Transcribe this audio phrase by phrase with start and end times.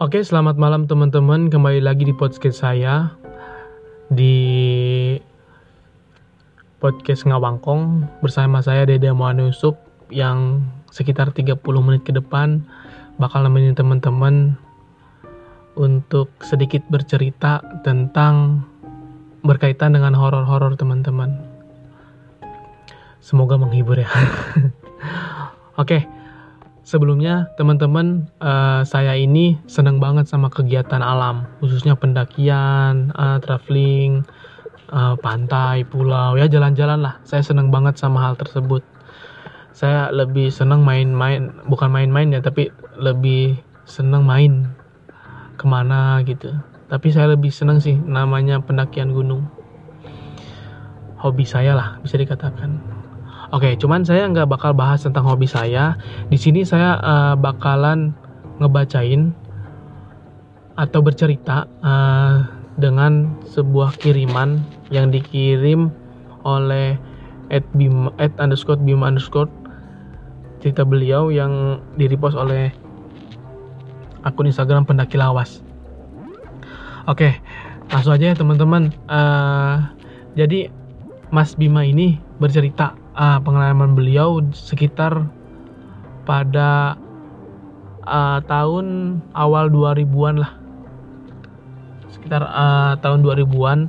[0.00, 1.52] Oke, selamat malam teman-teman.
[1.52, 3.12] Kembali lagi di podcast saya
[4.08, 4.32] di
[6.80, 9.76] podcast Ngawangkong bersama saya Dede Muhammad Yusuf
[10.08, 12.64] yang sekitar 30 menit ke depan
[13.20, 14.56] bakal nemenin teman-teman
[15.76, 18.64] untuk sedikit bercerita tentang
[19.44, 21.44] berkaitan dengan horor-horor teman-teman.
[23.20, 24.08] Semoga menghibur ya.
[25.84, 26.08] Oke,
[26.90, 34.26] sebelumnya teman-teman uh, saya ini senang banget sama kegiatan alam, khususnya pendakian, uh, traveling,
[34.90, 37.14] uh, pantai, pulau, ya jalan-jalan lah.
[37.22, 38.82] Saya senang banget sama hal tersebut.
[39.70, 43.54] Saya lebih senang main-main, bukan main-main ya, tapi lebih
[43.86, 44.74] senang main
[45.54, 46.50] ke mana gitu.
[46.90, 49.46] Tapi saya lebih senang sih namanya pendakian gunung.
[51.22, 52.99] Hobi saya lah bisa dikatakan.
[53.50, 55.98] Oke, cuman saya nggak bakal bahas tentang hobi saya.
[56.30, 58.14] Di sini saya uh, bakalan
[58.62, 59.34] ngebacain
[60.78, 62.46] atau bercerita uh,
[62.78, 64.62] dengan sebuah kiriman
[64.94, 65.90] yang dikirim
[66.46, 66.94] oleh
[67.50, 69.50] at bim at underscore bim underscore
[70.62, 72.70] cerita beliau yang direpost oleh
[74.22, 75.58] akun Instagram pendaki lawas.
[77.10, 77.42] Oke,
[77.90, 78.94] langsung aja ya teman-teman.
[79.10, 79.90] Uh,
[80.38, 80.70] jadi
[81.34, 85.26] Mas Bima ini bercerita uh, pengalaman beliau sekitar
[86.28, 86.94] pada
[88.04, 90.52] uh, tahun awal 2000-an lah.
[92.10, 93.80] Sekitar uh, tahun 2000-an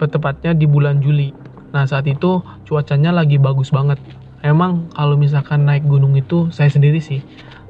[0.00, 1.36] tepatnya di bulan Juli.
[1.76, 4.00] Nah saat itu cuacanya lagi bagus banget.
[4.40, 7.20] Emang kalau misalkan naik gunung itu saya sendiri sih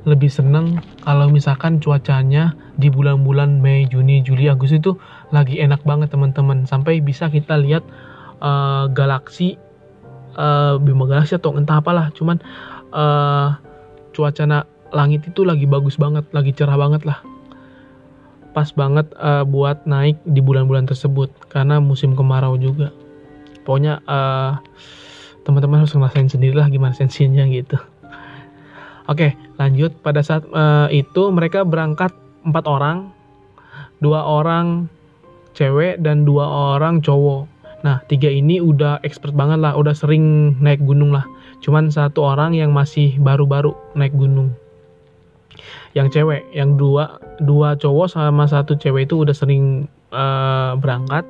[0.08, 4.92] lebih seneng kalau misalkan cuacanya di bulan-bulan Mei, Juni, Juli, Agustus itu
[5.34, 6.64] lagi enak banget teman-teman.
[6.64, 7.84] Sampai bisa kita lihat
[8.40, 9.60] uh, galaksi
[10.40, 12.08] uh, Bima Galaxy atau entah apalah.
[12.16, 12.40] Cuman
[12.96, 13.60] uh,
[14.16, 17.20] cuaca langit itu lagi bagus banget lagi cerah banget lah.
[18.56, 21.28] Pas banget uh, buat naik di bulan-bulan tersebut.
[21.52, 22.90] Karena musim kemarau juga.
[23.68, 24.56] Pokoknya uh,
[25.44, 27.76] teman-teman harus ngerasain sendiri lah gimana sensinya gitu.
[29.06, 29.94] Oke lanjut.
[30.00, 32.10] Pada saat uh, itu mereka berangkat
[32.42, 33.12] empat orang.
[34.00, 34.88] Dua orang
[35.52, 37.49] cewek dan dua orang cowok
[37.80, 41.24] Nah, tiga ini udah expert banget lah, udah sering naik gunung lah.
[41.64, 44.52] Cuman satu orang yang masih baru-baru naik gunung.
[45.96, 51.24] Yang cewek, yang dua dua cowok sama satu cewek itu udah sering uh, berangkat.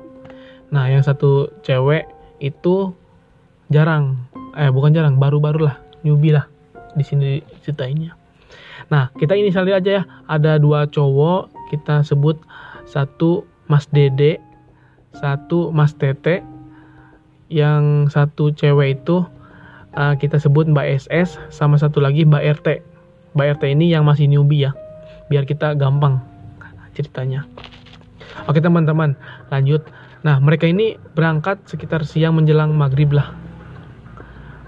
[0.71, 2.07] Nah, yang satu cewek
[2.43, 2.91] itu
[3.71, 4.19] jarang,
[4.59, 6.47] eh bukan jarang, baru-baru lah, newbie lah
[6.95, 8.15] di sini ceritainnya.
[8.91, 10.03] Nah, kita ini inisial aja ya.
[10.27, 12.35] Ada dua cowok, kita sebut
[12.83, 14.43] satu Mas Dede
[15.15, 16.43] satu Mas Tete
[17.51, 19.27] yang satu cewek itu
[19.95, 22.67] uh, kita sebut Mbak SS sama satu lagi Mbak RT
[23.35, 24.71] Mbak RT ini yang masih newbie ya
[25.31, 26.19] biar kita gampang
[26.91, 27.47] ceritanya.
[28.51, 29.15] Oke teman-teman
[29.47, 29.87] lanjut.
[30.27, 33.31] Nah mereka ini berangkat sekitar siang menjelang maghrib lah.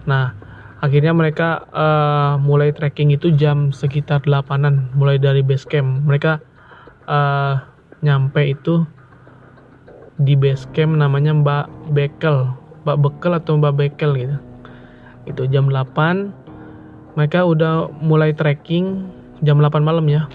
[0.08, 0.32] Nah
[0.80, 6.08] akhirnya mereka uh, mulai trekking itu jam sekitar 8an mulai dari base camp.
[6.08, 6.40] Mereka
[7.08, 7.60] uh,
[8.04, 8.88] nyampe itu
[10.22, 12.54] di base camp namanya Mbak Bekel
[12.84, 14.38] Mbak Bekel atau Mbak Bekel gitu.
[15.24, 19.08] Itu jam 8 mereka udah mulai trekking
[19.42, 20.28] jam 8 malam ya.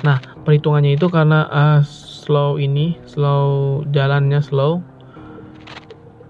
[0.00, 0.18] Nah
[0.48, 4.80] perhitungannya itu karena uh, slow ini slow jalannya slow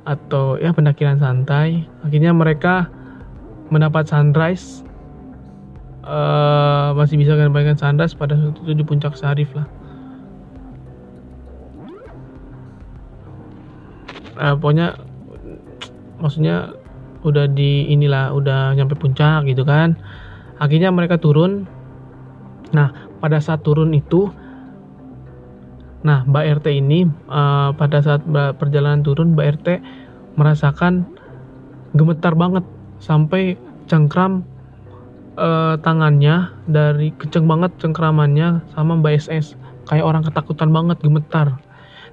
[0.03, 1.87] atau ya pendakiran santai.
[2.03, 2.91] Akhirnya mereka
[3.71, 4.83] mendapat sunrise
[6.03, 9.65] uh, masih bisa kan sunrise pada itu di puncak Sarif lah
[14.39, 14.97] uh, pokoknya
[16.23, 16.77] maksudnya
[17.23, 19.99] udah di inilah udah nyampe puncak gitu kan.
[20.59, 21.67] Akhirnya mereka turun.
[22.73, 22.93] Nah
[23.23, 24.31] pada saat turun itu
[26.03, 28.27] nah Mbak RT ini uh, pada saat
[28.59, 29.69] perjalanan turun Mbak RT
[30.35, 31.07] merasakan
[31.95, 32.67] gemetar banget
[32.99, 33.55] sampai
[33.87, 34.43] cengkram
[35.39, 39.55] uh, tangannya dari kenceng banget cengkramannya sama Mbak SS
[39.87, 41.55] kayak orang ketakutan banget gemetar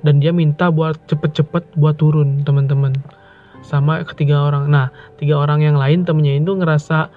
[0.02, 2.96] dan dia minta buat cepet-cepet buat turun teman-teman.
[3.66, 4.72] Sama ketiga orang.
[4.72, 7.12] Nah tiga orang yang lain temennya itu ngerasa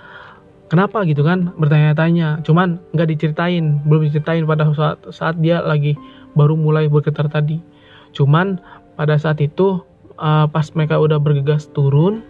[0.67, 1.07] kenapa?
[1.07, 2.43] gitu kan bertanya-tanya.
[2.43, 5.95] Cuman nggak diceritain belum diceritain pada saat saat dia lagi
[6.35, 7.63] baru mulai bergetar tadi.
[8.13, 8.59] Cuman
[8.99, 9.81] pada saat itu
[10.19, 12.27] uh, pas mereka udah bergegas turun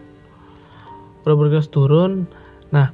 [1.22, 2.26] udah bergegas turun
[2.74, 2.90] nah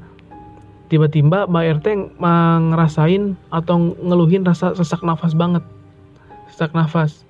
[0.92, 5.60] tiba-tiba Mbak RT ngerasain atau ngeluhin rasa sesak nafas banget.
[6.48, 7.27] Sesak nafas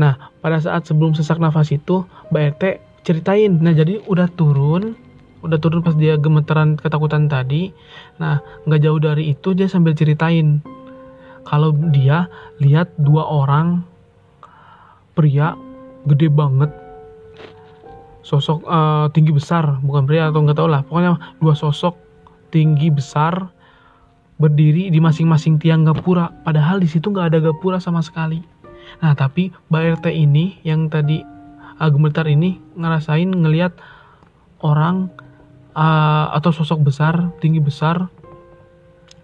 [0.00, 2.62] Nah, pada saat sebelum sesak nafas itu, Mbak RT
[3.04, 3.52] ceritain.
[3.60, 4.96] Nah, jadi udah turun,
[5.44, 7.76] udah turun pas dia gemeteran ketakutan tadi.
[8.16, 10.64] Nah, nggak jauh dari itu dia sambil ceritain.
[11.40, 12.28] kalau dia
[12.60, 13.80] lihat dua orang
[15.16, 15.56] pria
[16.04, 16.70] gede banget
[18.20, 21.96] sosok uh, tinggi besar bukan pria atau nggak tahu lah pokoknya dua sosok
[22.52, 23.50] tinggi besar
[24.40, 28.40] berdiri di masing-masing tiang gapura padahal di situ nggak ada gapura sama sekali
[29.00, 31.24] nah tapi Mbak RT ini yang tadi
[31.80, 33.72] uh, gemetar ini ngerasain ngelihat
[34.60, 35.08] orang
[35.72, 38.12] uh, atau sosok besar tinggi besar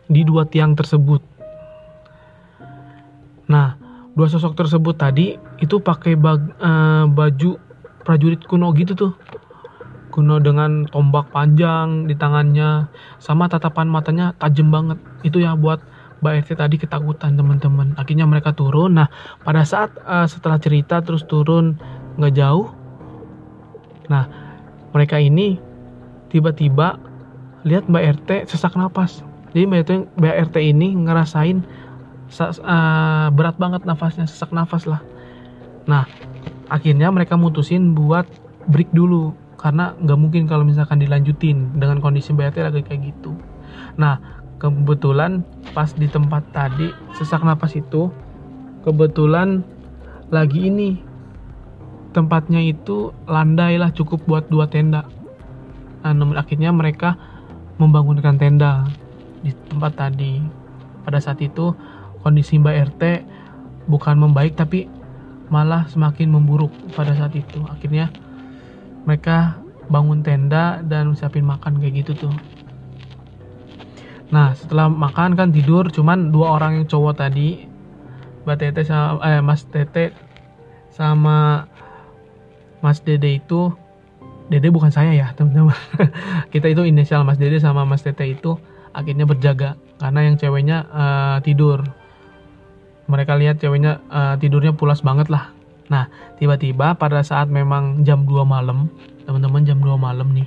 [0.07, 1.21] di dua tiang tersebut.
[3.51, 3.77] Nah
[4.17, 7.61] dua sosok tersebut tadi itu pakai uh, baju
[8.03, 9.13] prajurit kuno gitu tuh.
[10.15, 12.89] Kuno dengan tombak panjang di tangannya
[13.21, 14.97] sama tatapan matanya tajam banget.
[15.21, 15.83] Itu ya buat
[16.21, 17.93] Mbak RT tadi ketakutan teman-teman.
[18.01, 18.97] Akhirnya mereka turun.
[18.97, 19.09] Nah
[19.45, 21.77] pada saat uh, setelah cerita terus turun
[22.17, 22.73] nggak jauh
[24.07, 24.31] nah
[24.95, 25.59] mereka ini
[26.31, 26.97] tiba-tiba
[27.67, 29.27] lihat Mbak RT sesak napas.
[29.51, 31.67] Jadi Mbak RT, Mbak RT ini ngerasain
[32.63, 35.03] uh, berat banget nafasnya sesak nafas lah.
[35.91, 36.07] Nah
[36.71, 38.27] akhirnya mereka mutusin buat
[38.71, 39.35] break dulu.
[39.57, 43.35] Karena nggak mungkin kalau misalkan dilanjutin dengan kondisi BRT lagi kayak gitu.
[43.99, 45.45] Nah kebetulan
[45.77, 48.09] pas di tempat tadi sesak napas itu
[48.85, 49.61] kebetulan
[50.33, 51.01] lagi ini.
[52.17, 55.05] Tempatnya itu landai lah cukup buat dua tenda.
[56.01, 57.13] Nah namun akhirnya mereka
[57.77, 58.89] membangunkan tenda
[59.45, 60.41] di tempat tadi.
[61.05, 61.77] Pada saat itu
[62.25, 63.03] kondisi Mbak RT
[63.87, 64.89] bukan membaik tapi
[65.53, 67.61] malah semakin memburuk pada saat itu.
[67.69, 68.09] Akhirnya
[69.05, 69.61] mereka
[69.93, 72.35] bangun tenda dan siapin makan kayak gitu tuh
[74.27, 77.67] nah setelah makan kan tidur cuman dua orang yang cowok tadi
[78.47, 80.15] mbak tete sama eh mas tete
[80.95, 81.67] sama
[82.79, 83.75] mas dede itu
[84.47, 85.75] dede bukan saya ya teman-teman.
[86.55, 88.57] Kita itu inisial mas dede sama mas tete itu
[88.95, 91.83] akhirnya berjaga karena yang ceweknya uh, tidur.
[93.11, 95.51] Mereka lihat ceweknya uh, tidurnya pulas banget lah.
[95.91, 96.07] Nah
[96.39, 98.91] tiba-tiba pada saat memang jam 2 malam
[99.27, 100.47] teman-teman jam 2 malam nih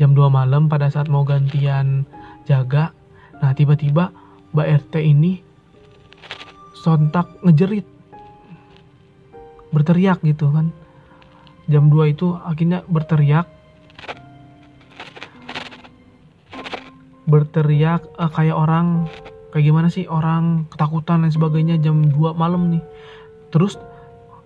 [0.00, 2.08] jam 2 malam pada saat mau gantian
[2.44, 2.92] jaga.
[3.40, 4.12] Nah tiba-tiba
[4.52, 5.40] Mbak RT ini
[6.80, 7.86] sontak ngejerit.
[9.70, 10.72] Berteriak gitu kan.
[11.70, 13.46] Jam 2 itu akhirnya berteriak.
[17.30, 19.06] Berteriak uh, kayak orang
[19.54, 22.82] kayak gimana sih orang ketakutan dan sebagainya jam 2 malam nih.
[23.54, 23.78] Terus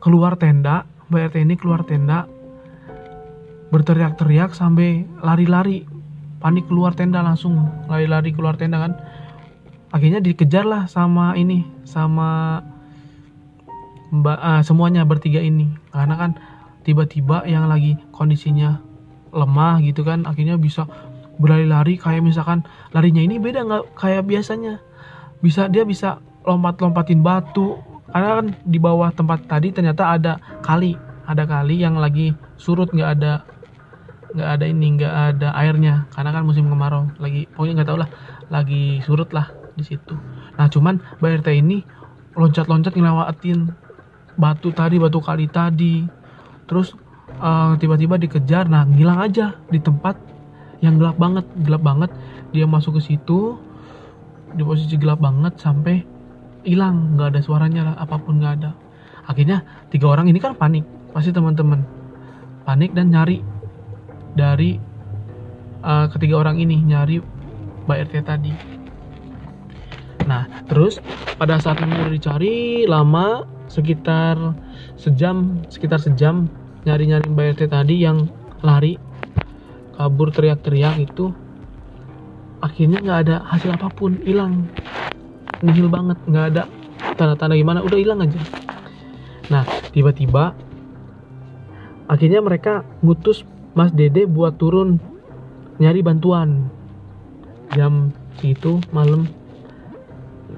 [0.04, 2.28] keluar tenda Mbak RT ini keluar tenda.
[3.72, 5.82] Berteriak-teriak sampai lari-lari
[6.44, 7.56] panik keluar tenda langsung
[7.88, 8.92] lari-lari keluar tenda kan.
[9.96, 12.60] Akhirnya dikejar lah sama ini sama
[14.12, 15.72] mbak uh, semuanya bertiga ini.
[15.88, 16.30] Karena kan
[16.84, 18.76] tiba-tiba yang lagi kondisinya
[19.32, 20.84] lemah gitu kan akhirnya bisa
[21.40, 21.96] berlari-lari.
[21.96, 22.60] Kayak misalkan
[22.92, 24.84] larinya ini beda nggak kayak biasanya.
[25.40, 27.80] Bisa dia bisa lompat-lompatin batu.
[28.12, 30.92] Karena kan di bawah tempat tadi ternyata ada kali
[31.24, 33.32] ada kali yang lagi surut nggak ada
[34.34, 36.10] nggak ada ini nggak ada airnya.
[36.10, 38.10] Karena kan musim kemarau lagi pokoknya nggak tau lah
[38.50, 40.14] lagi surut lah di situ.
[40.58, 41.82] Nah cuman Mbak RT ini
[42.34, 43.70] loncat-loncat ngelewatin
[44.34, 46.02] batu tadi batu kali tadi.
[46.66, 46.98] Terus
[47.38, 50.18] uh, tiba-tiba dikejar nah ngilang aja di tempat
[50.82, 51.46] yang gelap banget.
[51.62, 52.10] Gelap banget
[52.50, 53.58] dia masuk ke situ
[54.54, 56.02] di posisi gelap banget sampai
[56.66, 57.14] hilang.
[57.14, 58.70] Nggak ada suaranya lah apa pun nggak ada.
[59.24, 59.62] Akhirnya
[59.94, 60.82] tiga orang ini kan panik.
[61.14, 61.86] Pasti teman-teman.
[62.66, 63.53] Panik dan nyari
[64.34, 64.76] dari
[65.80, 67.22] uh, ketiga orang ini nyari
[67.86, 68.52] Mbak RT tadi.
[70.26, 70.98] Nah terus
[71.38, 74.36] pada saat udah dicari lama sekitar
[74.98, 76.50] sejam sekitar sejam
[76.84, 78.28] nyari-nyari Mbak RT tadi yang
[78.60, 78.98] lari
[79.94, 81.30] kabur teriak-teriak itu.
[82.64, 84.66] Akhirnya nggak ada hasil apa pun hilang.
[85.60, 86.62] Nihil banget nggak ada
[87.14, 88.40] tanda-tanda gimana udah hilang aja.
[89.52, 90.56] Nah tiba-tiba
[92.08, 95.02] akhirnya mereka ngutus Mas Dede buat turun
[95.82, 96.70] nyari bantuan.
[97.74, 99.26] Jam itu malam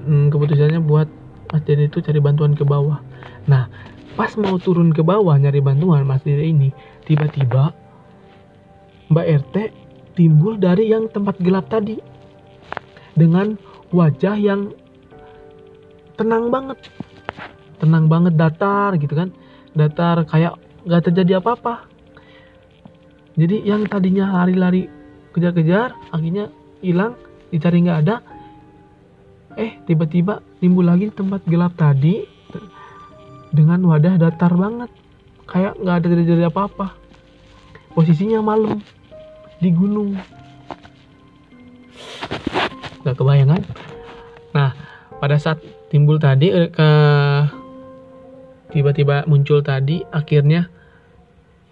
[0.05, 1.09] hmm, keputusannya buat
[1.49, 3.01] Mas Dede itu cari bantuan ke bawah.
[3.49, 3.65] Nah
[4.13, 6.69] pas mau turun ke bawah nyari bantuan Mas Dede ini
[7.09, 7.73] tiba-tiba
[9.09, 9.55] Mbak RT
[10.13, 11.97] timbul dari yang tempat gelap tadi
[13.17, 13.57] dengan
[13.89, 14.69] wajah yang
[16.21, 16.77] tenang banget.
[17.81, 19.33] Tenang banget datar gitu kan.
[19.73, 20.53] Datar kayak
[20.85, 21.96] nggak terjadi apa-apa
[23.37, 24.89] jadi yang tadinya lari-lari
[25.37, 26.49] kejar-kejar akhirnya
[26.81, 27.13] hilang
[27.53, 28.25] dicari nggak ada.
[29.53, 32.25] Eh tiba-tiba timbul lagi tempat gelap tadi
[33.53, 34.89] dengan wadah datar banget.
[35.45, 36.97] Kayak nggak ada terjadi apa-apa.
[37.93, 38.81] Posisinya malam
[39.61, 40.17] di gunung.
[43.05, 43.61] Nggak kebayangan
[44.57, 44.73] nah
[45.21, 45.61] pada saat
[45.93, 46.89] timbul tadi eh, ke
[48.73, 50.65] tiba-tiba muncul tadi akhirnya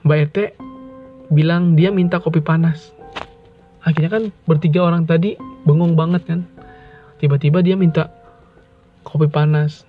[0.06, 0.38] Mbak RT
[1.30, 2.94] bilang dia minta kopi panas.
[3.86, 6.40] Akhirnya kan bertiga orang tadi bengong banget kan.
[7.22, 8.10] Tiba-tiba dia minta
[9.06, 9.86] kopi panas.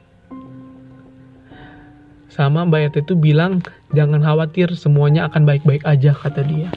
[2.28, 3.64] Sama Mbak RT itu bilang
[3.97, 6.69] jangan khawatir semuanya akan baik-baik aja kata dia.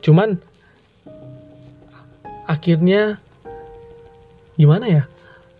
[0.00, 0.40] Cuman
[2.48, 3.20] akhirnya
[4.56, 5.02] gimana ya?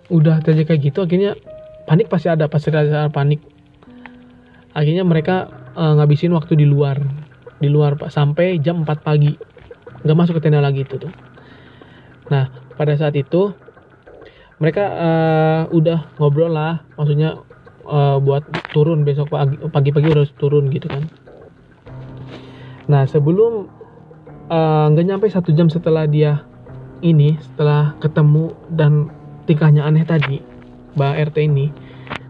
[0.08, 1.36] Udah terjadi kayak gitu akhirnya
[1.84, 3.44] panik pasti ada pasti ada panik.
[4.72, 7.00] Akhirnya mereka uh, ngabisin waktu di luar
[7.62, 9.32] di luar pak sampai jam 4 pagi.
[10.02, 11.12] Nggak masuk ke tenda lagi itu tuh.
[12.28, 13.54] Nah pada saat itu
[14.58, 16.82] mereka uh, udah ngobrol lah.
[16.98, 17.38] Maksudnya
[17.86, 19.30] uh, buat turun besok
[19.70, 21.06] pagi-pagi udah turun gitu kan.
[22.90, 23.70] Nah sebelum
[24.92, 26.42] nggak uh, nyampe satu jam setelah dia
[27.02, 29.08] ini setelah ketemu dan
[29.46, 30.38] tingkahnya aneh tadi
[30.92, 31.66] mbak RT ini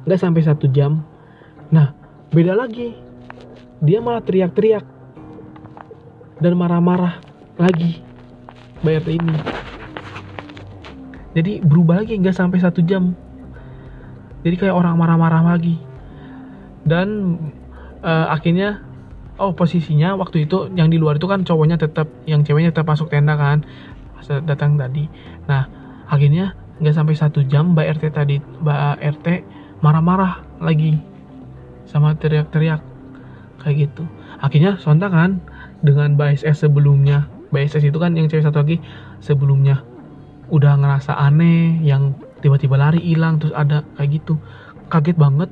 [0.05, 1.05] nggak sampai satu jam.
[1.73, 1.97] Nah
[2.33, 3.12] beda lagi
[3.83, 4.87] dia malah teriak-teriak
[6.39, 7.19] dan marah-marah
[7.59, 7.99] lagi
[8.87, 9.35] bayar ini.
[11.35, 13.19] Jadi berubah lagi nggak sampai satu jam.
[14.47, 15.83] Jadi kayak orang marah-marah lagi.
[16.87, 17.39] Dan
[18.07, 18.87] uh, akhirnya
[19.43, 23.11] oh posisinya waktu itu yang di luar itu kan cowoknya tetap yang ceweknya tetap masuk
[23.11, 23.67] tenda kan
[24.47, 25.11] datang tadi.
[25.51, 25.67] Nah
[26.07, 29.27] akhirnya nggak sampai satu jam mbak RT tadi mbak RT
[29.83, 30.99] marah-marah lagi
[31.87, 32.92] sama teriak-teriak
[33.63, 34.05] kayak gitu.
[34.43, 35.39] Akhirnya sontak kan
[35.81, 37.31] dengan BSS sebelumnya.
[37.55, 38.83] BSS itu kan yang cewek satu lagi
[39.23, 39.87] sebelumnya.
[40.51, 44.37] Udah ngerasa aneh yang tiba-tiba lari hilang terus ada kayak gitu.
[44.91, 45.49] Kaget banget.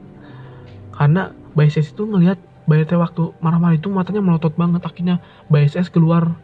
[0.92, 2.36] Karena BSS itu ngelihat
[2.68, 4.82] BRT waktu marah-marah itu matanya melotot banget.
[4.84, 6.34] Akhirnya BSS keluar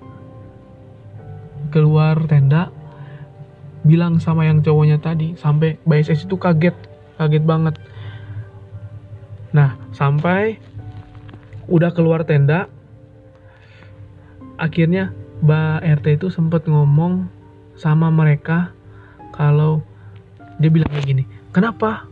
[1.75, 2.71] keluar tenda
[3.87, 5.35] bilang sama yang cowoknya tadi.
[5.39, 6.75] Sampai BSS itu kaget.
[7.19, 7.75] Kaget banget.
[9.55, 10.59] Nah sampai
[11.67, 12.71] udah keluar tenda
[14.57, 15.13] akhirnya
[15.45, 17.29] Mbak RT itu sempat ngomong
[17.77, 18.73] sama mereka
[19.37, 19.85] kalau
[20.57, 21.25] dia bilang kayak gini
[21.57, 22.05] kenapa?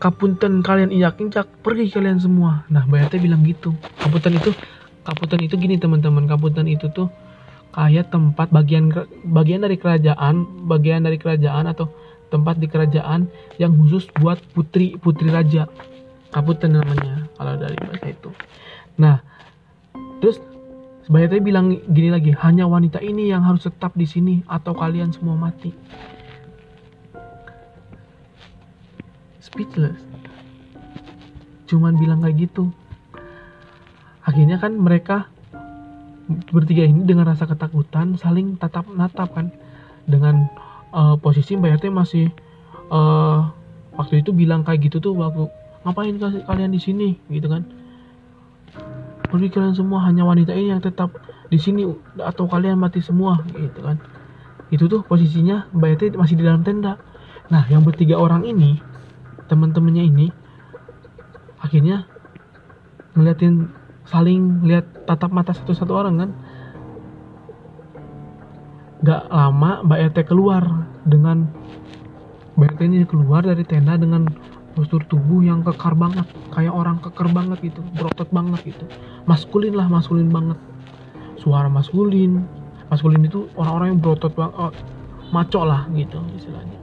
[0.00, 2.64] Kapunten kalian injak-injak pergi kalian semua.
[2.70, 3.74] Nah Mbak RT bilang gitu.
[4.00, 4.54] Kapunten itu
[5.04, 6.24] kapunten itu gini teman-teman.
[6.24, 7.12] Kapunten itu tuh
[7.76, 8.88] kayak tempat bagian
[9.28, 11.92] bagian dari kerajaan bagian dari kerajaan atau
[12.32, 13.28] tempat di kerajaan
[13.58, 15.66] yang khusus buat putri putri raja
[16.30, 18.30] kapunten namanya kalau dari bahasa itu
[18.98, 19.22] nah
[20.22, 20.38] terus
[21.10, 25.34] Bayatnya bilang gini lagi, hanya wanita ini yang harus tetap di sini atau kalian semua
[25.34, 25.74] mati.
[29.42, 29.98] Speechless.
[31.66, 32.70] Cuman bilang kayak gitu.
[34.22, 35.26] Akhirnya kan mereka
[36.54, 39.50] bertiga ini dengan rasa ketakutan saling tatap natap kan
[40.06, 40.46] dengan
[40.94, 42.30] uh, posisi Mbak RT masih
[42.86, 43.50] uh,
[43.98, 45.50] waktu itu bilang kayak gitu tuh waktu
[45.86, 47.08] ngapain kalian di sini?
[47.28, 47.64] Gitu kan.
[49.30, 51.14] Pergi kalian semua hanya wanita ini yang tetap
[51.50, 51.86] di sini
[52.22, 53.98] atau kalian mati semua gitu kan.
[54.70, 56.98] Itu tuh posisinya Mbak masih di dalam tenda.
[57.50, 58.78] Nah yang bertiga orang ini
[59.50, 60.26] teman-temannya ini
[61.58, 62.06] akhirnya
[63.18, 63.74] ngeliatin
[64.06, 66.30] saling lihat tatap mata satu-satu orang kan.
[69.00, 70.62] Gak lama Mbak Yati keluar
[71.02, 71.50] dengan
[72.54, 74.28] Mbak Yati ini keluar dari tenda dengan
[74.74, 78.84] postur tubuh yang kekar banget kayak orang keker banget gitu berotot banget gitu.
[79.26, 80.58] Maskulin lah maskulin banget.
[81.40, 82.44] Suara maskulin
[82.90, 84.72] maskulin itu orang-orang yang berotot banget oh,
[85.30, 86.78] maco lah gitu istilahnya.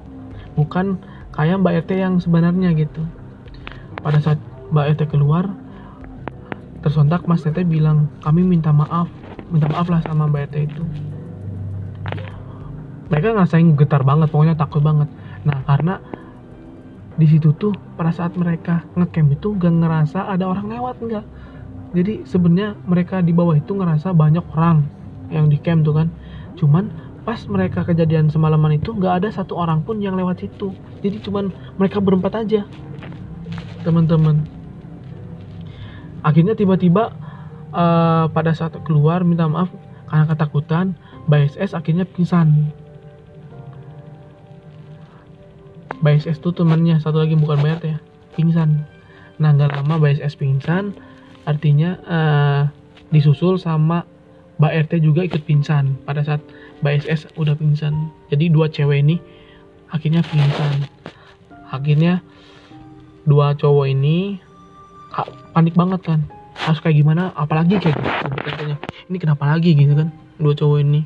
[0.56, 1.00] Bukan
[1.36, 3.04] kayak Mbak Ete yang sebenarnya gitu.
[4.02, 4.40] Pada saat
[4.72, 5.48] Mbak Ete keluar
[6.82, 9.10] tersontak Mas Tete bilang kami minta maaf
[9.52, 10.84] minta maaf lah sama Mbak Ete itu.
[13.08, 15.08] Mereka ngerasain getar banget pokoknya takut banget.
[15.48, 16.04] Nah karena
[17.18, 21.26] di situ tuh pada saat mereka ngecamp itu gak ngerasa ada orang lewat enggak
[21.96, 24.84] jadi sebenarnya mereka di bawah itu ngerasa banyak orang
[25.32, 26.08] yang di camp tuh kan.
[26.60, 26.92] Cuman
[27.24, 30.76] pas mereka kejadian semalaman itu nggak ada satu orang pun yang lewat situ.
[31.04, 32.68] Jadi cuman mereka berempat aja
[33.88, 34.44] teman-teman.
[36.22, 37.16] Akhirnya tiba-tiba
[37.72, 39.72] uh, pada saat keluar minta maaf
[40.08, 40.86] karena ketakutan
[41.28, 42.72] BSS akhirnya pingsan
[46.02, 47.98] BSS tuh temannya satu lagi bukan Bayat ya
[48.38, 48.86] pingsan.
[49.42, 50.94] Nah nggak lama BSS pingsan
[51.48, 52.62] artinya uh,
[53.10, 54.04] disusul sama
[54.58, 55.98] Mbak RT juga ikut pingsan.
[56.06, 56.42] Pada saat
[56.82, 57.94] BSS udah pingsan.
[58.34, 59.18] Jadi dua cewek ini
[59.94, 60.86] akhirnya pingsan.
[61.70, 62.26] Akhirnya
[63.28, 64.42] dua cowok ini
[65.54, 66.20] panik banget kan.
[66.58, 67.30] Harus kayak gimana?
[67.38, 68.76] Apalagi kayak gitu
[69.08, 69.78] ini kenapa lagi?
[69.78, 70.10] Gitu kan
[70.42, 71.02] dua cowok ini.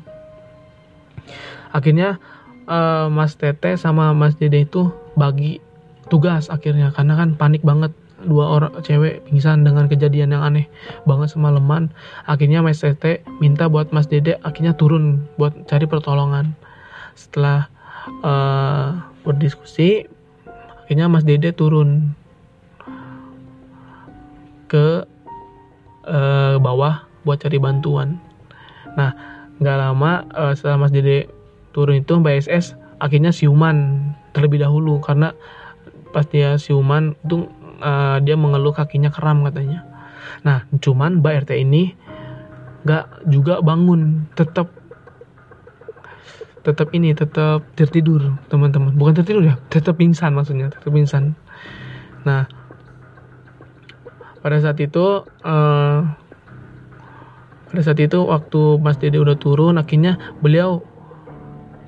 [1.72, 2.20] Akhirnya
[2.68, 5.62] uh, Mas Tete sama Mas Dede itu bagi
[6.10, 6.90] tugas akhirnya.
[6.92, 7.90] Karena kan panik banget.
[8.22, 10.70] Dua orang cewek pingsan dengan kejadian yang aneh
[11.10, 11.90] banget semalaman.
[12.30, 16.54] Akhirnya Mas Tete minta buat Mas Dede akhirnya turun buat cari pertolongan.
[17.18, 17.66] Setelah
[18.22, 20.06] uh, berdiskusi
[20.86, 22.14] akhirnya Mas Dede turun
[24.70, 25.02] ke
[26.06, 28.22] uh, bawah buat cari bantuan.
[28.94, 29.18] Nah
[29.58, 31.26] nggak lama uh, setelah Mas Dede
[31.72, 35.34] turun itu Mbak SS akhirnya siuman terlebih dahulu karena
[36.14, 37.48] pas dia siuman itu
[37.82, 39.82] uh, dia mengeluh kakinya kram katanya.
[40.46, 41.96] Nah cuman Mbak RT ini
[42.86, 44.70] nggak juga bangun tetap
[46.62, 48.94] tetap ini tetap tertidur teman-teman.
[48.94, 51.34] Bukan tertidur ya tetap pingsan maksudnya tetap pingsan.
[52.22, 52.46] Nah
[54.42, 55.98] pada saat itu uh,
[57.72, 60.84] pada saat itu waktu Mas Dede udah turun akhirnya beliau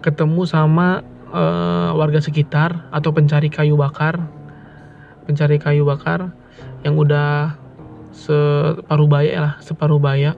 [0.05, 1.01] ketemu sama
[1.33, 4.21] uh, warga sekitar atau pencari kayu bakar.
[5.25, 6.37] Pencari kayu bakar
[6.85, 7.57] yang udah
[8.13, 10.37] separuh baya lah separuh baya.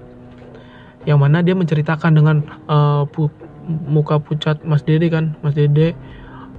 [1.03, 2.37] Yang mana dia menceritakan dengan
[2.71, 3.27] uh, pu
[3.67, 5.99] muka pucat Mas Dede kan Mas Dede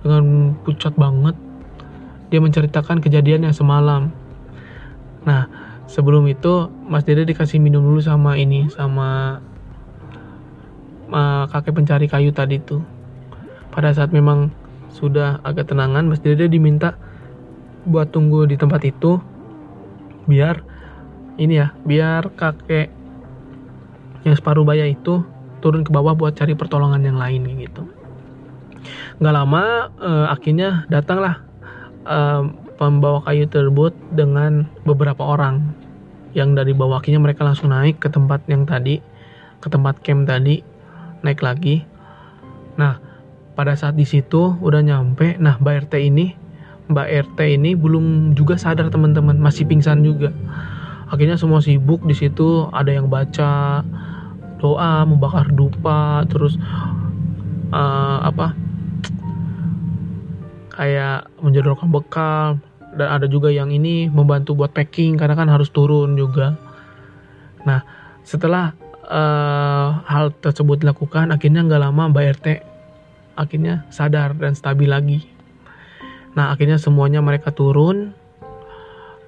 [0.04, 1.40] dengan pucat banget.
[2.28, 4.12] Dia menceritakan kejadian yang semalam.
[5.24, 5.48] Nah,
[5.88, 9.40] sebelum itu Mas Dede dikasih minum dulu sama ini sama
[11.12, 12.97] uh, kakek pencari kayu tadi tuh.
[13.78, 14.50] Pada saat memang
[14.90, 16.98] sudah agak tenangan, Mas Dede diminta
[17.86, 19.22] buat tunggu di tempat itu
[20.26, 20.66] biar
[21.38, 22.90] ini ya, biar kakek
[24.26, 25.22] yang separuh baya itu
[25.62, 27.86] turun ke bawah buat cari pertolongan yang lain gitu.
[29.22, 31.46] Nggak lama uh, akhirnya datanglah
[32.10, 32.50] uh,
[32.82, 35.62] pembawa kayu tersebut dengan beberapa orang
[36.38, 39.02] yang dari bawah akhirnya mereka langsung naik ke tempat yang tadi
[39.58, 40.62] ke tempat camp tadi
[41.26, 41.82] naik lagi
[42.78, 43.02] nah
[43.58, 45.42] pada saat di situ udah nyampe.
[45.42, 46.38] Nah Mbak RT ini
[46.88, 49.36] Mbak RT ini belum juga sadar teman-teman.
[49.42, 50.30] Masih pingsan juga.
[51.10, 52.70] Akhirnya semua sibuk di situ.
[52.70, 53.82] Ada yang baca
[54.62, 56.56] doa membakar dupa terus
[57.74, 58.54] uh, apa?
[60.78, 62.62] Kayak menjodorkan bekal.
[62.98, 66.56] Dan ada juga yang ini membantu buat packing karena kan harus turun juga.
[67.68, 67.84] Nah
[68.24, 68.72] setelah
[69.04, 72.77] uh, hal tersebut dilakukan akhirnya nggak lama Mbak RT
[73.38, 75.20] akhirnya sadar dan stabil lagi.
[76.34, 78.12] Nah akhirnya semuanya mereka turun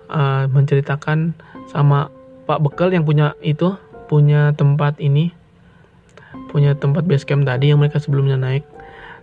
[0.10, 1.38] uh, menceritakan
[1.70, 2.10] sama
[2.50, 3.78] Pak Bekel yang punya itu
[4.10, 5.32] punya tempat ini
[6.50, 8.66] punya tempat base camp tadi yang mereka sebelumnya naik.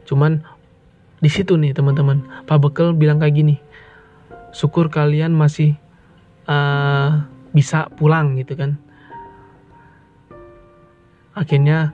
[0.07, 0.46] Cuman
[1.18, 3.57] di situ nih teman-teman Pak Bekel bilang kayak gini
[4.53, 5.77] syukur kalian masih
[6.49, 8.77] uh, bisa pulang gitu kan
[11.37, 11.92] akhirnya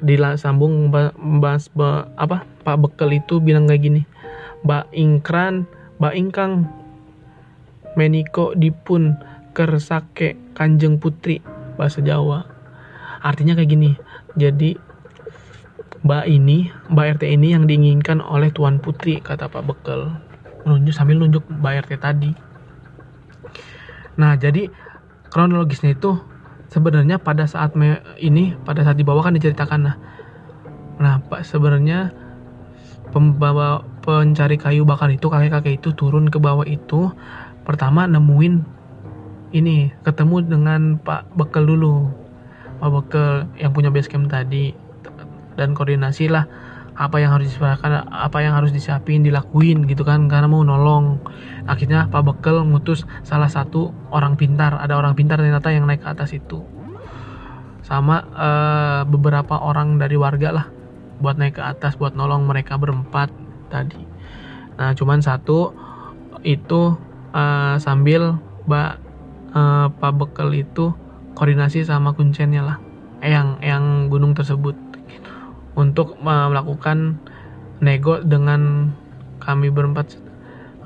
[0.00, 4.02] uh, bahas bahas apa Pak Bekel itu bilang kayak gini
[4.64, 5.64] Mbak Ingkran
[6.00, 6.52] Mbak Ingkang
[7.98, 9.18] Meniko dipun
[9.52, 11.42] kersake kanjeng putri
[11.76, 12.46] bahasa Jawa
[13.20, 13.90] artinya kayak gini
[14.38, 14.78] jadi
[16.00, 20.08] Mbak ini, Mbak RT ini yang diinginkan oleh Tuan Putri, kata Pak Bekel.
[20.64, 22.32] Menunjuk sambil nunjuk Mbak RT tadi.
[24.16, 24.72] Nah, jadi
[25.28, 26.16] kronologisnya itu
[26.70, 29.96] sebenarnya pada saat me, ini, pada saat dibawa kan diceritakan nah.
[31.00, 32.14] Nah, Pak sebenarnya
[33.10, 37.10] pembawa pencari kayu bakar itu kakek-kakek itu turun ke bawah itu
[37.66, 38.62] pertama nemuin
[39.50, 42.06] ini ketemu dengan Pak Bekel dulu
[42.78, 43.28] Pak Bekel
[43.58, 44.72] yang punya base camp tadi
[45.58, 46.46] dan koordinasi lah
[47.00, 51.16] apa yang harus disiapkan apa yang harus disiapin dilakuin gitu kan karena mau nolong.
[51.64, 56.08] Akhirnya Pak Bekel ngutus salah satu orang pintar ada orang pintar ternyata yang naik ke
[56.12, 56.60] atas itu.
[57.80, 60.66] Sama uh, beberapa orang dari warga lah
[61.24, 63.32] buat naik ke atas buat nolong mereka berempat
[63.72, 64.04] tadi.
[64.76, 65.72] Nah cuman satu
[66.44, 67.00] itu
[67.32, 68.36] uh, sambil
[68.68, 68.92] Mbak
[69.56, 70.92] uh, Pak Bekel itu
[71.32, 72.76] koordinasi sama kuncennya lah
[73.24, 74.76] yang yang gunung tersebut
[75.78, 77.18] untuk melakukan
[77.80, 78.92] nego dengan
[79.40, 80.18] kami berempat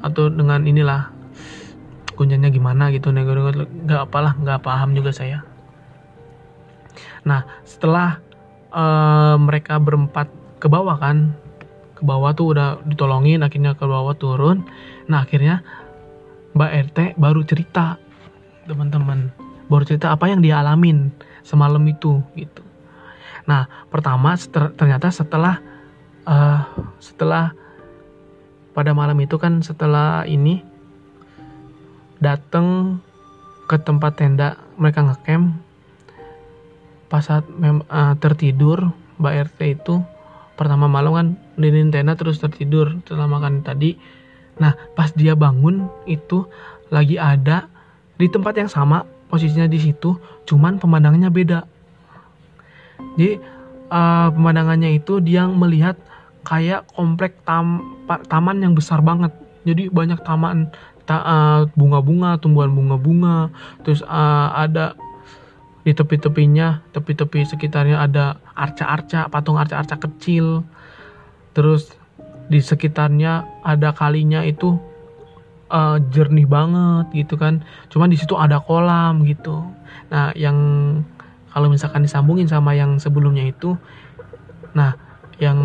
[0.05, 1.11] atau dengan inilah
[2.15, 5.43] kuncinya gimana gitu nego-nego nggak apalah nggak paham juga saya.
[7.27, 8.21] Nah setelah
[8.71, 10.31] uh, mereka berempat
[10.63, 11.35] ke bawah kan
[11.99, 14.63] ke bawah tuh udah ditolongin akhirnya ke bawah turun.
[15.11, 15.65] Nah akhirnya
[16.55, 17.99] Mbak RT baru cerita
[18.71, 19.35] teman-teman
[19.69, 22.63] baru cerita apa yang dia alamin semalam itu gitu
[23.45, 24.37] Nah, pertama
[24.77, 25.61] ternyata setelah
[26.25, 26.65] uh,
[26.97, 27.53] setelah
[28.73, 30.65] pada malam itu kan setelah ini
[32.19, 32.99] datang
[33.69, 35.55] ke tempat tenda mereka ngecamp.
[37.13, 40.03] Pas saat mem uh, tertidur Mbak RT itu
[40.59, 44.01] pertama malam kan dinin tenda terus tertidur setelah makan tadi.
[44.59, 46.49] Nah pas dia bangun itu
[46.89, 47.69] lagi ada
[48.15, 50.15] di tempat yang sama posisinya di situ
[50.47, 51.67] cuman pemandangannya beda
[53.15, 53.39] jadi
[53.93, 55.95] uh, pemandangannya itu dia melihat
[56.45, 57.97] kayak komplek tam
[58.29, 59.33] taman yang besar banget.
[59.65, 60.69] Jadi banyak taman
[61.09, 63.49] ta uh, bunga-bunga tumbuhan bunga-bunga.
[63.87, 64.99] Terus uh, ada
[65.85, 70.65] di tepi-tepinya tepi-tepi sekitarnya ada arca-arca patung arca-arca kecil.
[71.57, 71.95] Terus
[72.53, 74.77] di sekitarnya ada kalinya itu
[75.73, 77.65] uh, jernih banget gitu kan.
[77.89, 79.65] Cuman di situ ada kolam gitu.
[80.13, 80.59] Nah yang
[81.55, 83.79] kalau misalkan disambungin sama yang sebelumnya itu
[84.75, 84.99] nah
[85.39, 85.59] yang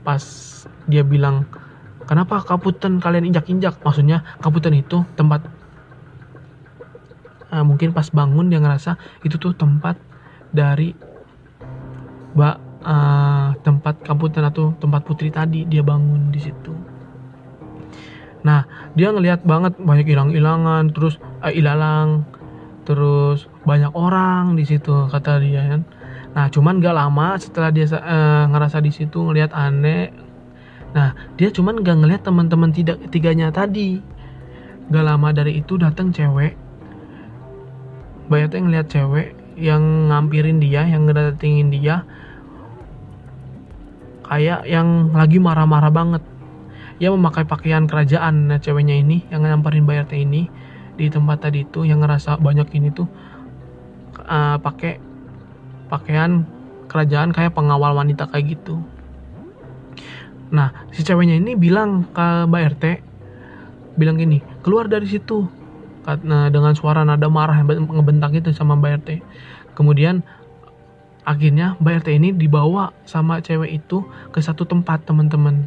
[0.00, 0.24] pas
[0.88, 1.44] dia bilang
[2.06, 3.76] kenapa kaputan kalian injak-injak?
[3.82, 5.42] Maksudnya kaputan itu tempat
[7.50, 8.94] uh, mungkin pas bangun dia ngerasa
[9.26, 9.98] itu tuh tempat
[10.54, 10.94] dari
[12.38, 16.72] mbak uh, tempat kamputan atau tempat putri tadi dia bangun di situ.
[18.46, 18.62] Nah
[18.94, 22.22] dia ngelihat banget banyak hilang-hilangan terus uh, ilalang
[22.86, 25.82] terus banyak orang di situ kata dia kan.
[26.32, 30.14] Nah cuman gak lama setelah dia uh, ngerasa di situ ngelihat aneh
[30.94, 33.98] nah dia cuman gak ngelihat teman-teman tidak tiganya tadi.
[34.88, 36.54] Gak lama dari itu datang cewek.
[38.30, 42.04] Bayatnya ngeliat cewek yang ngampirin dia, yang ngedatengin dia,
[44.26, 46.22] kayak yang lagi marah-marah banget.
[46.96, 50.48] Dia memakai pakaian kerajaan, nah ceweknya ini yang nyamperin Bayatnya ini
[50.96, 53.08] di tempat tadi itu yang ngerasa banyak ini tuh
[54.24, 54.98] uh, pakai
[55.92, 56.42] pakaian
[56.88, 58.80] kerajaan kayak pengawal wanita kayak gitu.
[60.50, 62.84] Nah, si ceweknya ini bilang ke Mbak RT,
[63.98, 65.46] bilang gini, keluar dari situ,
[66.06, 69.10] karena dengan suara nada marah ngebentak itu sama Mbak RT.
[69.74, 70.22] Kemudian
[71.26, 75.66] akhirnya Mbak RT ini dibawa sama cewek itu ke satu tempat teman-teman.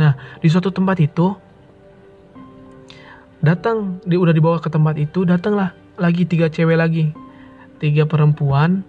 [0.00, 1.36] Nah di suatu tempat itu
[3.40, 7.12] datang dia udah dibawa ke tempat itu datanglah lagi tiga cewek lagi.
[7.80, 8.84] Tiga perempuan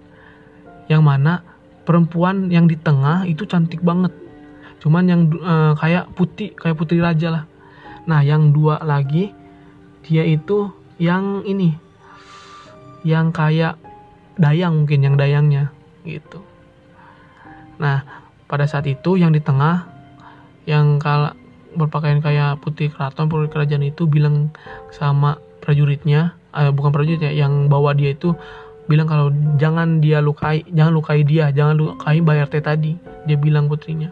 [0.91, 1.43] yang mana
[1.87, 4.11] perempuan yang di tengah itu cantik banget.
[4.83, 7.43] Cuman yang uh, kayak putih kayak putri raja lah.
[8.07, 9.31] Nah yang dua lagi
[10.03, 11.77] dia itu yang ini
[13.07, 13.77] yang kayak
[14.37, 16.43] dayang mungkin yang dayangnya gitu.
[17.79, 18.03] Nah
[18.51, 19.87] pada saat itu yang di tengah
[20.67, 21.33] yang kala
[21.75, 24.51] berpakaian kayak putih keraton putih kerajaan itu bilang
[24.91, 28.35] sama prajuritnya eh, bukan prajuritnya yang bawa dia itu
[28.89, 33.69] bilang kalau jangan dia lukai jangan lukai dia jangan lukai bayar teh tadi dia bilang
[33.69, 34.11] putrinya.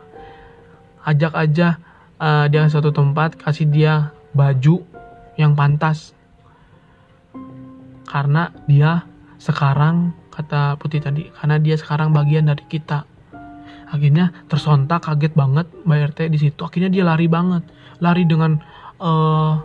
[1.03, 1.81] Ajak aja
[2.21, 4.85] uh, dia ke suatu tempat kasih dia baju
[5.39, 6.13] yang pantas.
[8.05, 9.05] Karena dia
[9.39, 13.03] sekarang kata Putih tadi karena dia sekarang bagian dari kita
[13.89, 16.61] akhirnya tersontak kaget banget Mbak RT di situ.
[16.61, 17.65] Akhirnya dia lari banget.
[17.99, 18.61] Lari dengan
[19.01, 19.57] uh,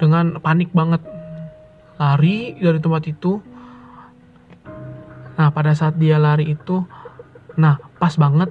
[0.00, 1.04] dengan panik banget.
[2.00, 3.38] Lari dari tempat itu.
[5.36, 6.84] Nah pada saat dia lari itu
[7.60, 8.48] nah pas banget.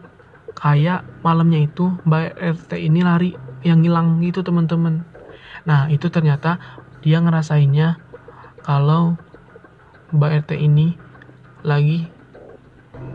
[0.60, 3.32] Kayak malamnya itu Mbak RT ini lari
[3.64, 5.08] yang hilang gitu teman-teman.
[5.64, 6.60] Nah itu ternyata
[7.00, 7.96] dia ngerasainnya
[8.62, 9.16] kalau
[10.12, 11.00] Mbak RT ini
[11.64, 12.19] lagi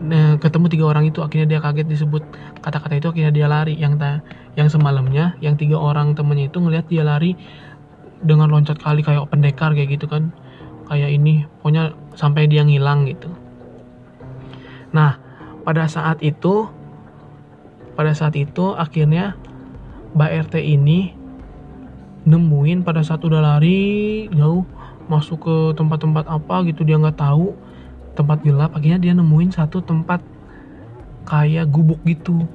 [0.05, 2.23] nah, ketemu tiga orang itu akhirnya dia kaget disebut
[2.61, 3.73] kata-kata itu akhirnya dia lari.
[3.77, 4.11] Yang ta
[4.55, 7.35] yang semalamnya yang tiga orang temennya itu ngelihat dia lari
[8.23, 10.31] dengan loncat kali kayak pendekar kayak gitu kan.
[10.85, 13.29] Kayak ini pokoknya sampai dia ngilang gitu.
[14.93, 15.17] Nah
[15.65, 16.69] pada saat itu
[17.97, 19.39] pada saat itu akhirnya
[20.15, 21.11] Mbak RT ini
[22.25, 24.65] nemuin pada saat udah lari jauh
[25.05, 27.53] masuk ke tempat-tempat apa gitu dia nggak tahu
[28.15, 30.23] tempat gelap akhirnya dia nemuin satu tempat
[31.27, 32.47] kayak gubuk gitu.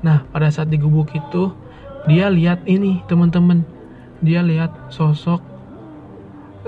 [0.00, 1.52] Nah pada saat di gubuk itu
[2.08, 3.66] dia lihat ini teman-teman.
[4.20, 5.40] Dia lihat sosok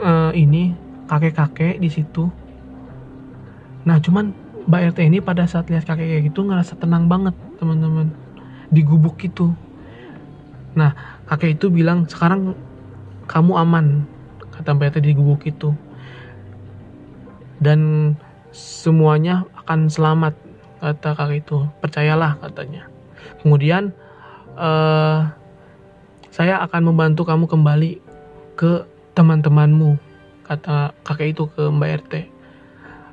[0.01, 0.75] uh, ini
[1.07, 2.29] kakek-kakek di situ.
[3.87, 8.15] Nah cuman Mbak RT ini pada saat lihat kakek kayak gitu ngerasa tenang banget teman-teman
[8.71, 9.53] di gubuk itu.
[10.73, 10.97] Nah,
[11.29, 12.57] kakek itu bilang, sekarang
[13.29, 13.87] kamu aman,
[14.55, 15.77] kata Mbak Ete di gubuk itu.
[17.63, 18.13] Dan
[18.51, 20.35] semuanya akan selamat,
[20.83, 21.59] kata kakek itu.
[21.79, 22.91] Percayalah, katanya.
[23.41, 23.95] Kemudian,
[24.59, 25.31] uh,
[26.35, 28.03] saya akan membantu kamu kembali
[28.59, 28.83] ke
[29.15, 29.95] teman-temanmu,
[30.43, 32.15] kata kakek itu ke Mbak RT.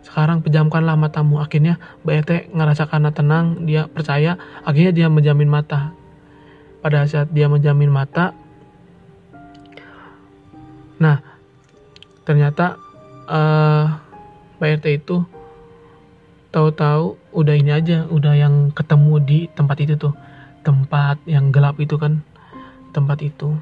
[0.02, 1.38] Sekarang pejamkanlah matamu.
[1.38, 5.94] Akhirnya Mbak RT ngerasa karena tenang, dia percaya, akhirnya dia menjamin mata
[6.80, 8.32] pada saat dia menjamin mata
[11.00, 11.24] nah
[12.28, 12.76] ternyata
[13.28, 13.88] uh,
[14.60, 15.24] Pak RT itu
[16.52, 20.14] tahu-tahu udah ini aja udah yang ketemu di tempat itu tuh.
[20.68, 22.20] Tempat yang gelap itu kan
[22.92, 23.56] tempat itu.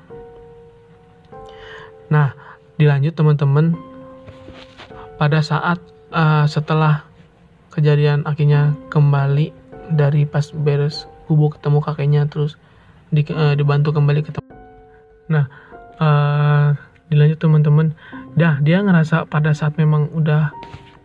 [2.10, 2.34] Nah
[2.82, 3.78] dilanjut teman-teman.
[5.18, 5.82] Pada saat
[6.14, 7.06] uh, setelah
[7.74, 9.54] kejadian akhirnya kembali
[9.94, 12.58] dari pas beres kubu ketemu kakeknya terus
[13.14, 14.50] di, uh, dibantu kembali ketemu
[15.28, 15.46] nah
[16.00, 16.74] uh,
[17.08, 17.88] dilanjut teman-teman.
[18.36, 20.52] Dah dia ngerasa pada saat memang udah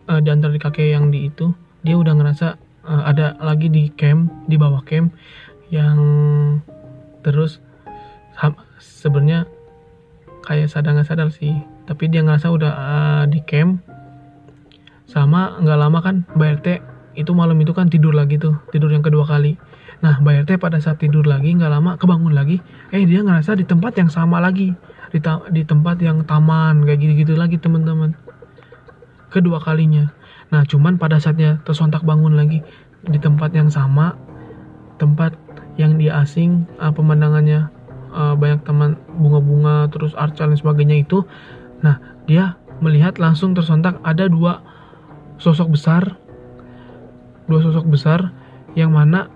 [0.09, 1.51] uh, di kakek yang di itu
[1.83, 2.55] dia udah ngerasa
[2.87, 5.11] uh, ada lagi di camp di bawah camp
[5.71, 5.99] yang
[7.23, 7.63] terus
[8.79, 9.47] sebenarnya
[10.43, 11.55] kayak sadar nggak sadar sih.
[11.83, 13.79] Tapi dia ngerasa udah uh, di camp
[15.07, 16.67] sama nggak lama kan Mbak RT
[17.13, 19.55] itu malam itu kan tidur lagi tuh tidur yang kedua kali.
[20.03, 22.59] Nah Mbak RT pada saat tidur lagi nggak lama kebangun lagi
[22.91, 24.75] eh dia ngerasa di tempat yang sama lagi
[25.13, 28.17] di, ta di tempat yang taman kayak gitu-gitu lagi teman-teman
[29.33, 30.13] kedua kalinya.
[30.53, 32.61] Nah cuman pada saatnya tersontak bangun lagi
[33.03, 34.13] di tempat yang sama
[35.01, 35.33] tempat
[35.75, 37.67] yang dia asing uh, pemandangannya
[38.13, 41.25] uh, banyak teman bunga-bunga terus arca dan sebagainya itu.
[41.81, 41.97] Nah
[42.29, 44.61] dia melihat langsung tersontak ada dua
[45.41, 46.15] sosok besar
[47.47, 48.31] dua sosok besar
[48.73, 49.27] yang mana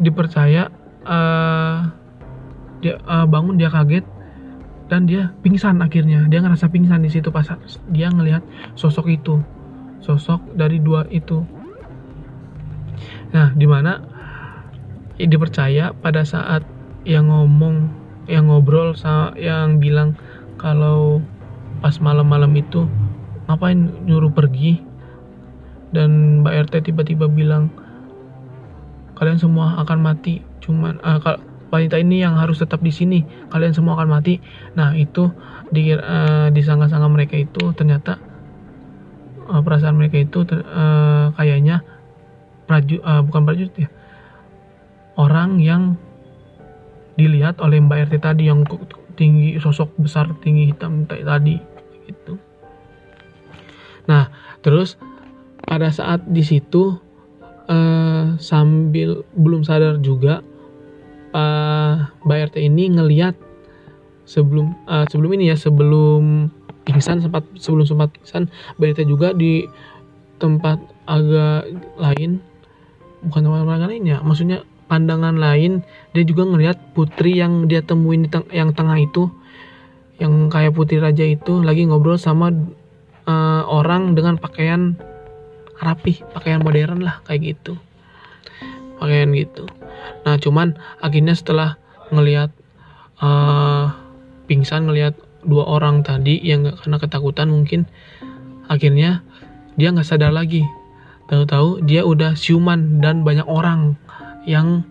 [0.00, 0.72] dipercaya
[1.04, 1.88] uh,
[2.80, 4.04] dia uh, bangun dia kaget
[4.86, 6.26] dan dia pingsan akhirnya.
[6.30, 7.46] Dia ngerasa pingsan di situ pas
[7.90, 8.42] dia ngelihat
[8.78, 9.42] sosok itu.
[10.02, 11.42] Sosok dari dua itu.
[13.34, 14.02] Nah di mana
[15.18, 16.62] dipercaya pada saat
[17.06, 17.90] yang ngomong
[18.26, 18.94] yang ngobrol
[19.38, 20.18] yang bilang
[20.58, 21.22] kalau
[21.82, 22.86] pas malam-malam itu
[23.50, 24.82] ngapain nyuruh pergi?
[25.94, 27.70] Dan Mbak RT tiba-tiba bilang
[29.16, 33.26] kalian semua akan mati cuman uh, wanita ini yang harus tetap di sini.
[33.50, 34.38] Kalian semua akan mati.
[34.78, 35.30] Nah itu
[35.70, 38.18] di uh, di sangka-sangka mereka itu ternyata
[39.50, 41.82] uh, perasaan mereka itu ter, uh, kayaknya
[42.70, 43.88] prajurit uh, bukan prajurit ya.
[45.16, 45.96] Orang yang
[47.16, 48.68] dilihat oleh Mbak RT tadi yang
[49.16, 51.56] tinggi sosok besar tinggi hitam tadi
[52.04, 52.36] gitu.
[54.06, 54.28] Nah
[54.60, 55.00] terus
[55.64, 57.00] pada saat di situ
[57.66, 60.44] uh, sambil belum sadar juga
[61.36, 63.36] uh, Mbak ini ngeliat
[64.24, 66.48] sebelum uh, sebelum ini ya sebelum
[66.88, 68.48] pingsan sempat sebelum sempat pingsan
[68.80, 69.68] Mbak RT juga di
[70.40, 71.68] tempat agak
[72.00, 72.40] lain
[73.24, 75.82] bukan tempat lain ya maksudnya pandangan lain
[76.14, 79.28] dia juga ngelihat putri yang dia temuin di teng yang tengah itu
[80.16, 82.54] yang kayak putri raja itu lagi ngobrol sama
[83.26, 84.96] uh, orang dengan pakaian
[85.82, 87.76] rapi pakaian modern lah kayak gitu
[88.98, 89.68] pakaian gitu.
[90.24, 91.80] Nah cuman akhirnya setelah
[92.10, 92.50] ngelihat
[93.20, 93.92] uh,
[94.46, 97.80] pingsan ngelihat dua orang tadi yang gak karena ketakutan mungkin
[98.66, 99.22] akhirnya
[99.78, 100.64] dia nggak sadar lagi.
[101.26, 103.98] Tahu-tahu dia udah siuman dan banyak orang
[104.46, 104.86] yang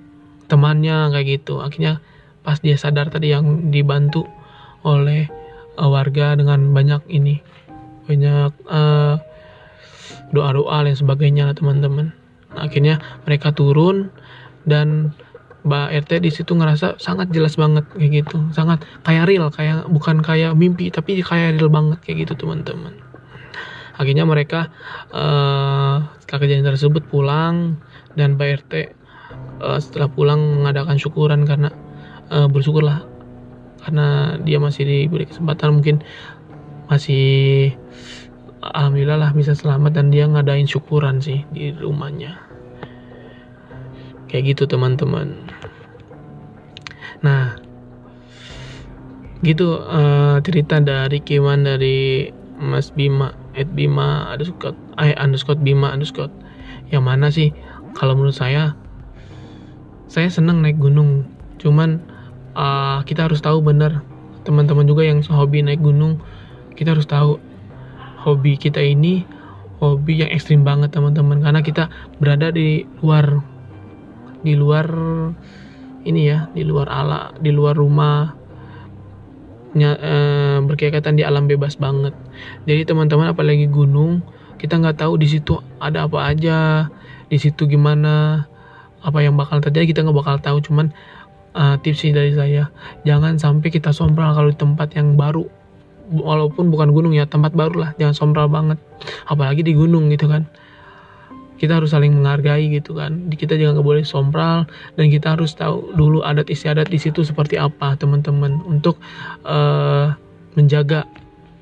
[0.51, 1.63] temannya kayak gitu.
[1.63, 2.03] Akhirnya
[2.45, 4.27] pas dia sadar tadi yang dibantu
[4.85, 5.25] oleh
[5.79, 7.41] uh, warga dengan banyak ini
[8.05, 9.17] banyak uh,
[10.29, 11.57] doa-doa dan sebagainya lah
[12.55, 12.95] teman-teman akhirnya
[13.27, 14.09] mereka turun
[14.63, 15.11] dan
[15.65, 18.37] Mbak RT di situ ngerasa sangat jelas banget kayak gitu.
[18.53, 22.93] Sangat kayak real kayak bukan kayak mimpi tapi kayak real banget kayak gitu teman-teman.
[23.97, 24.69] Akhirnya mereka
[25.09, 27.81] uh, setelah kejadian tersebut pulang
[28.13, 28.73] dan Mbak RT
[29.65, 31.73] uh, setelah pulang mengadakan syukuran karena
[32.29, 33.01] uh, bersyukurlah
[33.81, 36.05] karena dia masih diberi kesempatan mungkin
[36.85, 37.73] masih
[38.61, 42.44] alhamdulillah lah bisa selamat dan dia ngadain syukuran sih di rumahnya
[44.27, 45.35] kayak gitu teman-teman.
[47.21, 47.57] Nah
[49.45, 56.31] gitu uh, cerita dari Kiman dari Mas Bima Ed Bima underscore eh underscore Bima underscore.
[56.89, 57.49] Yang mana sih?
[57.95, 58.75] Kalau menurut saya
[60.09, 61.27] saya senang naik gunung.
[61.61, 62.01] Cuman
[62.57, 64.01] uh, kita harus tahu benar
[64.45, 66.21] teman-teman juga yang hobi naik gunung
[66.75, 67.41] kita harus tahu
[68.21, 69.25] hobi kita ini
[69.79, 71.41] hobi yang ekstrim banget teman-teman.
[71.41, 71.88] Karena kita
[72.19, 73.39] berada di luar
[74.45, 74.86] di luar
[76.05, 78.38] ini ya di luar ala di luar rumah
[79.75, 80.13] nya, e,
[80.63, 82.15] berkegiatan di alam bebas banget.
[82.63, 84.23] Jadi teman-teman apalagi gunung
[84.55, 86.88] kita nggak tahu di situ ada apa aja
[87.27, 88.47] di situ gimana
[89.03, 90.58] apa yang bakal terjadi kita nggak bakal tahu.
[90.63, 90.95] Cuman
[91.58, 92.71] uh, tips dari saya
[93.03, 95.43] jangan sampai kita sombral kalau di tempat yang baru.
[96.05, 98.79] Walaupun bukan gunung ya tempat baru lah jangan sombral banget.
[99.27, 100.47] Apalagi di gunung gitu kan
[101.55, 103.31] kita harus saling menghargai gitu kan.
[103.31, 104.67] Kita juga nggak boleh sombral
[104.99, 108.99] dan kita harus tahu dulu adat istiadat di situ seperti apa teman-teman untuk
[109.47, 110.11] uh,
[110.59, 111.07] menjaga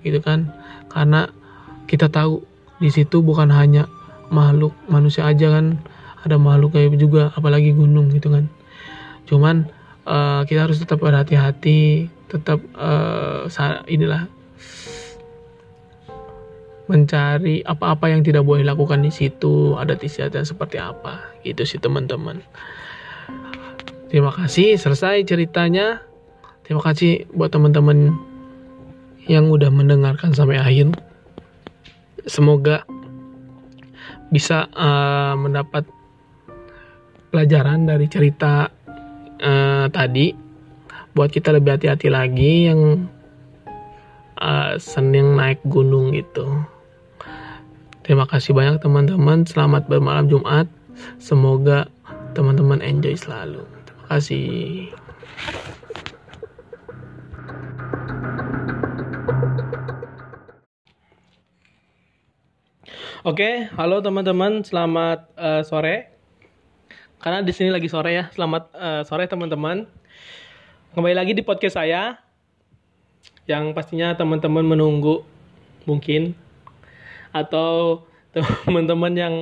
[0.01, 0.49] gitu kan.
[0.89, 1.29] Karena
[1.85, 2.41] kita tahu
[2.81, 3.85] di situ bukan hanya
[4.33, 5.77] makhluk manusia aja kan
[6.25, 8.49] ada makhluk kayak juga apalagi gunung gitu kan.
[9.29, 9.69] Cuman
[10.09, 13.45] uh, kita harus tetap berhati-hati tetap uh,
[13.85, 14.25] inilah
[16.91, 21.31] mencari apa-apa yang tidak boleh lakukan di situ adat istiadat seperti apa.
[21.47, 22.43] Gitu sih teman-teman.
[24.11, 26.03] Terima kasih selesai ceritanya.
[26.67, 28.13] Terima kasih buat teman-teman
[29.27, 30.91] yang udah mendengarkan sampai akhir.
[32.27, 32.83] Semoga
[34.31, 35.87] bisa uh, mendapat
[37.31, 38.67] pelajaran dari cerita
[39.39, 40.35] uh, tadi.
[41.13, 43.05] Buat kita lebih hati-hati lagi yang
[44.41, 46.72] uh, seneng naik gunung gitu
[48.03, 49.47] Terima kasih banyak teman-teman.
[49.47, 50.67] Selamat bermalam Jumat.
[51.23, 51.87] Semoga
[52.35, 53.63] teman-teman enjoy selalu.
[53.87, 54.91] Terima kasih.
[63.23, 66.11] Oke, halo teman-teman, selamat uh, sore.
[67.23, 68.27] Karena di sini lagi sore ya.
[68.35, 69.87] Selamat uh, sore teman-teman.
[70.91, 72.19] Kembali lagi di podcast saya
[73.47, 75.23] yang pastinya teman-teman menunggu
[75.87, 76.42] mungkin
[77.33, 78.05] atau
[78.63, 79.35] teman-teman yang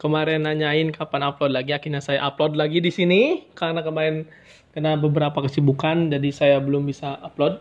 [0.00, 4.24] kemarin nanyain kapan upload lagi akhirnya saya upload lagi di sini karena kemarin
[4.72, 7.60] kena beberapa kesibukan jadi saya belum bisa upload.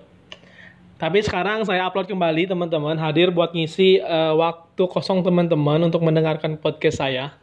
[0.99, 2.99] Tapi sekarang saya upload kembali teman-teman.
[2.99, 7.39] Hadir buat ngisi uh, waktu kosong teman-teman untuk mendengarkan podcast saya.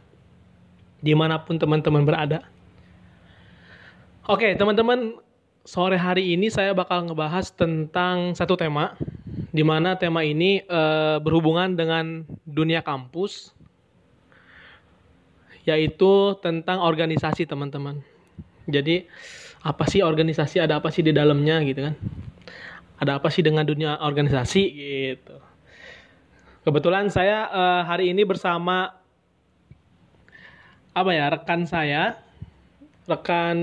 [1.01, 2.45] Di mana pun teman-teman berada.
[4.25, 5.21] Oke teman-teman.
[5.67, 8.95] Sore hari ini saya bakal ngebahas tentang satu tema
[9.51, 13.55] di mana tema ini uh, berhubungan dengan dunia kampus,
[15.63, 18.03] yaitu tentang organisasi teman-teman.
[18.67, 19.07] Jadi
[19.63, 20.59] apa sih organisasi?
[20.59, 21.95] Ada apa sih di dalamnya gitu kan?
[22.99, 25.35] Ada apa sih dengan dunia organisasi gitu?
[26.67, 28.91] Kebetulan saya uh, hari ini bersama
[30.91, 32.19] apa ya rekan saya,
[33.07, 33.57] rekan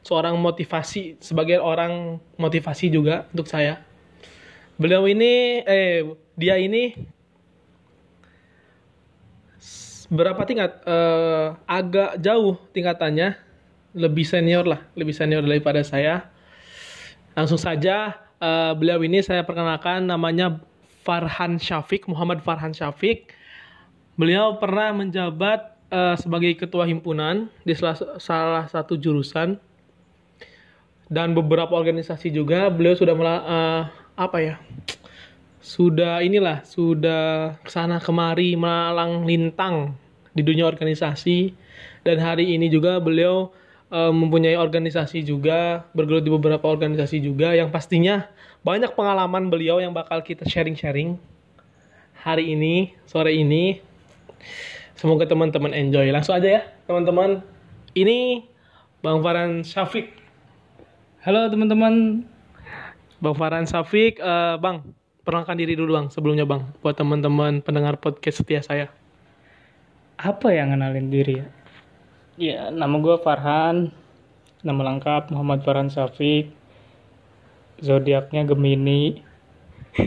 [0.00, 3.84] seorang motivasi sebagai orang motivasi juga untuk saya
[4.74, 6.02] Beliau ini eh
[6.34, 6.98] dia ini
[10.10, 10.82] berapa tingkat?
[10.82, 13.38] Uh, agak jauh tingkatannya,
[13.94, 16.26] lebih senior lah, lebih senior daripada saya.
[17.38, 20.58] Langsung saja uh, beliau ini saya perkenalkan namanya
[21.06, 23.30] Farhan Syafiq, Muhammad Farhan Syafiq.
[24.18, 29.58] Beliau pernah menjabat uh, sebagai ketua himpunan di salah, salah satu jurusan
[31.10, 32.70] dan beberapa organisasi juga.
[32.70, 33.82] Beliau sudah uh,
[34.14, 34.54] apa ya?
[35.64, 39.94] Sudah inilah sudah ke sana kemari malang lintang
[40.34, 41.54] di dunia organisasi.
[42.04, 43.50] Dan hari ini juga beliau
[43.88, 47.56] e, mempunyai organisasi juga bergelut di beberapa organisasi juga.
[47.56, 48.28] Yang pastinya
[48.62, 51.16] banyak pengalaman beliau yang bakal kita sharing-sharing
[52.20, 53.80] hari ini sore ini.
[54.94, 56.12] Semoga teman-teman enjoy.
[56.12, 57.40] Langsung aja ya teman-teman.
[57.96, 58.46] Ini
[59.00, 60.12] Bang Farhan Syafiq.
[61.24, 62.24] Halo teman-teman
[63.22, 68.42] Bang Farhan Safik, uh, Bang, perkenalkan diri dulu Bang sebelumnya Bang, buat teman-teman pendengar podcast
[68.42, 68.90] setia saya.
[70.18, 71.46] Apa yang ngenalin diri ya?
[72.34, 73.94] Ya, nama gue Farhan,
[74.66, 76.50] nama lengkap Muhammad Farhan Safik,
[77.78, 79.22] zodiaknya Gemini,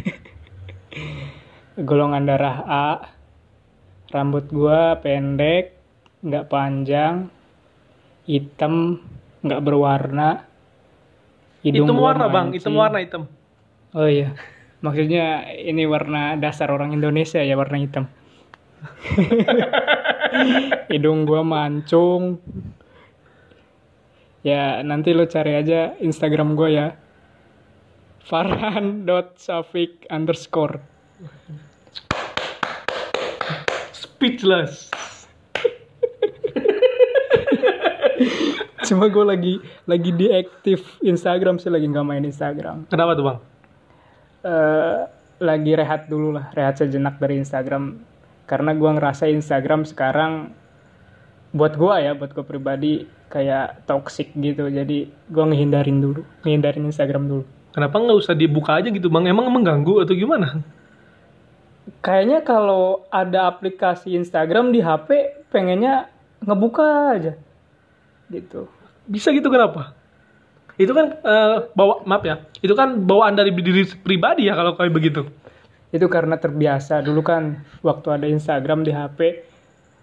[1.88, 2.89] golongan darah A,
[4.12, 5.72] rambut gue pendek,
[6.24, 7.32] nggak panjang,
[8.28, 9.04] hitam,
[9.43, 10.47] nggak berwarna,
[11.67, 13.27] Hidung hitam warna bang, hitam warna hitam.
[13.91, 14.39] Oh iya,
[14.80, 18.08] maksudnya ini warna dasar orang Indonesia ya warna hitam.
[20.91, 22.39] Hidung gua mancung.
[24.47, 26.95] Ya nanti lo cari aja Instagram gua ya.
[28.23, 30.80] Farhan.safik underscore.
[33.91, 34.88] Speechless.
[38.88, 42.88] Cuma gue lagi lagi diaktif Instagram sih lagi nggak main Instagram.
[42.88, 43.40] Kenapa tuh bang?
[44.48, 45.00] Uh,
[45.44, 48.00] lagi rehat dulu lah, rehat sejenak dari Instagram.
[48.48, 50.56] Karena gue ngerasa Instagram sekarang
[51.52, 52.94] buat gue ya, buat gue pribadi
[53.28, 54.72] kayak toxic gitu.
[54.72, 57.44] Jadi gue ngehindarin dulu, ngehindarin Instagram dulu.
[57.76, 59.28] Kenapa nggak usah dibuka aja gitu bang?
[59.28, 60.64] Emang mengganggu atau gimana?
[62.04, 66.08] Kayaknya kalau ada aplikasi Instagram di HP, pengennya
[66.44, 67.34] ngebuka aja
[68.28, 68.68] gitu
[69.08, 69.95] bisa gitu kenapa?
[70.78, 74.93] Itu kan uh, bawa maaf ya itu kan bawaan dari diri pribadi ya kalau kayak
[74.93, 75.26] begitu.
[75.89, 77.01] Itu karena terbiasa.
[77.01, 79.47] Dulu kan waktu ada Instagram di HP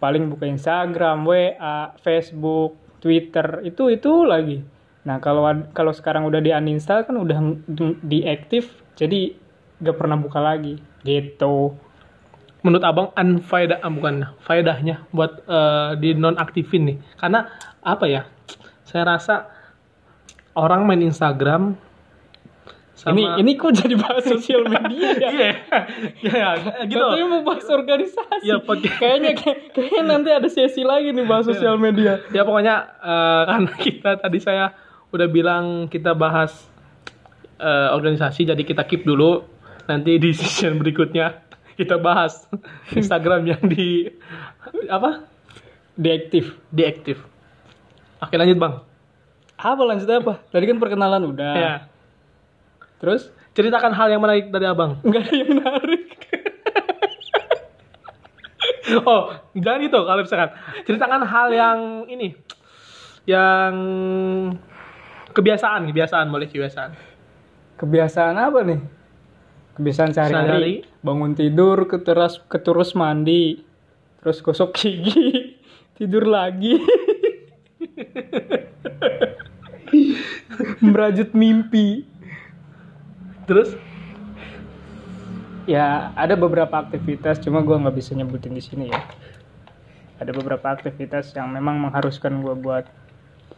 [0.02, 4.64] paling buka Instagram WA Facebook Twitter itu itu lagi.
[5.05, 5.44] Nah kalau
[5.76, 7.38] kalau sekarang udah di uninstall kan udah
[8.00, 9.36] diaktif jadi
[9.84, 10.80] gak pernah buka lagi.
[11.05, 11.76] Gitu.
[12.64, 16.96] Menurut abang unfaedah ah, bukan faedahnya buat eh, di nonaktifin nih.
[17.20, 17.44] Karena
[17.84, 18.24] apa ya
[18.95, 19.51] saya rasa
[20.55, 21.74] orang main Instagram
[22.95, 25.26] sama Ini ini kok jadi bahas sosial media ya?
[25.26, 25.51] iya
[26.22, 26.49] iya
[26.86, 28.47] gitu Katanya mau bahas organisasi.
[28.47, 29.30] Ya, pakai- kayaknya
[29.74, 32.22] kayaknya nanti ada sesi lagi nih bahas sosial media.
[32.30, 34.70] ya pokoknya eh, karena kita tadi saya
[35.11, 36.55] udah bilang kita bahas
[37.57, 39.42] eh, organisasi jadi kita keep dulu
[39.84, 41.42] nanti di session berikutnya
[41.74, 42.47] kita bahas
[42.88, 44.07] Instagram yang di
[44.86, 45.26] apa
[45.95, 46.55] Deaktif.
[46.70, 47.34] diaktif
[48.24, 48.74] oke lanjut bang
[49.54, 50.42] Apa lanjut apa?
[50.50, 51.54] Tadi kan perkenalan udah.
[51.54, 51.74] ya
[52.98, 56.04] Terus ceritakan hal yang menarik dari abang nggak ada yang menarik.
[59.08, 60.50] oh jangan gitu kalau misalkan
[60.82, 61.78] ceritakan hal yang
[62.10, 62.34] ini
[63.24, 63.72] yang
[65.30, 67.14] kebiasaan kebiasaan boleh kebiasaan
[67.74, 68.80] Kebiasaan apa nih?
[69.74, 70.86] Kebiasaan Sehari-hari.
[71.02, 73.58] Bangun tidur, keteras keterus mandi,
[74.22, 75.58] terus gosok gigi,
[75.98, 76.78] tidur lagi.
[80.95, 82.07] Merajut mimpi.
[83.51, 83.74] terus
[85.66, 89.01] Ya, ada beberapa aktivitas, cuma gua nggak bisa nyebutin di sini ya.
[90.20, 92.84] Ada beberapa aktivitas yang memang mengharuskan gua buat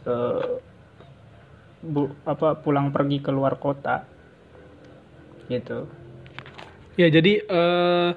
[0.07, 0.57] eh,
[1.83, 4.07] bu, apa pulang pergi ke luar kota,
[5.51, 5.83] gitu.
[6.95, 8.09] Ya jadi eh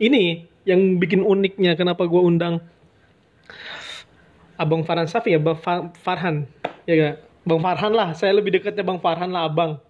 [0.00, 2.64] ini yang bikin uniknya kenapa gue undang
[4.58, 5.40] Abang Farhan Safi ya
[6.00, 6.48] Farhan
[6.88, 7.27] ya gak?
[7.48, 8.12] Bang Farhan lah.
[8.12, 9.80] Saya lebih dekatnya Bang Farhan lah Abang.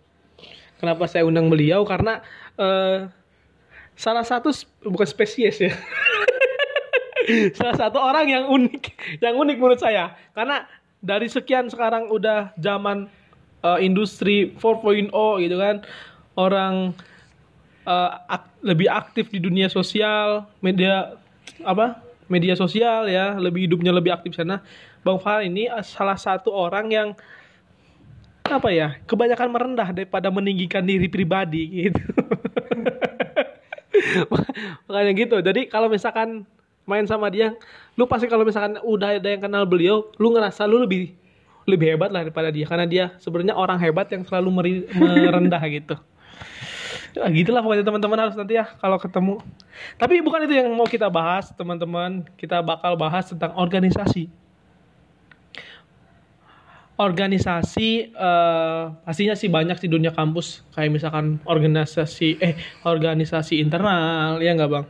[0.78, 1.82] Kenapa saya undang beliau?
[1.82, 2.22] Karena
[2.54, 3.10] eh
[3.98, 4.54] salah satu
[4.86, 5.74] bukan spesies ya.
[7.58, 8.82] Salah satu orang yang unik
[9.20, 10.16] yang unik menurut saya.
[10.32, 10.64] Karena
[11.04, 13.10] dari sekian sekarang udah zaman
[13.60, 15.12] eh, industri 4.0
[15.44, 15.84] gitu kan.
[16.38, 16.96] Orang
[17.84, 21.18] eh, ak- lebih aktif di dunia sosial media
[21.66, 22.00] apa
[22.32, 23.36] media sosial ya.
[23.36, 24.64] Lebih hidupnya lebih aktif sana.
[25.04, 27.08] Bang Farhan ini salah satu orang yang
[28.52, 28.88] apa ya?
[29.04, 32.00] Kebanyakan merendah daripada meninggikan diri pribadi gitu.
[34.88, 35.36] Makanya gitu.
[35.44, 36.48] Jadi kalau misalkan
[36.88, 37.52] main sama dia
[38.00, 41.12] lu pasti kalau misalkan udah ada yang kenal beliau lu ngerasa lu lebih
[41.68, 42.64] lebih hebat lah daripada dia.
[42.64, 45.96] Karena dia sebenarnya orang hebat yang selalu meri- merendah gitu.
[47.16, 48.18] Ya, gitulah pokoknya teman-teman.
[48.24, 49.40] Harus nanti ya kalau ketemu.
[50.00, 52.24] Tapi bukan itu yang mau kita bahas teman-teman.
[52.40, 54.47] Kita bakal bahas tentang organisasi
[56.98, 60.66] organisasi eh, pastinya sih banyak di dunia kampus.
[60.74, 64.86] Kayak misalkan organisasi eh organisasi internal ya nggak bang?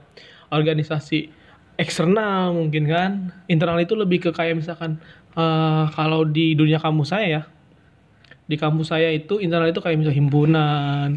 [0.48, 1.28] Organisasi
[1.76, 3.10] eksternal mungkin kan.
[3.46, 4.96] Internal itu lebih ke kayak misalkan
[5.36, 7.42] eh, kalau di dunia kampus saya ya.
[8.48, 11.08] Di kampus saya itu internal itu kayak misalnya himpunan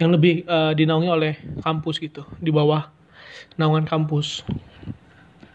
[0.00, 2.88] yang lebih eh, dinaungi oleh kampus gitu di bawah
[3.60, 4.40] naungan kampus.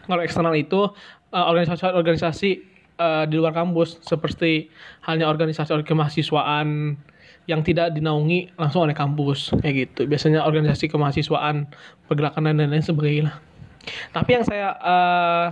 [0.06, 0.94] Kalau eksternal itu
[1.34, 4.72] eh, organisasi-organisasi eh, di luar kampus seperti
[5.04, 6.98] halnya organisasi kemahasiswaan
[7.46, 10.10] yang tidak dinaungi langsung oleh kampus kayak gitu.
[10.10, 11.70] Biasanya organisasi kemahasiswaan
[12.10, 13.38] pergerakan dan lain-lain sebagainya
[14.10, 15.46] tapi yang saya eh,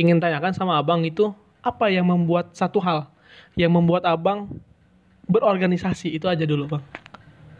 [0.00, 3.10] ingin tanyakan sama abang itu apa yang membuat satu hal
[3.58, 4.48] yang membuat abang
[5.26, 6.14] berorganisasi?
[6.14, 6.84] Itu aja dulu bang.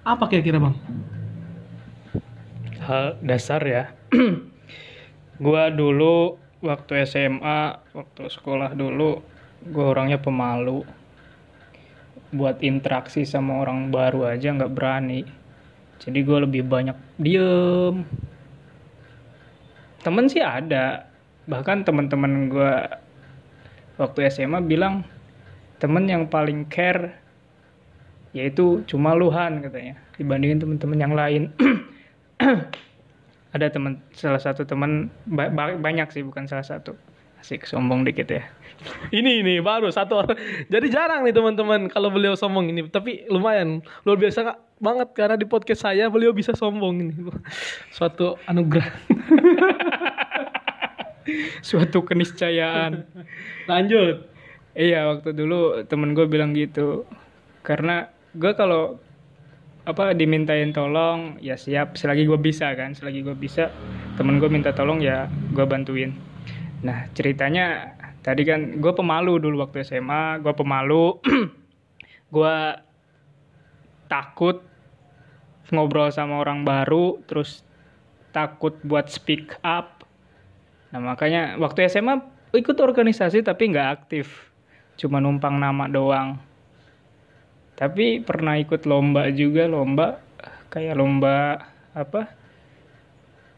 [0.06, 0.74] Apa kira-kira bang?
[2.86, 3.90] Hal dasar ya.
[5.44, 9.20] gua dulu waktu SMA, waktu sekolah dulu,
[9.68, 10.84] gua orangnya pemalu.
[12.34, 15.24] Buat interaksi sama orang baru aja nggak berani.
[16.02, 18.04] Jadi gua lebih banyak diem.
[20.04, 21.08] Temen sih ada.
[21.46, 23.00] Bahkan teman-teman gua
[23.96, 25.04] waktu SMA bilang
[25.80, 27.20] temen yang paling care
[28.36, 31.42] yaitu cuma Luhan katanya dibandingin teman-teman yang lain
[33.54, 36.96] ada teman salah satu teman ba- ba- banyak sih bukan salah satu.
[37.36, 38.42] Asik sombong dikit ya.
[39.16, 40.36] Ini ini baru satu orang.
[40.68, 42.68] Jadi jarang nih teman-teman kalau beliau sombong.
[42.72, 43.80] Ini tapi lumayan.
[44.04, 47.12] Luar biasa Kak, banget karena di podcast saya beliau bisa sombong ini.
[47.96, 48.88] Suatu anugerah.
[51.68, 53.04] Suatu keniscayaan.
[53.68, 54.28] Lanjut.
[54.76, 57.08] Iya waktu dulu temen gue bilang gitu.
[57.64, 59.00] Karena gue kalau
[59.86, 61.94] apa dimintain tolong ya siap.
[61.94, 63.70] Selagi gue bisa kan selagi gue bisa
[64.18, 66.10] temen gue minta tolong ya gue bantuin.
[66.82, 67.94] Nah ceritanya
[68.26, 71.22] tadi kan gue pemalu dulu waktu SMA gue pemalu.
[72.26, 72.74] Gue
[74.10, 74.66] takut
[75.70, 77.62] ngobrol sama orang baru terus
[78.34, 80.02] takut buat speak up.
[80.90, 82.18] Nah makanya waktu SMA
[82.50, 84.50] ikut organisasi tapi nggak aktif.
[84.98, 86.42] Cuma numpang nama doang
[87.76, 90.16] tapi pernah ikut lomba juga lomba
[90.72, 91.60] kayak lomba
[91.92, 92.32] apa?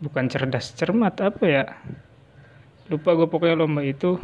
[0.03, 1.65] Bukan cerdas cermat apa ya?
[2.91, 4.19] Lupa gue pokoknya lomba itu.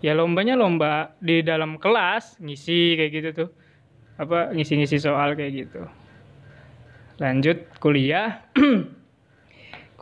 [0.00, 3.50] Ya lombanya lomba di dalam kelas ngisi kayak gitu tuh.
[4.16, 5.84] Apa ngisi-ngisi soal kayak gitu.
[7.20, 8.40] Lanjut kuliah.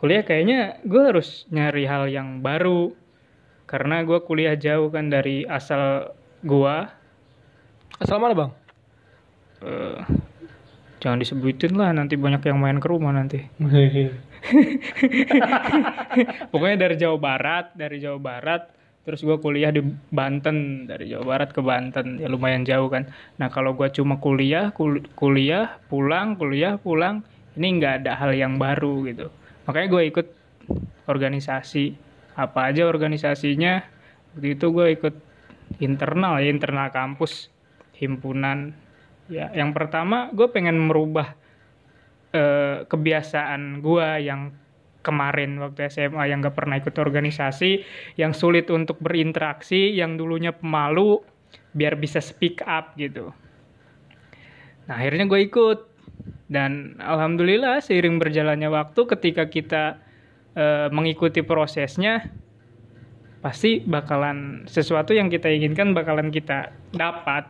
[0.01, 2.89] Kuliah kayaknya gue harus nyari hal yang baru.
[3.69, 6.09] Karena gue kuliah jauh kan dari asal
[6.41, 6.75] gue
[8.01, 8.51] Asal mana bang?
[9.61, 10.01] Eh,
[11.01, 13.45] jangan disebutin lah nanti banyak yang main ke rumah nanti.
[16.51, 18.61] Pokoknya dari Jawa Barat dari Jawa Barat
[19.01, 19.81] terus gue kuliah di
[20.13, 23.05] Banten dari Jawa Barat ke Banten ya lumayan jauh kan.
[23.37, 27.25] Nah kalau gue cuma kuliah kul- kuliah pulang kuliah pulang
[27.57, 29.29] ini nggak ada hal yang baru gitu.
[29.65, 30.27] Makanya gue ikut
[31.05, 31.93] organisasi
[32.37, 33.83] apa aja organisasinya
[34.33, 35.15] waktu itu gue ikut
[35.83, 37.51] internal ya internal kampus
[37.97, 38.73] himpunan
[39.31, 41.39] ya yang pertama gue pengen merubah
[42.35, 44.55] eh, kebiasaan gua yang
[45.01, 47.81] kemarin waktu SMA yang gak pernah ikut organisasi,
[48.21, 51.17] yang sulit untuk berinteraksi, yang dulunya pemalu,
[51.73, 53.33] biar bisa speak up gitu.
[54.85, 55.79] Nah akhirnya gue ikut
[56.51, 59.83] dan alhamdulillah seiring berjalannya waktu ketika kita
[60.53, 62.29] eh, mengikuti prosesnya
[63.41, 67.49] pasti bakalan sesuatu yang kita inginkan bakalan kita dapat.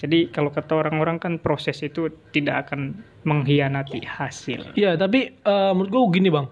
[0.00, 2.96] Jadi kalau kata orang-orang kan proses itu tidak akan
[3.28, 4.72] mengkhianati hasil.
[4.72, 6.48] Iya, tapi eh, menurut gue gini bang,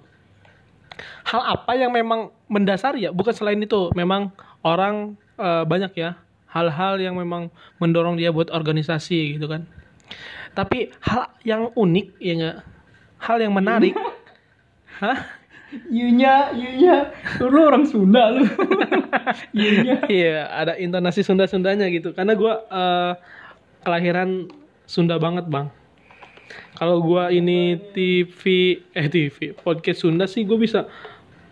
[1.25, 4.29] hal apa yang memang mendasari ya, bukan selain itu, memang
[4.61, 6.21] orang eh, banyak ya
[6.53, 9.65] hal-hal yang memang mendorong dia buat organisasi gitu kan.
[10.53, 12.59] Tapi hal yang unik ya nggak,
[13.25, 13.97] hal yang menarik,
[15.01, 15.39] hah?
[15.93, 17.13] Yunya, Yunya,
[17.45, 18.49] lu orang Sunda lu.
[19.57, 20.01] Yunya.
[20.09, 22.17] Iya, ada intonasi Sunda-Sundanya gitu.
[22.17, 23.13] Karena gue eh,
[23.83, 24.51] kelahiran
[24.89, 25.69] Sunda banget bang.
[26.81, 28.41] Kalau gua ini TV,
[28.97, 30.89] eh TV, podcast Sunda sih gue bisa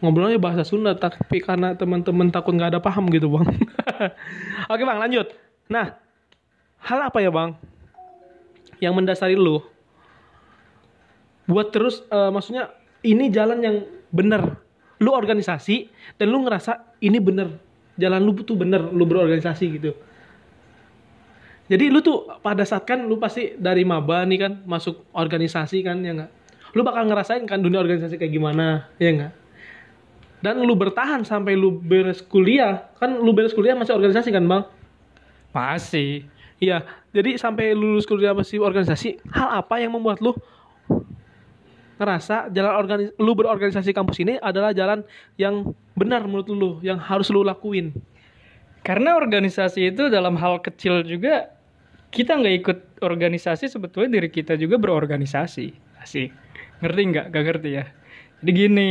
[0.00, 3.44] ngobrolnya bahasa Sunda, tapi karena teman-teman takut nggak ada paham gitu bang.
[4.72, 5.36] Oke bang, lanjut.
[5.68, 5.98] Nah,
[6.80, 7.58] hal apa ya bang
[8.80, 9.60] yang mendasari lu
[11.46, 12.74] buat terus, eh, maksudnya
[13.06, 13.76] ini jalan yang
[14.10, 14.58] bener.
[14.98, 17.52] Lu organisasi dan lu ngerasa ini bener,
[18.00, 19.92] jalan lu tuh bener, lu berorganisasi gitu.
[21.66, 25.98] Jadi lu tuh pada saat kan lu pasti dari maba nih kan masuk organisasi kan
[25.98, 26.30] ya nggak?
[26.78, 29.32] Lu bakal ngerasain kan dunia organisasi kayak gimana ya nggak?
[30.46, 34.62] Dan lu bertahan sampai lu beres kuliah kan lu beres kuliah masih organisasi kan bang?
[35.50, 36.28] Masih.
[36.62, 36.86] Iya.
[37.10, 40.36] Jadi sampai lulus kuliah masih organisasi, hal apa yang membuat lu
[41.96, 45.00] ngerasa jalan organis lu berorganisasi kampus ini adalah jalan
[45.40, 47.96] yang benar menurut lu yang harus lu lakuin?
[48.84, 51.55] Karena organisasi itu dalam hal kecil juga
[52.10, 56.00] kita nggak ikut organisasi sebetulnya diri kita juga berorganisasi.
[56.00, 56.30] Asik.
[56.80, 57.26] Ngerti nggak?
[57.32, 57.84] Gak ngerti ya.
[58.40, 58.90] Jadi gini,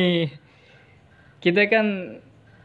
[1.40, 2.18] kita kan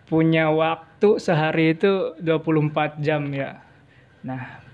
[0.09, 3.63] punya waktu sehari itu 24 jam ya.
[4.27, 4.65] Nah,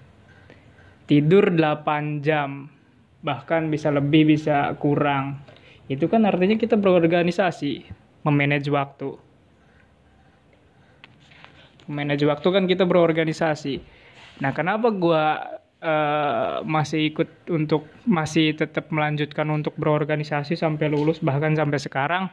[1.10, 2.70] tidur 8 jam.
[3.26, 5.42] Bahkan bisa lebih, bisa kurang.
[5.90, 7.86] Itu kan artinya kita berorganisasi,
[8.22, 9.18] memanage waktu.
[11.90, 13.82] Memanage waktu kan kita berorganisasi.
[14.42, 15.38] Nah, kenapa gua
[15.86, 22.24] eh, masih ikut untuk masih tetap melanjutkan untuk berorganisasi sampai lulus bahkan sampai sekarang?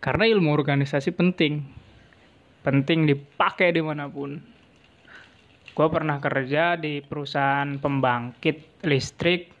[0.00, 1.60] Karena ilmu organisasi penting.
[2.64, 4.40] Penting dipakai di mana pun.
[5.76, 9.56] Gue pernah kerja di perusahaan pembangkit listrik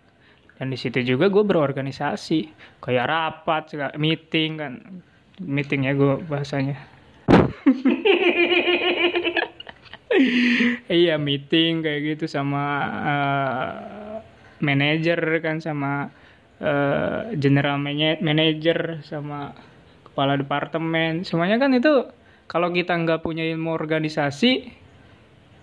[0.56, 2.48] dan di situ juga gue berorganisasi
[2.80, 4.74] kayak rapat meeting kan
[5.44, 6.80] meeting ya gue bahasanya
[11.02, 12.64] iya meeting kayak gitu sama
[13.04, 13.72] eh,
[14.64, 16.08] manajer kan sama
[16.60, 19.52] eh, general mana- manager sama
[20.08, 21.28] kepala departemen.
[21.28, 22.08] Semuanya kan itu
[22.48, 24.72] kalau kita nggak punya ilmu organisasi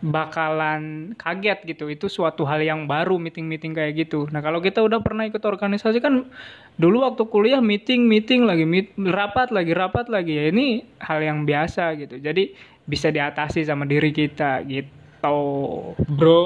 [0.04, 1.88] bakalan kaget gitu.
[1.88, 4.28] Itu suatu hal yang baru meeting-meeting kayak gitu.
[4.30, 6.28] Nah kalau kita udah pernah ikut organisasi kan
[6.76, 10.36] dulu waktu kuliah meeting meeting lagi meet, rapat lagi rapat lagi.
[10.36, 12.20] Ya ini hal yang biasa gitu.
[12.20, 12.52] Jadi
[12.84, 16.44] bisa diatasi sama diri kita gitu bro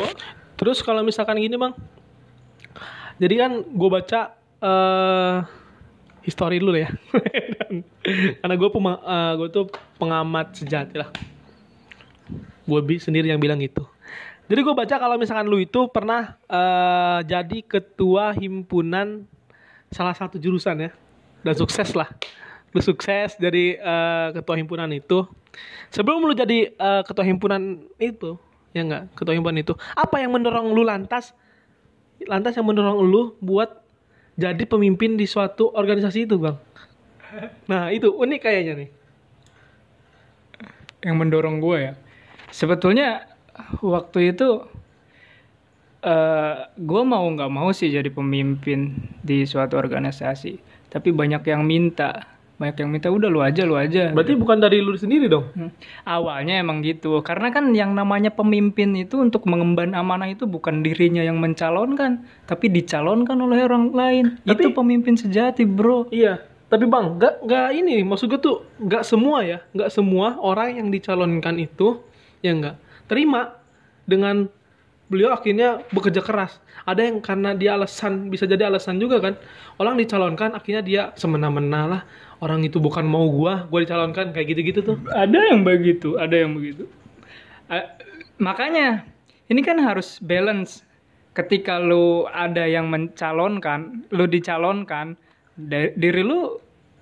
[0.57, 1.73] Terus kalau misalkan gini bang,
[3.21, 5.37] jadi kan gue baca eh
[6.25, 6.89] history dulu ya,
[8.41, 9.65] karena gue pema, eh, gue tuh
[10.01, 11.13] pengamat sejati lah.
[12.65, 13.85] Gue bi sendiri yang bilang gitu.
[14.49, 19.29] Jadi gue baca kalau misalkan lu itu pernah eh, jadi ketua himpunan
[19.93, 20.91] salah satu jurusan ya,
[21.45, 22.09] dan sukses lah.
[22.73, 25.29] Lu sukses jadi eh, ketua himpunan itu.
[25.93, 28.35] Sebelum lu jadi eh, ketua himpunan itu,
[28.75, 31.33] ya enggak, ketua himpunan itu, apa yang mendorong lu lantas
[32.25, 33.85] lantas yang mendorong lu buat
[34.37, 36.57] jadi pemimpin di suatu organisasi itu, Bang?
[37.67, 38.89] Nah, itu unik kayaknya nih.
[41.05, 41.93] yang mendorong gue ya?
[42.49, 43.29] Sebetulnya
[43.79, 44.65] waktu itu
[46.03, 50.59] eh gue mau nggak mau sih jadi pemimpin di suatu organisasi.
[50.89, 54.81] Tapi banyak yang minta banyak yang minta udah lu aja lu aja Berarti bukan dari
[54.81, 55.45] lu sendiri dong.
[55.53, 55.69] Hmm.
[56.03, 61.21] Awalnya emang gitu, karena kan yang namanya pemimpin itu untuk mengemban amanah itu bukan dirinya
[61.21, 64.25] yang mencalonkan, tapi dicalonkan oleh orang lain.
[64.41, 66.09] Tapi- itu pemimpin sejati, bro.
[66.09, 70.81] Iya, tapi bang, nggak nggak ini, maksud gue tuh nggak semua ya, nggak semua orang
[70.81, 72.01] yang dicalonkan itu
[72.41, 72.75] ya nggak
[73.07, 73.55] terima
[74.03, 74.49] dengan
[75.07, 76.59] beliau akhirnya bekerja keras.
[76.83, 79.39] Ada yang karena dia alasan bisa jadi alasan juga kan,
[79.79, 82.01] orang dicalonkan akhirnya dia semena-mena lah.
[82.37, 84.97] Orang itu bukan mau gua, gua dicalonkan kayak gitu-gitu tuh.
[85.09, 86.85] Ada yang begitu, ada yang begitu.
[87.65, 87.97] A-
[88.37, 89.09] makanya
[89.49, 90.85] ini kan harus balance.
[91.33, 95.17] Ketika lu ada yang mencalonkan, lu dicalonkan,
[95.97, 96.57] diri lu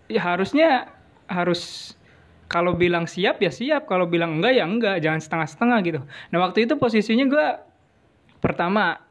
[0.08, 0.92] ya harusnya
[1.28, 1.96] harus
[2.48, 6.00] kalau bilang siap ya siap, kalau bilang enggak ya enggak, jangan setengah-setengah gitu.
[6.32, 7.48] Nah waktu itu posisinya gua
[8.40, 9.04] pertama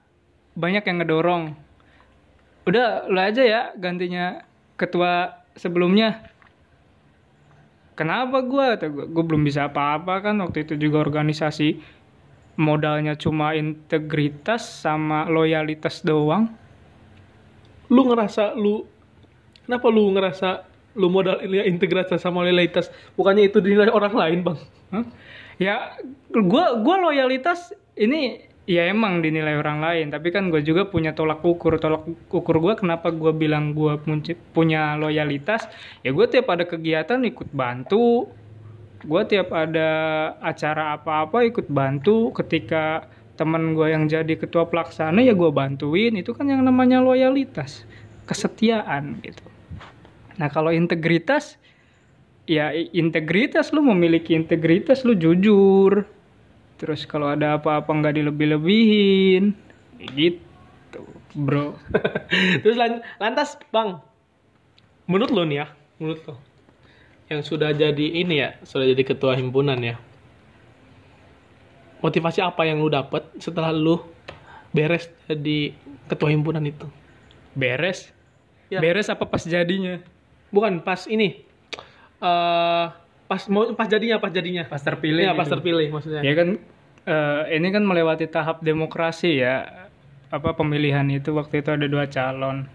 [0.57, 1.45] banyak yang ngedorong.
[2.65, 4.41] Udah lu aja ya gantinya
[4.81, 6.31] ketua sebelumnya
[7.99, 8.67] kenapa gue
[9.11, 10.39] gue belum bisa apa-apa kan.
[10.43, 11.79] Waktu itu juga organisasi
[12.55, 16.51] modalnya cuma integritas sama loyalitas doang.
[17.91, 18.87] Lu ngerasa lu
[19.67, 20.49] kenapa lu ngerasa
[20.95, 22.91] lu modal integritas sama loyalitas?
[23.19, 24.59] Bukannya itu dinilai orang lain, Bang?
[24.95, 25.05] Hah?
[25.59, 25.95] ya
[26.31, 30.07] gue gua loyalitas ini ya emang dinilai orang lain.
[30.13, 31.77] Tapi kan gue juga punya tolak ukur.
[31.77, 33.97] Tolak ukur gue kenapa gue bilang gue
[34.53, 35.69] punya loyalitas
[36.01, 38.29] ya gue tiap ada kegiatan ikut bantu.
[39.05, 39.89] Gue tiap ada
[40.41, 42.33] acara apa-apa ikut bantu.
[42.33, 43.05] Ketika
[43.37, 46.17] teman gue yang jadi ketua pelaksana ya gue bantuin.
[46.17, 47.85] Itu kan yang namanya loyalitas.
[48.25, 49.45] Kesetiaan gitu.
[50.41, 51.61] Nah kalau integritas
[52.45, 56.05] ya integritas lu memiliki integritas lu jujur
[56.75, 59.55] terus kalau ada apa-apa nggak dilebih-lebihin
[60.15, 61.03] gitu
[61.33, 61.75] bro
[62.63, 64.03] Terus lan- lantas Bang,
[65.07, 65.67] menurut lo nih ya,
[65.99, 66.35] menurut lo
[67.25, 69.97] yang sudah jadi ini ya, sudah jadi ketua himpunan ya.
[72.05, 73.97] Motivasi apa yang lu dapat setelah lu
[74.71, 75.73] beres jadi
[76.05, 76.85] ketua himpunan itu?
[77.55, 78.11] beres
[78.67, 78.83] Ya.
[78.83, 80.03] beres apa pas jadinya
[80.51, 81.45] Bukan pas ini.
[82.19, 82.87] eh
[83.25, 84.65] pas mau pas jadinya, pas jadinya.
[84.69, 85.55] pas terpilih Iya, pas gitu.
[85.57, 86.21] terpilih maksudnya.
[86.21, 86.49] ya kan
[87.05, 89.65] eh, ini kan melewati tahap demokrasi ya
[90.29, 92.67] apa pemilihan itu waktu itu ada dua calon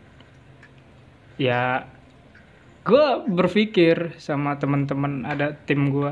[1.35, 1.85] ya
[2.83, 6.11] gue berpikir sama teman-teman ada tim gue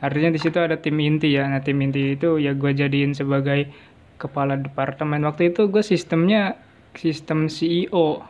[0.00, 3.70] artinya di situ ada tim inti ya nah tim inti itu ya gue jadiin sebagai
[4.16, 6.58] kepala departemen waktu itu gue sistemnya
[6.92, 8.20] sistem CEO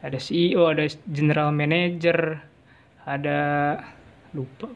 [0.00, 2.42] ada CEO ada general manager
[3.04, 3.38] ada
[4.32, 4.70] lupa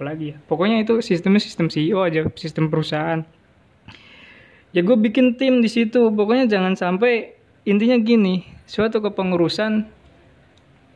[0.00, 0.36] apa lagi ya?
[0.48, 3.20] Pokoknya itu sistemnya sistem CEO aja sistem perusahaan.
[4.70, 6.08] Ya gue bikin tim di situ.
[6.14, 7.36] Pokoknya jangan sampai
[7.68, 9.84] intinya gini suatu kepengurusan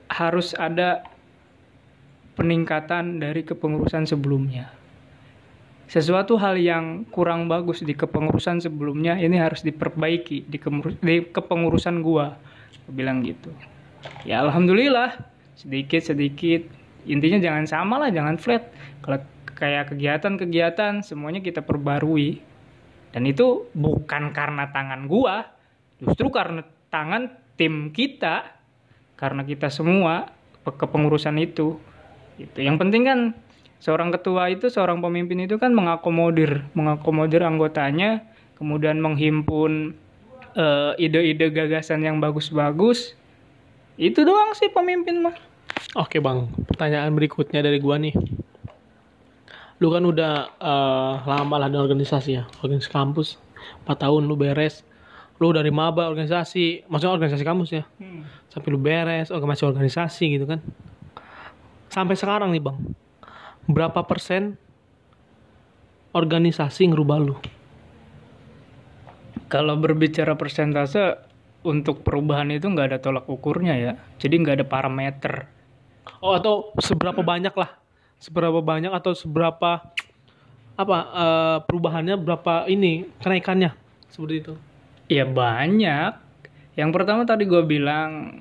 [0.09, 1.05] harus ada
[2.39, 4.71] peningkatan dari kepengurusan sebelumnya.
[5.85, 10.59] Sesuatu hal yang kurang bagus di kepengurusan sebelumnya ini harus diperbaiki di,
[11.03, 12.41] di kepengurusan gua.
[12.89, 13.53] Gua bilang gitu.
[14.25, 15.35] Ya alhamdulillah.
[15.55, 16.67] Sedikit sedikit
[17.05, 18.69] intinya jangan sama lah jangan flat
[19.01, 19.21] kalau
[19.55, 22.43] kayak kegiatan-kegiatan semuanya kita perbarui
[23.15, 25.47] dan itu bukan karena tangan gua,
[26.03, 28.59] justru karena tangan tim kita,
[29.15, 30.35] karena kita semua
[30.67, 31.79] pe- kepengurusan itu.
[32.35, 33.19] Itu yang penting kan
[33.79, 38.27] seorang ketua itu, seorang pemimpin itu kan mengakomodir, mengakomodir anggotanya,
[38.59, 39.95] kemudian menghimpun
[40.59, 43.15] eh, ide-ide gagasan yang bagus-bagus.
[43.95, 45.39] Itu doang sih pemimpin mah.
[45.95, 48.15] Oke bang, pertanyaan berikutnya dari gua nih.
[49.79, 53.39] Lu kan udah eh, lama lah di organisasi ya, organisasi kampus,
[53.87, 54.83] 4 tahun lu beres.
[55.43, 57.83] Lu dari maba organisasi, maksudnya organisasi kampus ya,
[58.55, 60.63] sampai lu beres, oh, masih organisasi gitu kan.
[61.91, 62.79] Sampai sekarang nih bang,
[63.67, 64.59] berapa persen
[66.15, 67.37] organisasi ngerubah lu?
[69.51, 71.19] Kalau berbicara persentase
[71.67, 73.93] untuk perubahan itu nggak ada tolak ukurnya ya.
[74.21, 75.35] Jadi nggak ada parameter.
[76.21, 77.77] Oh atau seberapa banyak lah,
[78.21, 79.81] seberapa banyak atau seberapa
[80.75, 83.73] apa eh, perubahannya berapa ini kenaikannya
[84.11, 84.55] seperti itu.
[85.09, 86.17] Ya banyak.
[86.75, 88.33] Yang pertama tadi gue bilang,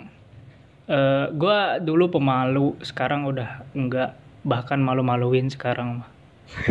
[0.89, 4.16] eh gue dulu pemalu, sekarang udah enggak.
[4.43, 6.09] Bahkan malu-maluin sekarang mah.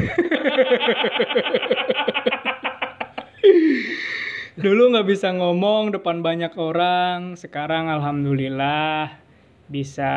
[4.62, 9.22] dulu nggak bisa ngomong depan banyak orang, sekarang alhamdulillah
[9.70, 10.12] bisa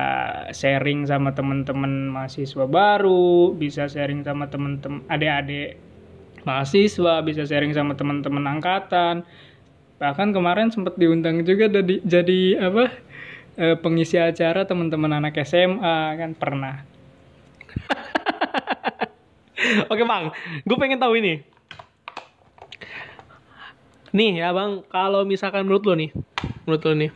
[0.51, 5.77] sharing sama teman-teman mahasiswa baru bisa sharing sama teman-teman adik-adik
[6.45, 9.25] mahasiswa bisa sharing sama teman-teman angkatan
[9.95, 12.83] bahkan kemarin sempat diundang juga jadi, jadi apa
[13.55, 16.95] eh, pengisi acara teman-teman anak SMA kan pernah
[19.91, 20.31] Oke bang,
[20.63, 21.41] gue pengen tahu ini.
[24.15, 26.11] Nih ya bang, kalau misalkan menurut lo nih,
[26.63, 27.11] menurut lo nih,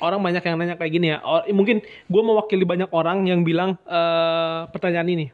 [0.00, 1.18] orang banyak yang nanya kayak gini ya.
[1.22, 5.26] Or, mungkin gue mewakili banyak orang yang bilang uh, pertanyaan ini.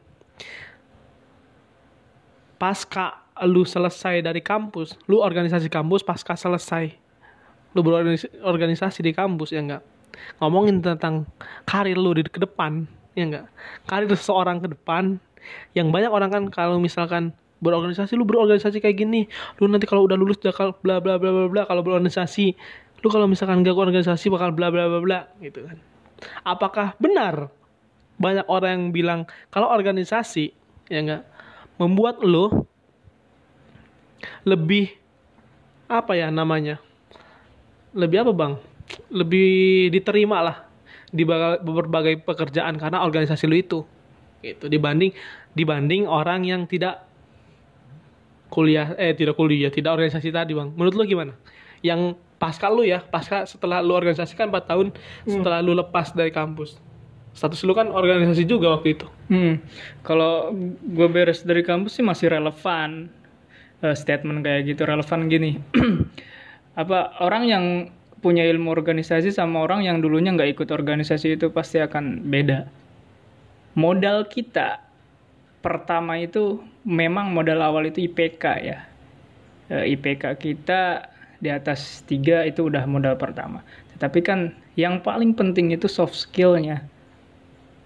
[2.57, 6.89] Pasca lu selesai dari kampus, lu organisasi kampus pasca selesai,
[7.77, 9.83] lu berorganisasi di kampus ya enggak?
[10.41, 11.29] Ngomongin tentang
[11.69, 13.45] karir lu di ke depan, ya enggak?
[13.85, 15.21] Karir seseorang ke depan
[15.77, 19.25] yang banyak orang kan kalau misalkan berorganisasi lu berorganisasi kayak gini
[19.57, 22.53] lu nanti kalau udah lulus bakal bla bla bla bla bla kalau berorganisasi
[23.01, 25.77] lu kalau misalkan gak organisasi bakal bla bla bla bla gitu kan.
[26.41, 27.53] Apakah benar
[28.17, 29.19] banyak orang yang bilang
[29.53, 30.49] kalau organisasi
[30.89, 31.23] ya enggak
[31.77, 32.65] membuat lu
[34.41, 34.89] lebih
[35.85, 36.81] apa ya namanya
[37.93, 38.53] lebih apa bang?
[39.13, 39.49] Lebih
[39.93, 40.57] diterima lah
[41.07, 43.79] di berbagai pekerjaan karena organisasi lu itu
[44.41, 44.65] gitu.
[44.65, 45.13] Dibanding
[45.53, 47.05] dibanding orang yang tidak
[48.47, 50.73] kuliah eh tidak kuliah tidak organisasi tadi bang.
[50.73, 51.33] Menurut lu gimana?
[51.85, 55.31] Yang pasca lu ya pasca setelah lu organisasi kan 4 tahun hmm.
[55.37, 56.77] setelah lu lepas dari kampus
[57.33, 59.55] status lu kan organisasi juga waktu itu hmm.
[60.01, 63.09] kalau gue beres dari kampus sih masih relevan
[63.81, 65.61] uh, statement kayak gitu relevan gini
[66.81, 67.65] apa orang yang
[68.17, 72.65] punya ilmu organisasi sama orang yang dulunya nggak ikut organisasi itu pasti akan beda
[73.77, 74.87] modal kita
[75.61, 78.79] pertama itu memang modal awal itu IPK ya.
[79.67, 83.61] E, IPK kita di atas tiga itu udah modal pertama.
[83.97, 86.85] Tetapi kan yang paling penting itu soft skillnya.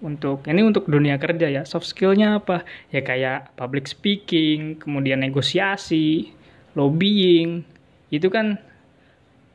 [0.02, 1.62] Untuk ini untuk dunia kerja ya.
[1.62, 2.66] Soft skillnya apa?
[2.90, 6.34] Ya kayak public speaking, kemudian negosiasi,
[6.74, 7.62] lobbying.
[8.10, 8.58] Itu kan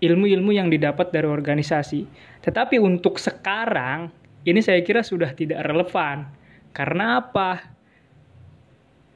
[0.01, 2.05] ilmu-ilmu yang didapat dari organisasi.
[2.41, 4.09] Tetapi untuk sekarang
[4.47, 6.31] ini saya kira sudah tidak relevan.
[6.71, 7.75] Karena apa?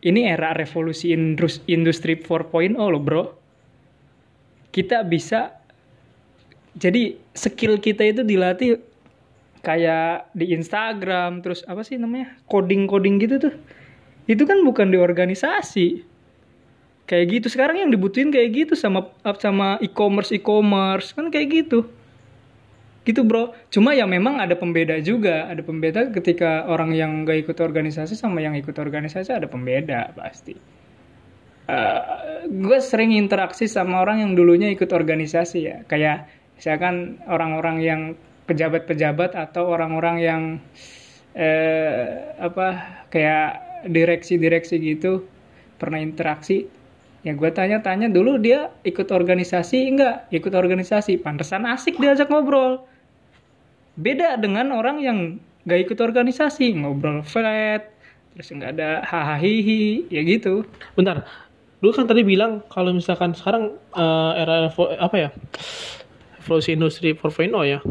[0.02, 1.14] Ini era revolusi
[1.70, 3.41] industri 4.0 loh bro.
[4.72, 5.60] Kita bisa,
[6.80, 8.80] jadi skill kita itu dilatih
[9.62, 13.54] kayak di Instagram, terus apa sih namanya, coding-coding gitu tuh.
[14.26, 16.08] Itu kan bukan di organisasi.
[17.06, 21.12] Kayak gitu, sekarang yang dibutuhin kayak gitu sama sama e-commerce e-commerce.
[21.12, 21.84] Kan kayak gitu.
[23.04, 23.52] Gitu bro.
[23.74, 25.52] Cuma ya memang ada pembeda juga.
[25.52, 30.81] Ada pembeda ketika orang yang gak ikut organisasi sama yang ikut organisasi ada pembeda pasti
[31.72, 32.00] eh,
[32.52, 35.78] gue sering interaksi sama orang yang dulunya ikut organisasi ya.
[35.88, 36.28] Kayak
[36.60, 38.02] misalkan orang-orang yang
[38.52, 40.42] pejabat-pejabat atau orang-orang yang
[41.40, 42.04] uh,
[42.42, 42.68] apa
[43.08, 43.50] kayak
[43.88, 45.24] direksi-direksi gitu
[45.80, 46.68] pernah interaksi.
[47.22, 51.22] Ya gue tanya-tanya dulu dia ikut organisasi enggak ikut organisasi.
[51.22, 52.84] Pantesan asik diajak ngobrol.
[53.96, 55.20] Beda dengan orang yang
[55.68, 57.86] gak ikut organisasi ngobrol flat
[58.32, 59.54] terus nggak ada hahaha
[60.10, 60.66] ya gitu.
[60.98, 61.28] Bentar
[61.82, 64.70] lu kan tadi bilang kalau misalkan sekarang uh, era
[65.02, 65.30] apa ya
[66.42, 67.82] evolusi industri 4.0 ya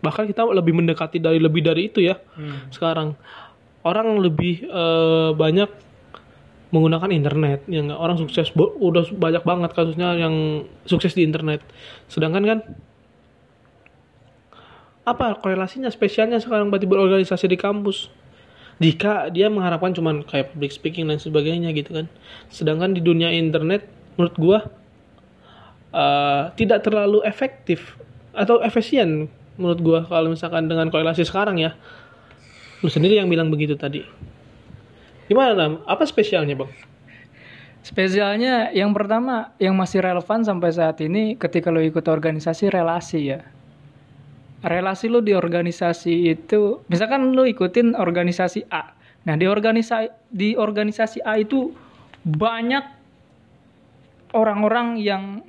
[0.00, 2.72] bahkan kita lebih mendekati dari lebih dari itu ya hmm.
[2.72, 3.14] sekarang.
[3.80, 5.68] Orang lebih uh, banyak
[6.68, 11.64] menggunakan internet yang orang sukses udah banyak banget kasusnya yang sukses di internet.
[12.08, 12.58] Sedangkan kan
[15.08, 18.12] apa korelasinya spesialnya sekarang berarti berorganisasi di kampus
[18.80, 22.06] jika dia mengharapkan cuman kayak public speaking dan sebagainya gitu kan.
[22.48, 23.84] Sedangkan di dunia internet
[24.16, 24.58] menurut gua
[25.92, 28.00] uh, tidak terlalu efektif
[28.32, 29.28] atau efisien
[29.60, 31.76] menurut gua kalau misalkan dengan korelasi sekarang ya.
[32.80, 34.00] Lu sendiri yang bilang begitu tadi.
[35.28, 35.72] Gimana nam?
[35.84, 36.72] Apa spesialnya bang?
[37.84, 43.40] Spesialnya yang pertama yang masih relevan sampai saat ini ketika lo ikut organisasi relasi ya
[44.60, 48.92] relasi lu di organisasi itu misalkan lu ikutin organisasi A.
[49.24, 51.72] Nah di organisasi di organisasi A itu
[52.24, 52.84] banyak
[54.36, 55.40] orang-orang yang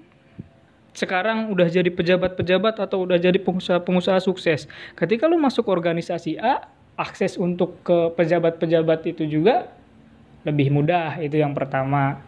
[0.92, 4.68] sekarang udah jadi pejabat-pejabat atau udah jadi pengusaha-pengusaha sukses.
[4.96, 6.68] Ketika lu masuk organisasi A
[7.00, 9.72] akses untuk ke pejabat-pejabat itu juga
[10.44, 11.20] lebih mudah.
[11.20, 12.20] Itu yang pertama.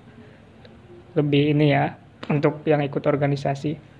[1.14, 1.94] Lebih ini ya
[2.26, 3.93] untuk yang ikut organisasi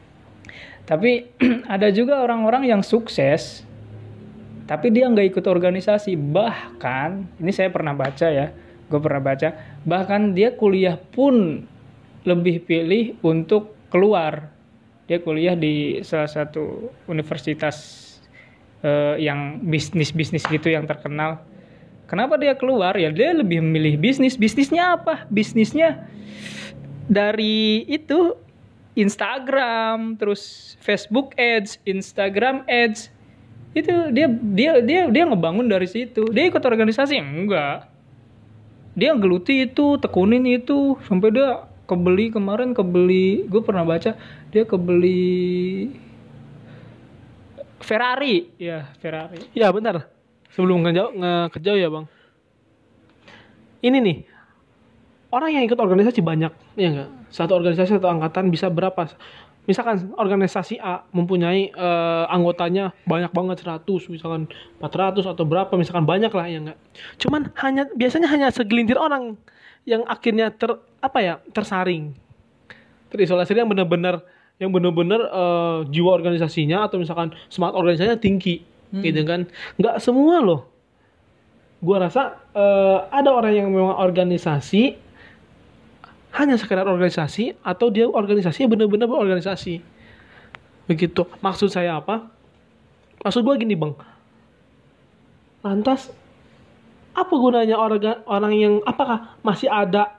[0.84, 1.32] tapi
[1.74, 3.64] ada juga orang-orang yang sukses,
[4.68, 6.16] tapi dia nggak ikut organisasi.
[6.16, 8.52] Bahkan, ini saya pernah baca ya,
[8.88, 11.64] gue pernah baca, bahkan dia kuliah pun
[12.28, 14.52] lebih pilih untuk keluar.
[15.08, 18.00] Dia kuliah di salah satu universitas
[18.84, 21.44] eh, yang bisnis-bisnis gitu yang terkenal.
[22.08, 22.96] Kenapa dia keluar?
[23.00, 24.36] Ya dia lebih memilih bisnis.
[24.36, 25.28] Bisnisnya apa?
[25.32, 26.08] Bisnisnya
[27.08, 28.36] dari itu
[28.94, 33.10] Instagram, terus Facebook Ads, Instagram Ads.
[33.74, 36.30] Itu dia dia dia dia ngebangun dari situ.
[36.30, 37.90] Dia ikut organisasi enggak.
[38.94, 44.16] Dia geluti itu, tekunin itu sampai dia kebeli kemarin kebeli gue pernah baca
[44.50, 45.92] dia kebeli
[47.84, 50.08] Ferrari ya Ferrari Ya benar.
[50.56, 52.06] Sebelum ngejauh ngekejauh ya bang.
[53.84, 54.18] Ini nih
[55.34, 57.10] orang yang ikut organisasi banyak, ya enggak?
[57.34, 59.10] Satu organisasi atau angkatan bisa berapa?
[59.66, 64.46] Misalkan organisasi A mempunyai eh, anggotanya banyak banget 100, misalkan
[64.78, 66.80] 400 atau berapa, misalkan banyak lah ya enggak.
[67.18, 69.34] Cuman hanya biasanya hanya segelintir orang
[69.90, 72.16] yang akhirnya ter apa ya tersaring
[73.12, 74.24] terisolasi yang benar-benar
[74.58, 78.64] yang benar-benar eh, jiwa organisasinya atau misalkan semangat organisasinya tinggi
[78.94, 79.50] gitu kan
[79.82, 80.62] nggak semua loh
[81.84, 84.96] gua rasa eh, ada orang yang memang organisasi
[86.34, 89.86] hanya sekedar organisasi atau dia organisasi benar-benar berorganisasi?
[90.90, 91.30] Begitu.
[91.40, 92.26] Maksud saya apa?
[93.22, 93.94] Maksud gua gini bang.
[95.62, 96.10] Lantas
[97.14, 100.18] apa gunanya orang orang yang apakah masih ada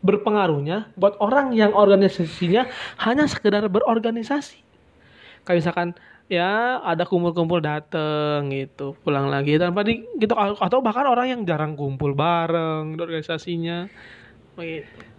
[0.00, 2.64] berpengaruhnya buat orang yang organisasinya
[3.04, 4.64] hanya sekedar berorganisasi?
[5.44, 5.88] Kayak misalkan
[6.32, 8.96] ya ada kumpul-kumpul dateng gitu.
[9.04, 10.32] Pulang lagi tanpa di gitu.
[10.34, 13.92] Atau bahkan orang yang jarang kumpul bareng di organisasinya.
[14.56, 15.17] Begitu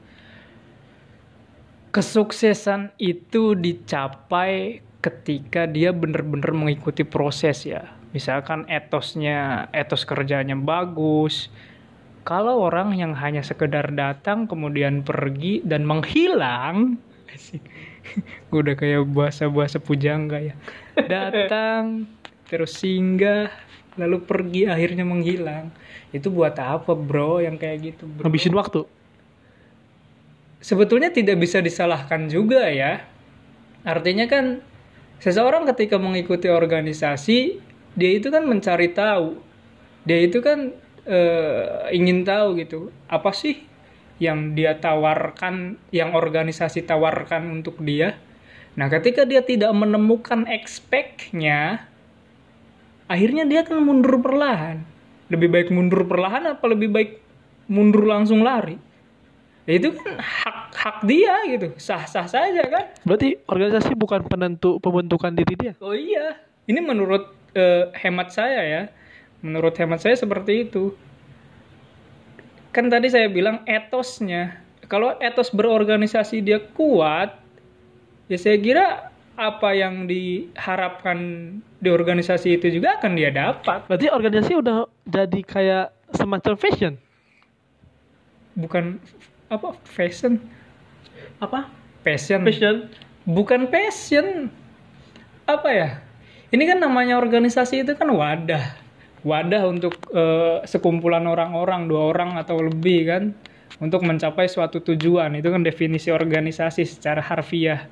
[1.89, 7.89] kesuksesan itu dicapai ketika dia benar-benar mengikuti proses ya.
[8.13, 11.49] Misalkan etosnya etos kerjanya bagus
[12.25, 16.99] kalau orang yang hanya sekedar datang kemudian pergi dan menghilang
[18.49, 20.53] gue udah kayak bahasa-bahasa pujangga ya.
[20.97, 22.09] Datang
[22.49, 23.53] terus singgah
[23.97, 25.69] lalu pergi akhirnya menghilang.
[26.09, 27.41] Itu buat apa bro?
[27.45, 28.25] Yang kayak gitu bro.
[28.25, 28.98] Ngabisin waktu
[30.59, 33.03] sebetulnya tidak bisa disalahkan juga ya.
[33.83, 34.59] Artinya kan
[35.23, 37.59] seseorang ketika mengikuti organisasi,
[37.95, 39.39] dia itu kan mencari tahu.
[40.03, 40.75] Dia itu kan
[41.07, 43.63] eh, ingin tahu gitu, apa sih
[44.19, 48.19] yang dia tawarkan, yang organisasi tawarkan untuk dia.
[48.75, 51.87] Nah, ketika dia tidak menemukan expect-nya,
[53.07, 54.83] akhirnya dia akan mundur perlahan.
[55.31, 57.11] Lebih baik mundur perlahan apa lebih baik
[57.71, 58.88] mundur langsung lari?
[59.69, 62.89] Ya itu kan hak hak dia gitu, sah-sah saja kan.
[63.05, 68.81] berarti organisasi bukan penentu pembentukan diri dia Oh iya, ini menurut eh, hemat saya ya,
[69.45, 70.97] menurut hemat saya seperti itu.
[72.73, 74.57] Kan tadi saya bilang etosnya,
[74.89, 77.37] kalau etos berorganisasi dia kuat,
[78.25, 81.17] ya saya kira apa yang diharapkan
[81.77, 83.85] di organisasi itu juga akan dia dapat.
[83.85, 85.85] berarti organisasi udah jadi kayak
[86.17, 86.97] semacam fashion
[88.59, 88.99] Bukan
[89.49, 90.37] apa fashion,
[91.41, 91.67] apa
[92.05, 92.89] passion, fashion
[93.25, 94.49] bukan passion.
[95.49, 95.89] Apa ya?
[96.49, 98.77] Ini kan namanya organisasi itu kan wadah.
[99.25, 103.23] Wadah untuk eh, sekumpulan orang-orang, dua orang atau lebih kan
[103.81, 105.33] untuk mencapai suatu tujuan.
[105.37, 107.89] Itu kan definisi organisasi secara harfiah.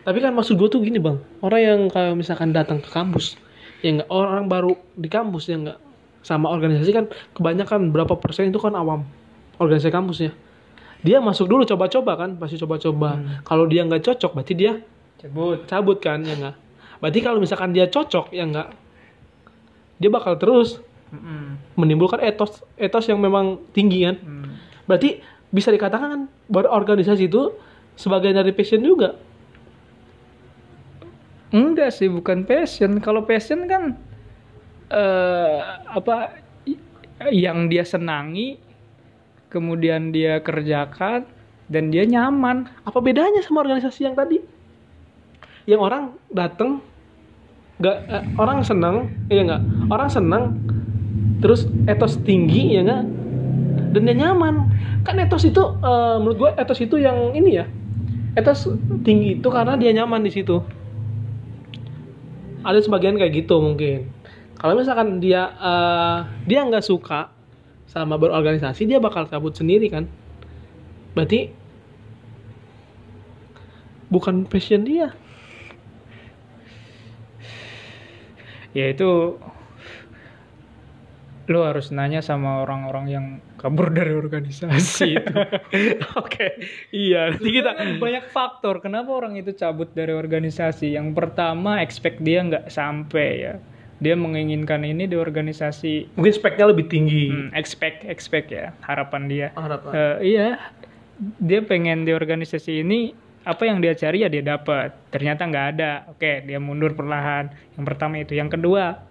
[0.00, 3.36] Tapi kan maksud gue tuh gini bang, orang yang kayak misalkan datang ke kampus,
[3.84, 5.78] ya nggak orang baru di kampus ya nggak
[6.24, 7.04] sama organisasi kan
[7.36, 9.04] kebanyakan berapa persen itu kan awam
[9.60, 10.32] organisasi kampusnya.
[11.00, 13.40] Dia masuk dulu coba-coba kan, pasti coba-coba.
[13.44, 14.72] Kalau dia nggak cocok, berarti dia
[15.20, 15.68] Cabut.
[15.68, 16.56] cabut kan ya nggak.
[17.00, 18.68] Berarti kalau misalkan dia cocok ya nggak,
[20.00, 20.80] dia bakal terus
[21.74, 24.16] menimbulkan etos etos yang memang tinggi kan.
[24.20, 24.52] Hmm.
[24.86, 25.20] Berarti
[25.50, 27.52] bisa dikatakan berorganisasi itu
[27.98, 29.18] sebagian dari passion juga.
[31.50, 33.02] Enggak sih, bukan passion.
[33.02, 33.98] Kalau passion kan
[34.90, 35.58] eh
[35.90, 36.40] apa
[37.34, 38.56] yang dia senangi,
[39.50, 41.26] kemudian dia kerjakan
[41.66, 42.70] dan dia nyaman.
[42.86, 44.38] Apa bedanya sama organisasi yang tadi?
[45.66, 46.80] Yang orang datang
[47.82, 49.62] nggak eh, orang senang, iya nggak?
[49.90, 50.44] Orang senang
[51.42, 53.04] terus etos tinggi ya nggak?
[53.90, 54.70] Dan dia nyaman.
[55.02, 57.66] Kan etos itu eh, menurut gue etos itu yang ini ya.
[58.38, 58.70] Etos
[59.02, 60.62] tinggi itu karena dia nyaman di situ.
[62.62, 64.10] Ada sebagian kayak gitu mungkin.
[64.58, 67.39] Kalau misalkan dia eh, dia nggak suka
[67.90, 70.06] sama berorganisasi, dia bakal cabut sendiri kan.
[71.18, 71.50] Berarti
[74.06, 75.10] bukan passion dia.
[78.70, 79.42] Ya itu
[81.50, 83.26] lo harus nanya sama orang-orang yang
[83.58, 85.34] kabur dari organisasi itu.
[86.22, 86.62] Oke,
[86.94, 87.34] iya.
[87.34, 90.94] Nanti kita banyak faktor kenapa orang itu cabut dari organisasi.
[90.94, 93.54] Yang pertama expect dia nggak sampai ya.
[94.00, 97.28] Dia menginginkan ini di organisasi Mungkin speknya lebih tinggi.
[97.28, 99.46] hmm, expect expect ya harapan dia.
[99.52, 99.90] Harapan.
[99.92, 100.56] Eh, iya
[101.36, 103.12] dia pengen di organisasi ini
[103.44, 104.96] apa yang dia cari ya dia dapat.
[105.12, 105.92] Ternyata nggak ada.
[106.08, 107.52] Oke dia mundur perlahan.
[107.76, 108.32] Yang pertama itu.
[108.32, 109.04] Yang kedua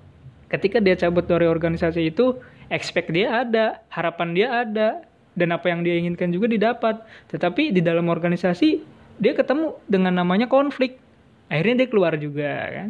[0.50, 2.42] ketika dia cabut dari organisasi itu
[2.74, 5.06] expect dia ada harapan dia ada
[5.38, 7.06] dan apa yang dia inginkan juga didapat.
[7.30, 8.82] Tetapi di dalam organisasi
[9.22, 10.98] dia ketemu dengan namanya konflik.
[11.46, 12.90] Akhirnya dia keluar juga kan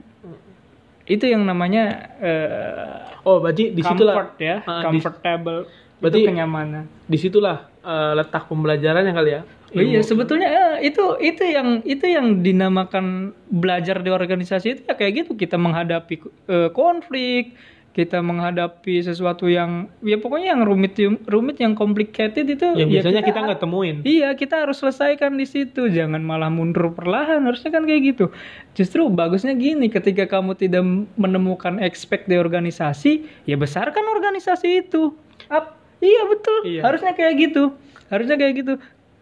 [1.09, 1.83] itu yang namanya
[2.19, 5.59] eh, Oh, berarti di situlah comfort ya di- comfortable.
[5.99, 9.41] Berarti- itu kenyamanan di situlah eh, letak pembelajarannya kali ya.
[9.69, 13.05] Oh iya sebetulnya eh, itu itu yang itu yang dinamakan
[13.45, 15.31] belajar di organisasi itu ya kayak gitu.
[15.35, 16.15] Kita menghadapi
[16.47, 17.53] eh, konflik
[17.99, 20.95] kita menghadapi sesuatu yang ya pokoknya yang rumit
[21.27, 23.99] rumit yang complicated itu yang ya biasanya kita nggak temuin.
[24.07, 25.91] Iya, kita harus selesaikan di situ.
[25.91, 27.43] Jangan malah mundur perlahan.
[27.43, 28.31] Harusnya kan kayak gitu.
[28.71, 30.87] Justru bagusnya gini, ketika kamu tidak
[31.19, 35.11] menemukan expect di organisasi, ya besarkan organisasi itu.
[35.51, 36.59] Ap, iya betul.
[36.63, 36.81] Iya.
[36.87, 37.75] Harusnya kayak gitu.
[38.07, 38.73] Harusnya kayak gitu.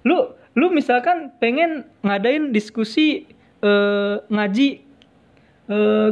[0.05, 3.25] Lu lu misalkan pengen ngadain diskusi
[3.65, 4.69] eh, ngaji
[5.65, 6.09] eh,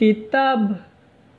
[0.00, 0.80] kitab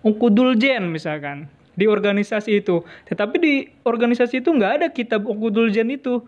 [0.05, 2.81] Ungkudul Jen misalkan di organisasi itu.
[3.05, 3.53] Tetapi di
[3.85, 6.25] organisasi itu nggak ada kitab Ungkudul Jen itu.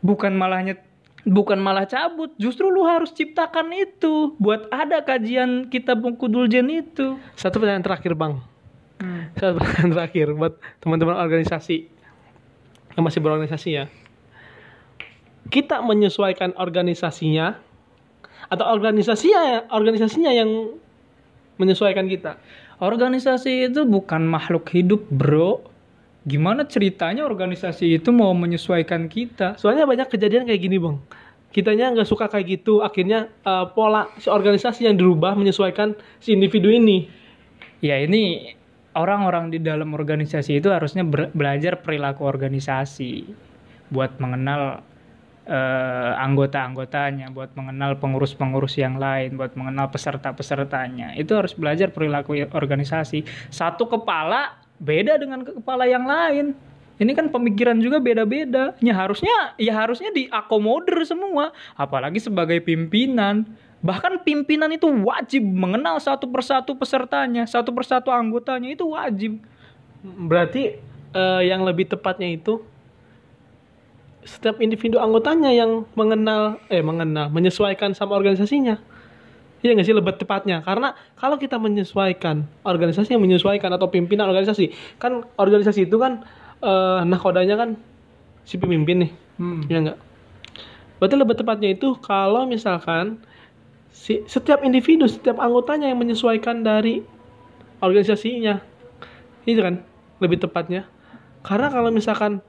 [0.00, 0.80] Bukan malahnya
[1.26, 7.18] bukan malah cabut, justru lu harus ciptakan itu buat ada kajian kitab Ungkudul Jen itu.
[7.34, 8.40] Satu pertanyaan terakhir, Bang.
[9.02, 9.28] Hmm.
[9.34, 11.90] Satu pertanyaan terakhir buat teman-teman organisasi
[12.94, 13.84] yang masih berorganisasi ya.
[15.50, 17.58] Kita menyesuaikan organisasinya
[18.46, 20.78] atau organisasinya organisasinya yang
[21.58, 22.38] menyesuaikan kita.
[22.76, 25.64] Organisasi itu bukan makhluk hidup, Bro.
[26.28, 29.56] Gimana ceritanya organisasi itu mau menyesuaikan kita?
[29.56, 31.00] Soalnya banyak kejadian kayak gini, Bang.
[31.54, 36.68] Kitanya nggak suka kayak gitu, akhirnya eh, pola si organisasi yang dirubah menyesuaikan si individu
[36.68, 37.08] ini.
[37.80, 38.52] Ya ini
[38.92, 43.24] orang-orang di dalam organisasi itu harusnya belajar perilaku organisasi
[43.88, 44.84] buat mengenal
[45.46, 51.14] eh, anggota-anggotanya, buat mengenal pengurus-pengurus yang lain, buat mengenal peserta-pesertanya.
[51.14, 53.22] Itu harus belajar perilaku organisasi.
[53.48, 56.52] Satu kepala beda dengan ke- kepala yang lain.
[56.96, 58.72] Ini kan pemikiran juga beda-beda.
[58.80, 63.44] Ya harusnya ya harusnya diakomodir semua, apalagi sebagai pimpinan.
[63.84, 69.38] Bahkan pimpinan itu wajib mengenal satu persatu pesertanya, satu persatu anggotanya itu wajib.
[70.02, 70.80] Berarti
[71.12, 72.64] eh, yang lebih tepatnya itu
[74.26, 78.76] setiap individu anggotanya yang mengenal eh mengenal menyesuaikan sama organisasinya.
[79.64, 80.60] Iya nggak sih lebih tepatnya?
[80.60, 86.26] Karena kalau kita menyesuaikan organisasi yang menyesuaikan atau pimpinan organisasi, kan organisasi itu kan
[86.60, 87.78] eh nakodanya kan
[88.44, 89.10] si pemimpin nih,
[89.70, 89.98] ya nggak?
[91.00, 93.18] Berarti lebih tepatnya itu kalau misalkan
[93.90, 97.00] si setiap individu, setiap anggotanya yang menyesuaikan dari
[97.80, 98.60] organisasinya,
[99.48, 99.82] itu kan
[100.20, 100.84] lebih tepatnya.
[101.42, 102.44] Karena kalau misalkan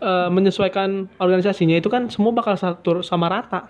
[0.00, 3.68] eh, menyesuaikan organisasinya itu kan semua bakal satu sama rata.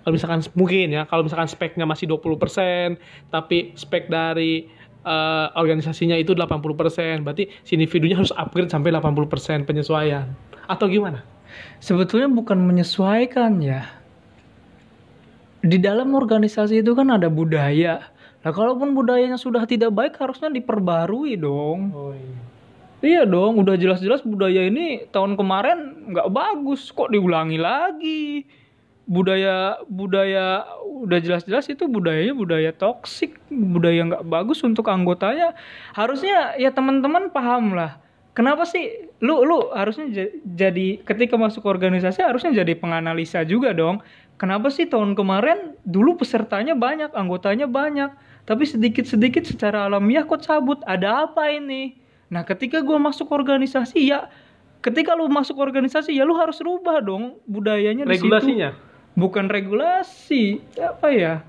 [0.00, 2.96] Kalau misalkan mungkin ya, kalau misalkan speknya masih 20%,
[3.28, 4.64] tapi spek dari
[5.04, 10.32] eh, organisasinya itu 80%, berarti si individunya harus upgrade sampai 80% penyesuaian.
[10.68, 11.24] Atau gimana?
[11.82, 13.90] Sebetulnya bukan menyesuaikan ya.
[15.60, 18.08] Di dalam organisasi itu kan ada budaya.
[18.40, 21.92] Nah, kalaupun budayanya sudah tidak baik harusnya diperbarui dong.
[21.92, 22.40] Oh iya.
[23.00, 28.44] Iya dong, udah jelas-jelas budaya ini tahun kemarin nggak bagus, kok diulangi lagi.
[29.08, 35.56] Budaya budaya udah jelas-jelas itu budayanya budaya toksik, budaya nggak bagus untuk anggotanya.
[35.96, 38.04] Harusnya ya teman-teman paham lah.
[38.36, 44.04] Kenapa sih lu lu harusnya ja- jadi ketika masuk organisasi harusnya jadi penganalisa juga dong.
[44.36, 48.12] Kenapa sih tahun kemarin dulu pesertanya banyak, anggotanya banyak,
[48.44, 50.80] tapi sedikit-sedikit secara alamiah kok cabut?
[50.84, 51.99] Ada apa ini?
[52.30, 54.30] Nah, ketika gua masuk organisasi ya
[54.80, 58.26] ketika lu masuk organisasi ya lu harus rubah dong budayanya di situ.
[58.26, 58.70] Regulasinya?
[59.12, 61.44] Bukan regulasi, apa ya?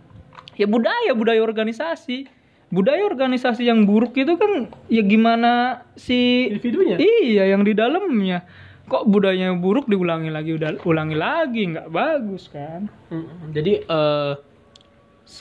[0.59, 2.27] Ya budaya, budaya organisasi.
[2.71, 6.95] Budaya organisasi yang buruk itu kan ya gimana si Individunya?
[6.99, 8.47] Iya, yang di dalamnya.
[8.87, 12.91] Kok budayanya buruk diulangi lagi, udah ulangi lagi, nggak bagus kan?
[13.11, 14.33] Mm, Jadi eh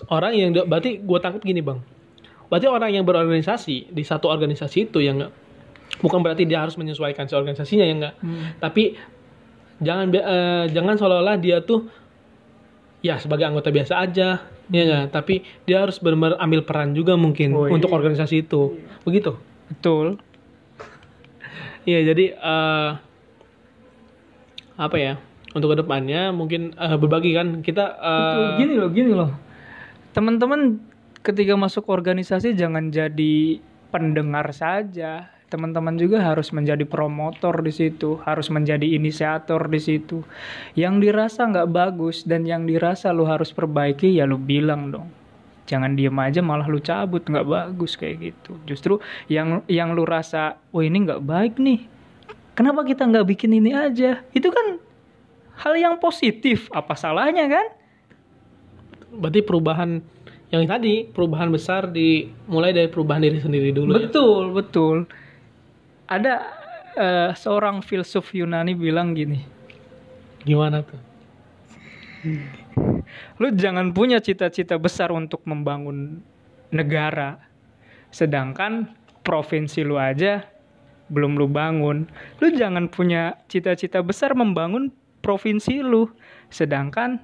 [0.06, 1.82] orang yang berarti gue tangkap gini bang,
[2.50, 5.30] berarti orang yang berorganisasi di satu organisasi itu yang
[6.02, 8.14] bukan berarti dia harus menyesuaikan si organisasinya ya enggak,
[8.58, 8.98] tapi
[9.78, 11.86] jangan eh, jangan seolah-olah dia tuh
[13.00, 15.04] ya sebagai anggota biasa aja ya nggak?
[15.10, 17.72] tapi dia harus benar-benar ambil peran juga mungkin Oh, iya.
[17.74, 19.34] untuk organisasi itu begitu
[19.70, 20.18] Betul.
[21.88, 22.90] Iya jadi eh,
[24.76, 25.16] apa ya
[25.56, 28.46] untuk ke depannya mungkin eh, berbagi kan kita Betul.
[28.60, 29.30] Gini loh, gini loh.
[30.12, 30.76] Teman-teman
[31.20, 33.60] ketika masuk organisasi jangan jadi
[33.92, 35.28] pendengar saja.
[35.50, 40.22] Teman-teman juga harus menjadi promotor di situ, harus menjadi inisiator di situ.
[40.78, 45.10] Yang dirasa nggak bagus dan yang dirasa lu harus perbaiki ya lu bilang dong.
[45.66, 48.62] Jangan diem aja malah lu cabut nggak bagus kayak gitu.
[48.62, 51.82] Justru yang yang lu rasa, oh ini nggak baik nih.
[52.54, 54.22] Kenapa kita nggak bikin ini aja?
[54.30, 54.78] Itu kan
[55.66, 56.70] hal yang positif.
[56.70, 57.66] Apa salahnya kan?
[59.10, 59.98] Berarti perubahan
[60.50, 63.94] yang tadi perubahan besar dimulai dari perubahan diri sendiri dulu.
[63.94, 64.10] ya?
[64.10, 64.96] Betul, betul.
[66.10, 66.34] Ada
[66.98, 69.38] eh, seorang filsuf Yunani bilang gini,
[70.42, 71.00] Gimana tuh?
[73.40, 76.20] lu jangan punya cita-cita besar untuk membangun
[76.68, 77.40] negara,
[78.12, 78.92] sedangkan
[79.24, 80.44] provinsi lu aja
[81.10, 82.06] belum lu bangun.
[82.38, 86.08] Lu jangan punya cita-cita besar membangun provinsi lu,
[86.48, 87.20] sedangkan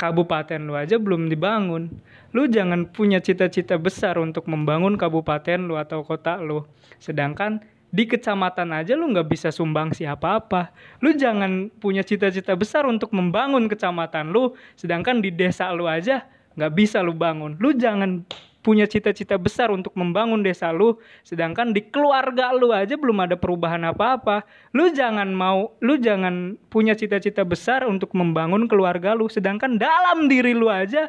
[0.00, 1.92] kabupaten lu aja belum dibangun.
[2.32, 6.64] Lu jangan punya cita-cita besar untuk membangun kabupaten lu atau kota lu,
[6.96, 10.72] sedangkan di kecamatan aja lu nggak bisa sumbang siapa apa.
[11.04, 16.24] Lu jangan punya cita-cita besar untuk membangun kecamatan lu, sedangkan di desa lu aja
[16.56, 17.60] nggak bisa lu bangun.
[17.60, 18.24] Lu jangan
[18.60, 23.80] punya cita-cita besar untuk membangun desa lu, sedangkan di keluarga lu aja belum ada perubahan
[23.88, 24.44] apa-apa.
[24.76, 30.52] Lu jangan mau, lu jangan punya cita-cita besar untuk membangun keluarga lu, sedangkan dalam diri
[30.52, 31.08] lu aja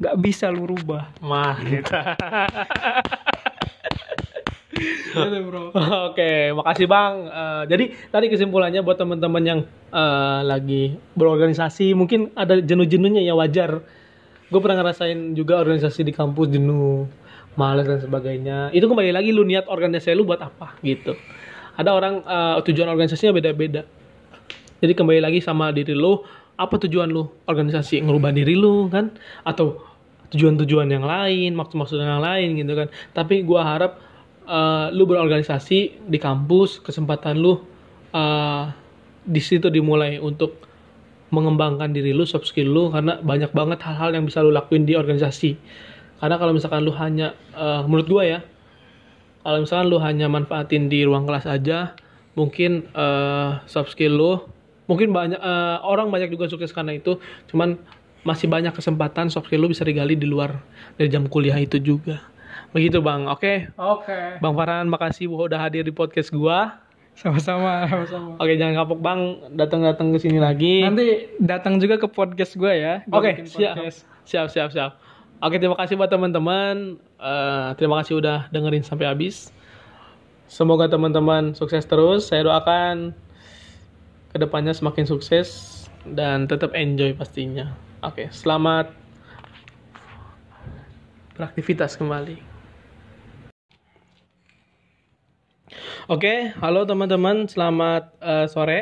[0.00, 1.12] nggak bisa lu rubah.
[1.20, 1.62] Mantap.
[1.62, 1.94] Gitu.
[6.10, 7.28] Oke, makasih Bang.
[7.28, 9.60] Eh, jadi tadi kesimpulannya buat teman-teman yang
[9.92, 13.84] eh, lagi berorganisasi, mungkin ada jenuh-jenuhnya ya wajar.
[14.52, 17.08] Gue pernah ngerasain juga organisasi di kampus jenuh,
[17.56, 18.68] males dan sebagainya.
[18.76, 21.16] Itu kembali lagi lu niat organisasi lu buat apa gitu.
[21.80, 23.88] Ada orang eh, tujuan organisasinya beda-beda.
[24.84, 26.20] Jadi kembali lagi sama diri lu,
[26.60, 29.08] apa tujuan lu organisasi ngerubah diri lu kan
[29.40, 29.80] atau
[30.36, 32.92] tujuan-tujuan yang lain, maksud-maksud yang lain gitu kan.
[33.16, 34.04] Tapi gua harap
[34.44, 37.56] eh, lu berorganisasi di kampus, kesempatan lu
[38.12, 38.64] eh,
[39.24, 40.71] di situ dimulai untuk
[41.32, 44.92] mengembangkan diri lu, soft skill lu karena banyak banget hal-hal yang bisa lu lakuin di
[44.92, 45.56] organisasi.
[46.20, 48.40] Karena kalau misalkan lu hanya eh, menurut gua ya,
[49.42, 51.96] kalau misalkan lu hanya manfaatin di ruang kelas aja,
[52.36, 54.32] mungkin eh, soft skill lu,
[54.86, 57.16] mungkin banyak eh, orang banyak juga sukses karena itu,
[57.48, 57.80] cuman
[58.22, 60.62] masih banyak kesempatan soft skill lu bisa digali di luar
[61.00, 62.22] dari jam kuliah itu juga.
[62.76, 63.72] Begitu bang, oke.
[63.80, 64.36] Oke.
[64.38, 66.81] Bang Farhan, makasih udah hadir di podcast gua.
[67.22, 68.34] Sama-sama, sama-sama.
[68.42, 69.20] Oke, jangan kapok bang,
[69.54, 70.82] datang-datang ke sini lagi.
[70.82, 73.06] Nanti datang juga ke podcast gue ya.
[73.06, 73.78] Gua Oke, siap.
[74.26, 74.98] Siap, siap, siap.
[75.38, 76.98] Oke, terima kasih buat teman-teman.
[76.98, 79.54] Eh, terima kasih udah dengerin sampai habis.
[80.50, 82.26] Semoga teman-teman sukses terus.
[82.26, 83.14] Saya doakan
[84.34, 87.70] ke depannya semakin sukses dan tetap enjoy pastinya.
[88.02, 88.90] Oke, selamat
[91.38, 92.51] beraktivitas kembali.
[96.10, 98.80] Oke, halo teman-teman, selamat eh, sore.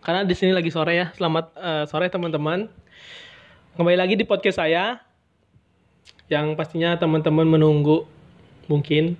[0.00, 1.06] Karena di sini lagi sore ya.
[1.14, 2.66] Selamat eh, sore teman-teman.
[3.78, 4.98] Kembali lagi di podcast saya
[6.26, 8.06] yang pastinya teman-teman menunggu
[8.66, 9.18] mungkin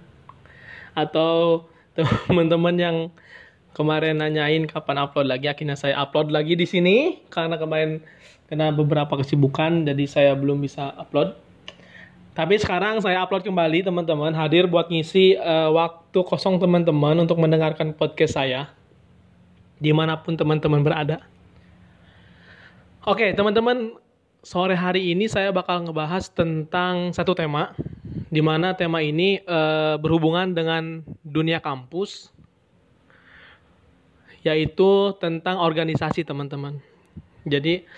[0.94, 1.66] atau
[2.26, 2.96] teman-teman yang
[3.74, 8.02] kemarin nanyain kapan upload lagi akhirnya saya upload lagi di sini karena kemarin
[8.50, 11.34] kena beberapa kesibukan jadi saya belum bisa upload
[12.40, 17.92] tapi sekarang saya upload kembali teman-teman hadir buat ngisi eh, waktu kosong teman-teman untuk mendengarkan
[17.92, 18.72] podcast saya
[19.76, 21.20] di mana pun teman-teman berada
[23.00, 23.96] Oke, teman-teman,
[24.44, 27.72] sore hari ini saya bakal ngebahas tentang satu tema,
[28.28, 32.28] di mana tema ini eh, berhubungan dengan dunia kampus,
[34.44, 36.76] yaitu tentang organisasi, teman-teman.
[37.48, 37.88] Jadi,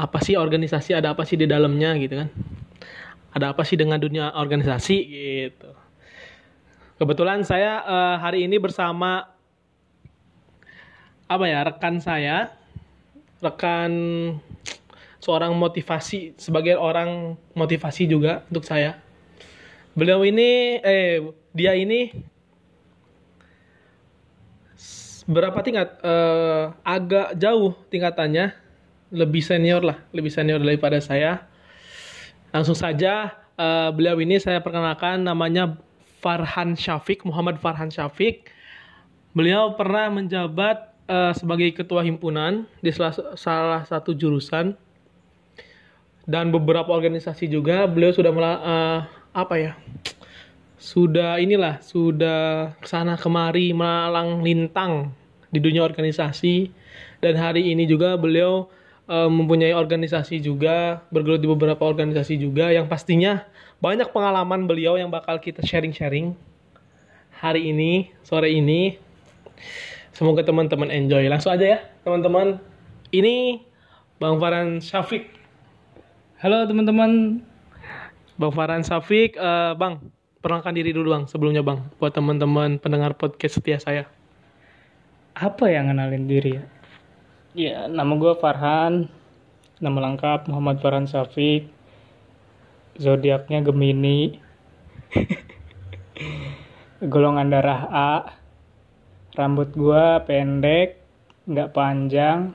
[0.00, 0.96] apa sih organisasi?
[0.96, 2.32] Ada apa sih di dalamnya, gitu kan?
[3.36, 5.70] Ada apa sih dengan dunia organisasi, gitu.
[6.96, 9.28] Kebetulan saya eh, hari ini bersama
[11.28, 12.54] apa ya rekan saya
[13.44, 13.92] rekan
[15.20, 18.96] seorang motivasi sebagai orang motivasi juga untuk saya.
[19.92, 21.20] Beliau ini eh
[21.52, 22.16] dia ini
[25.28, 28.54] berapa tingkat Eh, agak jauh tingkatannya,
[29.12, 31.44] lebih senior lah, lebih senior daripada saya.
[32.54, 35.76] Langsung saja eh, beliau ini saya perkenalkan namanya
[36.20, 38.48] Farhan Syafiq, Muhammad Farhan Syafiq.
[39.36, 44.74] Beliau pernah menjabat eh, sebagai ketua himpunan di salah, salah satu jurusan
[46.26, 47.86] dan beberapa organisasi juga.
[47.86, 49.00] Beliau sudah mela- eh,
[49.36, 49.72] apa ya?
[50.76, 55.08] Sudah inilah, sudah ke sana kemari melalang lintang
[55.48, 56.68] di dunia organisasi
[57.24, 58.68] dan hari ini juga beliau
[59.06, 63.46] eh, mempunyai organisasi juga, bergelut di beberapa organisasi juga yang pastinya
[63.78, 66.34] banyak pengalaman beliau yang bakal kita sharing-sharing
[67.36, 68.96] hari ini, sore ini.
[70.16, 71.28] Semoga teman-teman enjoy.
[71.28, 72.56] Langsung aja ya, teman-teman.
[73.12, 73.60] Ini
[74.16, 75.28] Bang Farhan Syafiq.
[76.40, 77.40] Halo teman-teman.
[78.36, 80.12] Bang Farhan Syafiq, eh, Bang,
[80.44, 84.04] perkenalkan diri dulu Bang sebelumnya Bang buat teman-teman pendengar podcast setia saya.
[85.36, 86.64] Apa yang kenalin diri ya?
[87.56, 89.08] Ya, nama gue Farhan.
[89.80, 91.64] Nama lengkap Muhammad Farhan Syafiq.
[93.00, 94.36] Zodiaknya Gemini.
[97.12, 98.12] Golongan darah A.
[99.32, 101.00] Rambut gue pendek,
[101.48, 102.52] nggak panjang,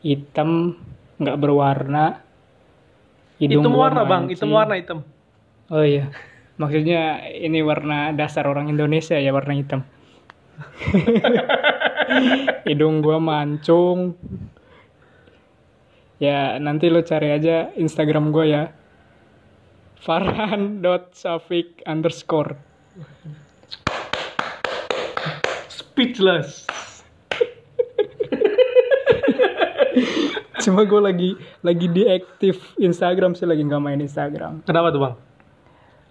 [0.00, 0.80] hitam,
[1.20, 2.24] nggak berwarna.
[3.36, 5.04] Hidung hitam warna Bang, hitam warna hitam.
[5.68, 6.08] Oh iya,
[6.56, 9.84] maksudnya ini warna dasar orang Indonesia ya warna hitam.
[12.66, 14.16] Hidung gua mancung.
[16.18, 18.64] Ya nanti lo cari aja Instagram gua ya.
[19.98, 22.56] Farhan.safik underscore.
[25.68, 26.66] Speechless.
[30.62, 34.62] Cuma gue lagi lagi diaktif Instagram sih lagi nggak main Instagram.
[34.62, 35.14] Kenapa tuh Bang?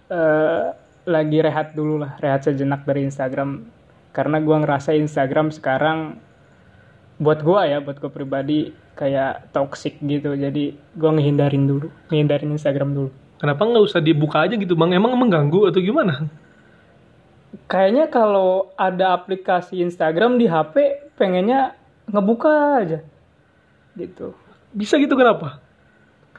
[0.08, 0.72] eh
[1.08, 3.64] lagi rehat dulu lah, rehat sejenak dari Instagram.
[4.12, 6.18] Karena gua ngerasa Instagram sekarang
[7.18, 8.58] buat gua ya, buat gue pribadi
[8.94, 10.34] kayak toxic gitu.
[10.34, 13.10] Jadi gua ngehindarin dulu, ngehindarin Instagram dulu.
[13.38, 14.90] Kenapa nggak usah dibuka aja gitu Bang?
[14.90, 16.26] Emang mengganggu atau gimana?
[17.70, 20.74] Kayaknya kalau ada aplikasi Instagram di HP,
[21.14, 21.78] pengennya
[22.10, 22.98] ngebuka aja.
[23.94, 24.34] Gitu.
[24.74, 25.62] Bisa gitu kenapa?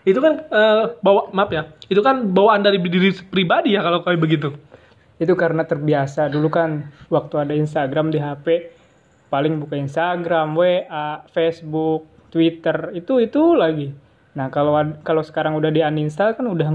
[0.04, 1.72] Itu kan eh, bawa maaf ya.
[1.88, 4.54] Itu kan bawaan dari diri pribadi ya kalau kayak begitu.
[5.20, 6.32] Itu karena terbiasa.
[6.32, 8.72] Dulu kan waktu ada Instagram di HP,
[9.28, 13.91] paling buka Instagram, WA, Facebook, Twitter, itu itu lagi.
[14.38, 14.72] Nah, kalau
[15.04, 16.70] kalau sekarang udah di uninstall kan udah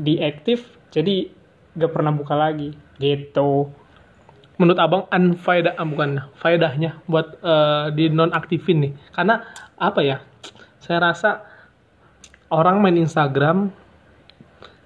[0.00, 1.28] diaktif, jadi
[1.76, 2.72] gak pernah buka lagi.
[2.96, 3.68] Gitu.
[4.54, 8.92] Menurut Abang unfaedah ah, bukan faedahnya buat eh, di nonaktifin nih.
[9.10, 9.42] Karena
[9.76, 10.22] apa ya?
[10.78, 11.42] Saya rasa
[12.54, 13.83] orang main Instagram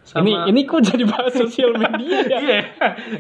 [0.09, 2.41] sama Ini ini kok jadi bahas sosial media ya?
[2.49, 2.61] Iya.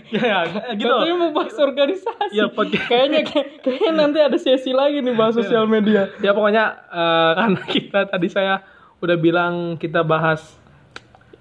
[0.08, 0.38] Ya,
[0.80, 0.88] gitu.
[0.88, 2.32] Katanya mau bahas organisasi.
[2.32, 2.88] Ya, podcast.
[2.88, 3.20] kayaknya
[3.60, 6.08] kayaknya nanti ada sesi lagi nih bahas sosial media.
[6.24, 8.64] ya pokoknya eh, karena kita tadi saya
[8.98, 10.40] udah bilang kita bahas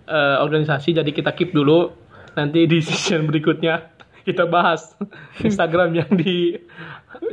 [0.03, 1.95] eh, organisasi jadi kita keep dulu
[2.35, 3.87] nanti di session berikutnya
[4.27, 4.93] kita bahas
[5.39, 6.59] Instagram yang di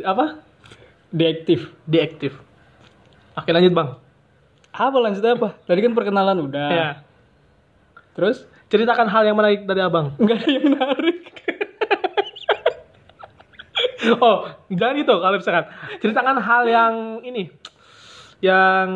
[0.07, 0.39] apa
[1.11, 1.71] Diaktif.
[1.85, 2.33] diaktif
[3.35, 3.91] oke lanjut bang
[4.75, 5.55] Apa lanjutnya apa?
[5.71, 6.67] Tadi kan perkenalan udah.
[6.67, 6.89] ya
[8.15, 11.21] Terus ceritakan hal yang menarik dari abang nggak ada yang menarik.
[14.21, 15.67] oh jangan gitu kalau misalkan
[16.01, 17.49] ceritakan hal yang ini
[18.45, 18.89] yang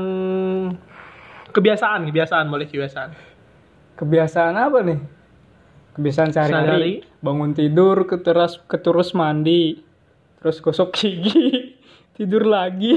[1.48, 3.28] kebiasaan kebiasaan boleh kebiasaan
[3.98, 4.98] Kebiasaan apa nih?
[5.98, 7.02] Kebiasaan Sehari-hari.
[7.18, 9.82] Bangun tidur, keteras, keterus mandi,
[10.38, 11.74] terus gosok gigi,
[12.16, 12.94] tidur lagi.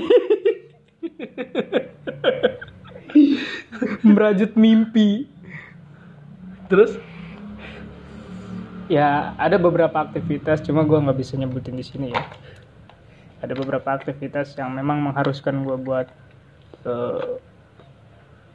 [4.06, 5.26] Merajut mimpi.
[6.72, 6.96] Terus
[8.92, 12.28] Ya, ada beberapa aktivitas, cuma gua nggak bisa nyebutin di sini ya.
[13.40, 16.08] Ada beberapa aktivitas yang memang mengharuskan gua buat
[16.84, 17.40] eh,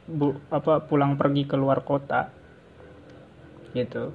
[0.05, 2.29] bu, apa pulang pergi ke luar kota,
[3.73, 4.13] gitu.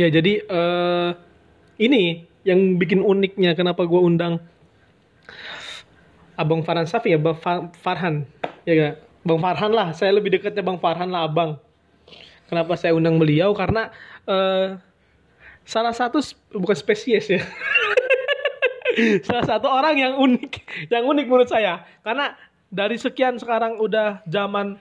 [0.00, 1.10] Ya jadi eh
[1.76, 4.40] ini yang bikin uniknya kenapa gue undang
[6.40, 8.24] Abang Farhan Safi ya, Bang Fa- Farhan.
[8.64, 8.94] Ya gak?
[9.28, 11.60] Bang Farhan lah, saya lebih dekatnya Bang Farhan lah Abang.
[12.52, 13.56] Kenapa saya undang beliau?
[13.56, 13.88] Karena
[14.28, 14.76] eh
[15.64, 16.20] salah satu
[16.52, 17.40] bukan spesies ya.
[19.26, 20.52] salah satu orang yang unik,
[20.92, 21.80] yang unik menurut saya.
[22.04, 22.36] Karena
[22.68, 24.76] dari sekian sekarang udah zaman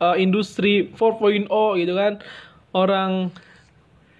[0.00, 1.44] eh, industri 4.0
[1.76, 2.24] gitu kan.
[2.72, 3.28] Orang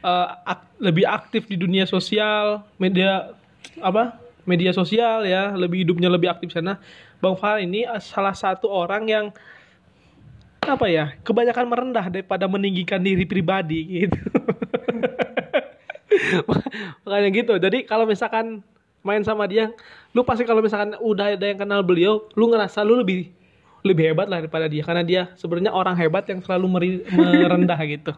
[0.05, 3.33] eh, ak- lebih aktif di dunia sosial, media
[3.81, 4.21] apa?
[4.45, 6.77] Media sosial ya, lebih hidupnya lebih aktif sana.
[7.25, 9.27] Bang Farhan ini salah satu orang yang
[10.65, 11.17] apa ya?
[11.25, 14.21] Kebanyakan merendah daripada meninggikan diri pribadi gitu.
[17.07, 17.55] Makanya gitu.
[17.57, 18.61] Jadi kalau misalkan
[19.01, 19.73] main sama dia,
[20.13, 23.33] lu pasti kalau misalkan udah ada yang kenal beliau, lu ngerasa lu lebih
[23.81, 28.13] lebih hebat lah daripada dia karena dia sebenarnya orang hebat yang selalu meri- merendah gitu.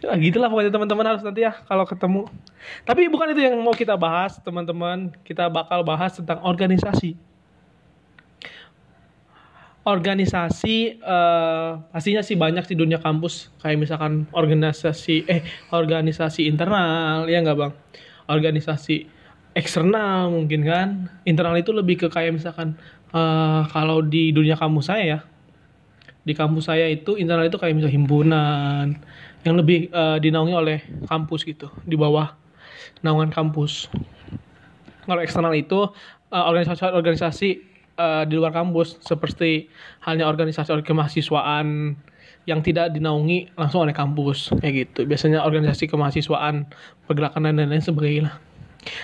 [0.00, 2.24] Ya, gitulah pokoknya teman-teman harus nanti ya kalau ketemu.
[2.88, 5.12] Tapi bukan itu yang mau kita bahas, teman-teman.
[5.28, 7.20] Kita bakal bahas tentang organisasi.
[9.80, 13.48] Organisasi eh, pastinya sih banyak di dunia kampus.
[13.64, 15.40] Kayak misalkan organisasi eh
[15.72, 17.72] organisasi internal ya nggak bang?
[18.28, 19.08] Organisasi
[19.56, 20.88] eksternal mungkin kan.
[21.24, 22.76] Internal itu lebih ke kayak misalkan
[23.16, 25.18] eh, kalau di dunia kampus saya ya.
[26.28, 28.86] Di kampus saya itu internal itu kayak misalnya himpunan
[29.48, 30.78] yang lebih eh, dinaungi oleh
[31.08, 32.36] kampus gitu di bawah
[33.00, 33.88] naungan kampus.
[35.08, 35.88] Kalau eksternal itu
[36.28, 37.69] eh, organisasi-organisasi
[38.00, 39.68] eh, di luar kampus seperti
[40.00, 42.00] halnya organisasi kemahasiswaan
[42.48, 45.04] yang tidak dinaungi langsung oleh kampus kayak gitu.
[45.04, 46.64] Biasanya organisasi kemahasiswaan
[47.04, 48.40] pergerakan dan lain-lain sebagainya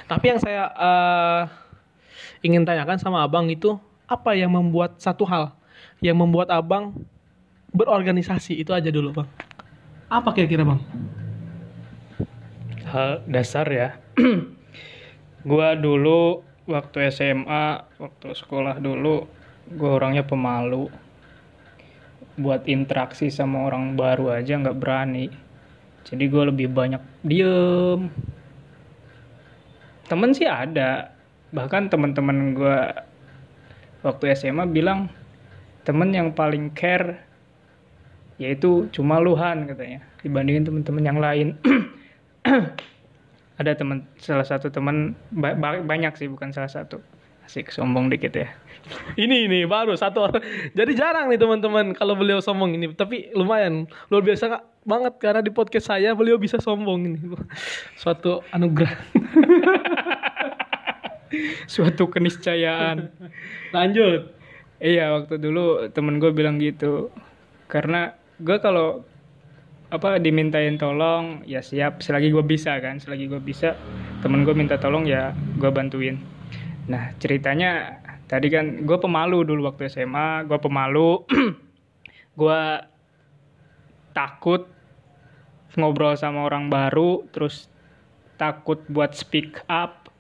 [0.06, 1.42] tapi yang saya eh,
[2.46, 5.52] ingin tanyakan sama abang itu apa yang membuat satu hal
[6.00, 6.94] yang membuat abang
[7.74, 8.56] berorganisasi?
[8.56, 9.28] Itu aja dulu bang.
[10.08, 10.80] Apa kira-kira bang?
[12.86, 13.98] Hal dasar ya.
[15.48, 19.26] Gua dulu waktu SMA waktu sekolah dulu
[19.74, 20.90] gua orangnya pemalu.
[22.36, 25.32] Buat interaksi sama orang baru aja nggak berani.
[26.04, 28.12] Jadi gua lebih banyak diem.
[30.06, 31.16] Temen sih ada.
[31.50, 33.06] Bahkan teman-teman gua
[34.04, 35.08] waktu SMA bilang
[35.86, 37.26] temen yang paling care
[38.36, 41.48] yaitu cuma Luhan katanya dibandingin teman-teman yang lain
[43.56, 47.00] ada teman salah satu teman ba- ba- banyak sih bukan salah satu.
[47.46, 48.50] Asik sombong dikit ya.
[49.22, 50.42] Ini ini baru satu orang.
[50.74, 52.90] Jadi jarang nih teman-teman kalau beliau sombong ini.
[52.90, 55.14] Tapi lumayan luar biasa Kak, banget.
[55.22, 57.18] Karena di podcast saya beliau bisa sombong ini.
[58.02, 58.90] Suatu anugerah.
[61.70, 63.14] Suatu keniscayaan.
[63.70, 64.34] Lanjut.
[64.82, 67.14] Iya waktu dulu temen gue bilang gitu.
[67.70, 69.06] Karena gue kalau
[69.86, 72.02] apa dimintain tolong ya siap.
[72.02, 73.78] Selagi gue bisa kan selagi gue bisa
[74.22, 76.18] temen gue minta tolong ya gue bantuin.
[76.90, 81.22] Nah ceritanya tadi kan gue pemalu dulu waktu SMA gue pemalu.
[82.36, 82.84] Gue
[84.12, 84.68] takut
[85.72, 87.72] ngobrol sama orang baru terus
[88.36, 90.12] takut buat speak up.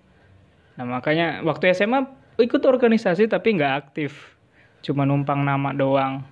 [0.80, 2.08] Nah makanya waktu SMA
[2.40, 4.32] ikut organisasi tapi nggak aktif.
[4.80, 6.24] Cuma numpang nama doang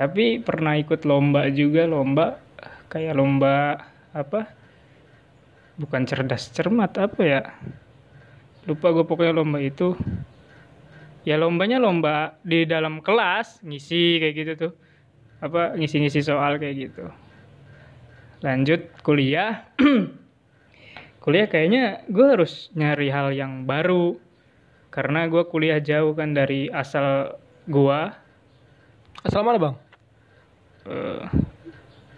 [0.00, 2.40] tapi pernah ikut lomba juga lomba
[2.88, 3.84] kayak lomba
[4.16, 4.48] apa?
[5.76, 7.44] Bukan cerdas cermat apa ya?
[8.64, 9.92] Lupa gue pokoknya lomba itu.
[11.28, 14.72] Ya lombanya lomba di dalam kelas ngisi kayak gitu tuh.
[15.44, 17.04] Apa ngisi-ngisi soal kayak gitu.
[18.40, 19.68] Lanjut kuliah.
[21.20, 24.16] Kuliah kayaknya gue harus nyari hal yang baru.
[24.88, 27.36] Karena gue kuliah jauh kan dari asal
[27.68, 28.00] gue
[29.20, 29.89] asal mana bang
[30.88, 31.24] Eh,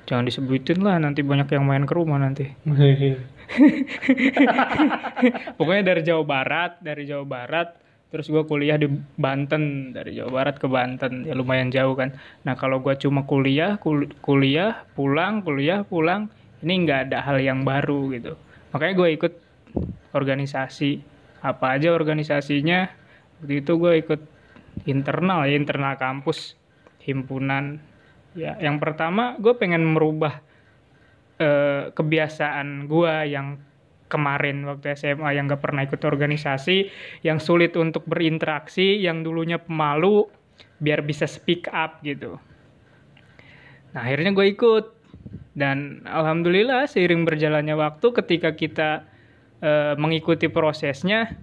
[0.06, 2.47] jangan disebutin lah nanti banyak yang main ke rumah nanti.
[5.59, 7.68] Pokoknya dari Jawa Barat dari Jawa Barat
[8.12, 12.12] terus gue kuliah di Banten dari Jawa Barat ke Banten ya lumayan jauh kan.
[12.44, 16.28] Nah kalau gue cuma kuliah kul- kuliah pulang kuliah pulang
[16.60, 18.36] ini nggak ada hal yang baru gitu.
[18.76, 19.32] Makanya gue ikut
[20.12, 21.01] organisasi
[21.43, 22.86] apa aja organisasinya
[23.40, 24.20] waktu itu gue ikut
[24.86, 26.55] internal ya internal kampus
[27.02, 27.82] himpunan
[28.32, 30.40] ya yang pertama gue pengen merubah
[31.36, 33.60] eh, kebiasaan gue yang
[34.12, 36.92] kemarin waktu SMA yang gak pernah ikut organisasi,
[37.24, 40.28] yang sulit untuk berinteraksi, yang dulunya pemalu,
[40.84, 42.36] biar bisa speak up gitu.
[43.96, 44.86] Nah akhirnya gue ikut
[45.56, 48.90] dan alhamdulillah seiring berjalannya waktu ketika kita
[49.64, 51.40] eh, mengikuti prosesnya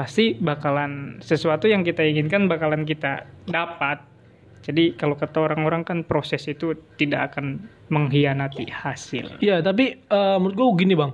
[0.00, 4.00] pasti bakalan sesuatu yang kita inginkan bakalan kita dapat.
[4.60, 9.40] Jadi kalau kata orang-orang kan proses itu tidak akan mengkhianati hasil.
[9.40, 11.12] Iya, tapi eh, menurut gue gini bang,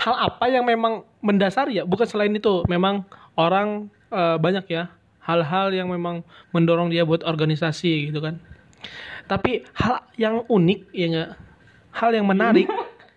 [0.00, 1.84] hal apa yang memang mendasar ya?
[1.84, 3.04] Bukan selain itu, memang
[3.36, 6.22] orang eh, banyak ya hal-hal yang memang
[6.54, 8.38] mendorong dia buat organisasi gitu kan.
[9.26, 11.30] Tapi hal yang unik ya nggak,
[11.98, 12.70] hal yang menarik,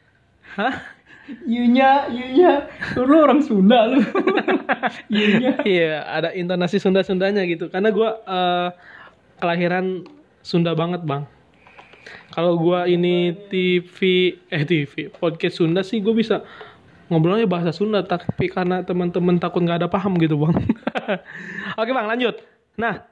[0.57, 0.98] hah?
[1.45, 2.65] Yunya, Yunya,
[2.97, 4.01] lu orang Sunda lu.
[5.13, 5.61] Yunya.
[5.61, 7.69] Iya, ada intonasi Sunda-Sundanya gitu.
[7.69, 8.69] Karena gue eh,
[9.37, 10.05] kelahiran
[10.41, 11.29] Sunda banget bang.
[12.33, 13.97] Kalau gua ini TV,
[14.49, 16.41] eh TV, podcast Sunda sih gue bisa
[17.11, 18.01] ngobrolnya bahasa Sunda.
[18.01, 20.55] Tapi karena teman-teman takut nggak ada paham gitu bang.
[21.79, 22.41] Oke bang, lanjut.
[22.79, 23.05] Nah,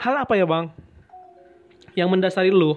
[0.00, 0.72] hal apa ya bang
[1.96, 2.76] yang mendasari lu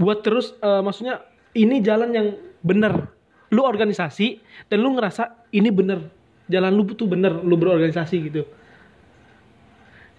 [0.00, 1.22] buat terus, eh, maksudnya
[1.54, 2.28] ini jalan yang
[2.64, 3.10] bener.
[3.52, 4.40] Lu organisasi
[4.72, 6.08] dan lu ngerasa ini bener.
[6.48, 8.42] Jalan lu tuh bener lu berorganisasi gitu.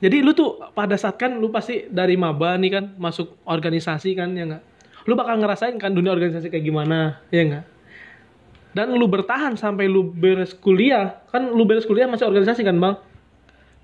[0.03, 4.35] Jadi lu tuh pada saat kan lu pasti dari maba nih kan masuk organisasi kan
[4.35, 4.63] ya nggak?
[5.07, 7.65] Lu bakal ngerasain kan dunia organisasi kayak gimana ya nggak?
[8.73, 11.23] Dan lu bertahan sampai lu beres kuliah.
[11.29, 12.95] Kan lu beres kuliah masih organisasi kan bang?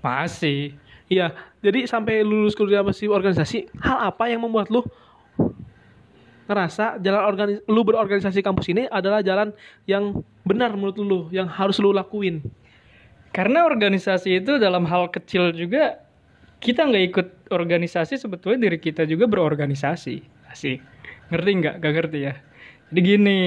[0.04, 0.74] Masih.
[1.08, 1.32] iya.
[1.60, 4.84] Jadi sampai lulus kuliah masih organisasi hal apa yang membuat lu
[6.50, 9.54] ngerasa jalan organis lu berorganisasi kampus ini adalah jalan
[9.86, 12.42] yang benar menurut lu, yang harus lu lakuin?
[13.30, 16.02] Karena organisasi itu dalam hal kecil juga
[16.58, 20.50] kita nggak ikut organisasi sebetulnya diri kita juga berorganisasi.
[20.50, 20.82] Asik.
[21.30, 21.74] Ngerti nggak?
[21.78, 22.34] Gak ngerti ya.
[22.90, 23.40] Jadi gini,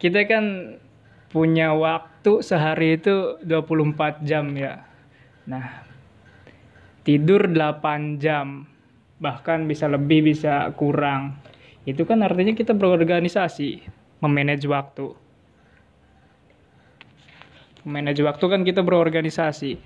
[0.00, 0.44] kita kan
[1.28, 4.80] punya waktu sehari itu 24 jam ya.
[5.44, 5.84] Nah,
[7.04, 8.64] tidur 8 jam,
[9.20, 11.36] bahkan bisa lebih bisa kurang.
[11.88, 13.80] Itu kan artinya kita berorganisasi,
[14.20, 15.16] memanage waktu.
[17.88, 19.80] Memanage waktu kan kita berorganisasi.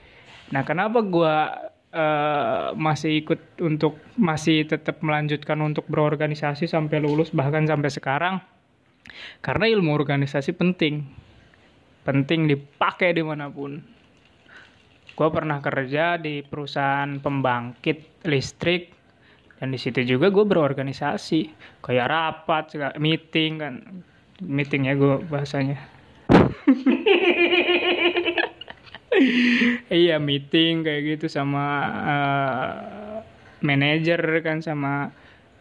[0.50, 1.54] Nah, kenapa gua
[1.94, 8.42] eh, masih ikut untuk masih tetap melanjutkan untuk berorganisasi sampai lulus bahkan sampai sekarang?
[9.38, 11.06] Karena ilmu organisasi penting.
[12.02, 13.78] Penting dipakai di mana pun.
[15.12, 19.01] Gue pernah kerja di perusahaan pembangkit listrik.
[19.62, 21.54] Dan di situ juga gue berorganisasi.
[21.86, 23.74] Kayak rapat, meeting kan.
[24.42, 25.78] Meeting ya gue bahasanya.
[30.02, 31.66] iya meeting kayak gitu sama
[32.10, 33.22] eh,
[33.62, 35.12] manajer kan sama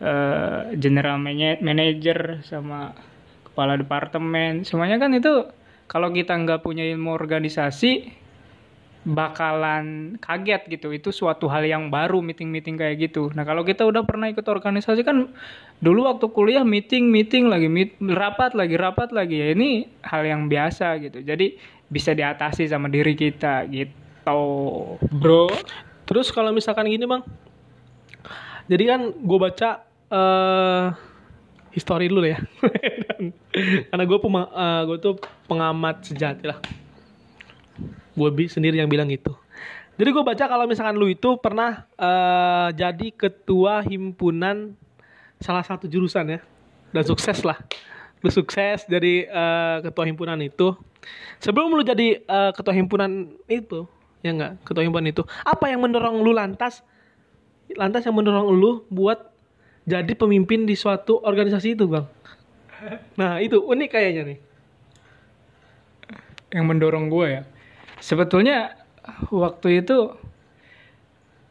[0.02, 2.98] eh, general mana- manager sama
[3.45, 5.45] kepala departemen semuanya kan itu
[5.91, 8.20] kalau kita nggak punya ilmu organisasi
[9.07, 10.94] bakalan kaget gitu.
[10.94, 13.34] Itu suatu hal yang baru meeting-meeting kayak gitu.
[13.34, 15.30] Nah kalau kita udah pernah ikut organisasi kan
[15.82, 19.41] dulu waktu kuliah meeting meeting lagi meet, rapat lagi rapat lagi.
[19.41, 21.22] Ya ini hal yang biasa gitu.
[21.26, 21.57] Jadi
[21.90, 24.98] bisa diatasi sama diri kita gitu.
[25.10, 25.49] Bro
[26.11, 27.23] Terus kalau misalkan gini bang,
[28.68, 29.69] jadi kan gue baca
[30.11, 30.88] eh
[31.72, 32.36] history dulu ya,
[33.88, 35.15] karena gue gue tuh
[35.48, 36.60] pengamat sejati lah.
[38.11, 39.35] Gue sendiri yang bilang gitu.
[39.99, 44.73] Jadi gue baca kalau misalkan lu itu pernah eh, jadi ketua himpunan
[45.38, 46.39] salah satu jurusan ya,
[46.89, 47.59] dan sukses lah.
[48.23, 50.73] Lu sukses jadi eh, ketua himpunan itu.
[51.38, 53.85] Sebelum lu jadi eh, ketua himpunan itu,
[54.25, 56.81] ya enggak, ketua himpunan itu, apa yang mendorong lu lantas
[57.77, 59.31] lantas yang mendorong lu buat
[59.88, 62.09] jadi pemimpin di suatu organisasi itu, Bang?
[63.15, 64.39] Nah, itu unik kayaknya nih.
[66.51, 67.41] yang mendorong gue ya
[68.02, 68.73] sebetulnya
[69.30, 70.18] waktu itu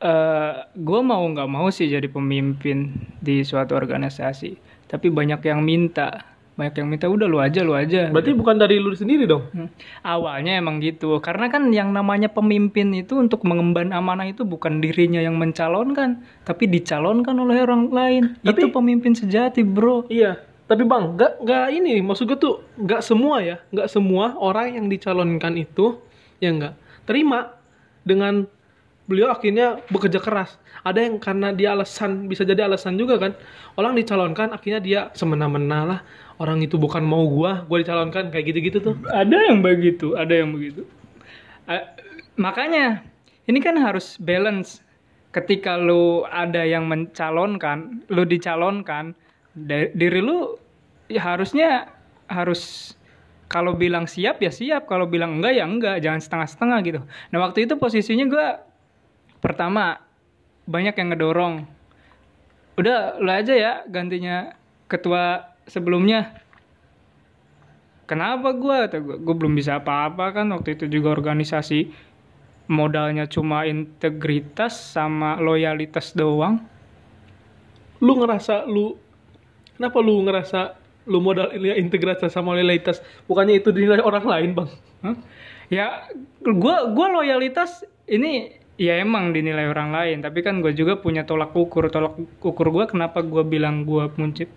[0.00, 4.56] eh gue mau nggak mau sih jadi pemimpin di suatu organisasi
[4.88, 6.24] tapi banyak yang minta
[6.56, 9.48] banyak yang minta udah lu aja lu aja Berarti bukan dari lu sendiri dong?
[9.48, 9.72] Hmm.
[10.04, 15.24] Awalnya emang gitu, karena kan yang namanya pemimpin itu untuk mengemban amanah itu bukan dirinya
[15.24, 18.22] yang mencalonkan, tapi dicalonkan oleh orang lain.
[18.44, 20.04] Tapi- itu pemimpin sejati, bro.
[20.12, 20.36] Iya,
[20.68, 24.86] tapi Bang, nggak nggak ini, maksud gue tuh nggak semua ya, nggak semua orang yang
[24.92, 25.96] dicalonkan itu
[26.40, 27.54] ya nggak terima
[28.02, 28.48] dengan
[29.10, 30.54] beliau akhirnya bekerja keras.
[30.86, 33.34] Ada yang karena dia alasan bisa jadi alasan juga kan,
[33.74, 36.00] orang dicalonkan akhirnya dia semena-mena lah.
[36.40, 38.94] Orang itu bukan mau gua, gua dicalonkan kayak gitu-gitu tuh.
[39.12, 40.88] Ada yang begitu, ada yang begitu.
[41.68, 41.84] Eh,
[42.40, 43.04] makanya
[43.44, 44.80] ini kan harus balance.
[45.30, 49.14] Ketika lu ada yang mencalonkan, lu dicalonkan,
[49.94, 50.58] diri lu
[51.10, 51.90] ya harusnya
[52.30, 52.94] harus
[53.50, 57.00] kalau bilang siap ya siap, kalau bilang enggak ya enggak, jangan setengah-setengah gitu.
[57.34, 58.62] Nah waktu itu posisinya gua
[59.42, 59.98] pertama
[60.70, 61.54] banyak yang ngedorong.
[62.78, 64.54] Udah lu aja ya gantinya
[64.86, 66.38] ketua sebelumnya.
[68.06, 70.46] Kenapa gue gue gue belum bisa apa-apa kan.
[70.54, 71.90] Waktu itu juga organisasi
[72.70, 76.62] modalnya cuma integritas sama loyalitas doang.
[77.98, 78.94] Lu ngerasa lu
[79.74, 83.00] kenapa lu ngerasa lu modal ini integritas sama loyalitas.
[83.24, 84.70] Bukannya itu dinilai orang lain, Bang?
[85.00, 85.16] Hah?
[85.70, 86.10] ya
[86.42, 90.18] gue gua loyalitas ini ya emang dinilai orang lain.
[90.20, 91.88] Tapi kan gue juga punya tolak ukur.
[91.88, 94.10] Tolak ukur gue kenapa gue bilang gue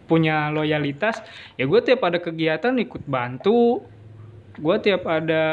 [0.10, 1.22] punya loyalitas?
[1.56, 3.86] Ya gue tiap ada kegiatan ikut bantu.
[4.58, 5.44] Gue tiap ada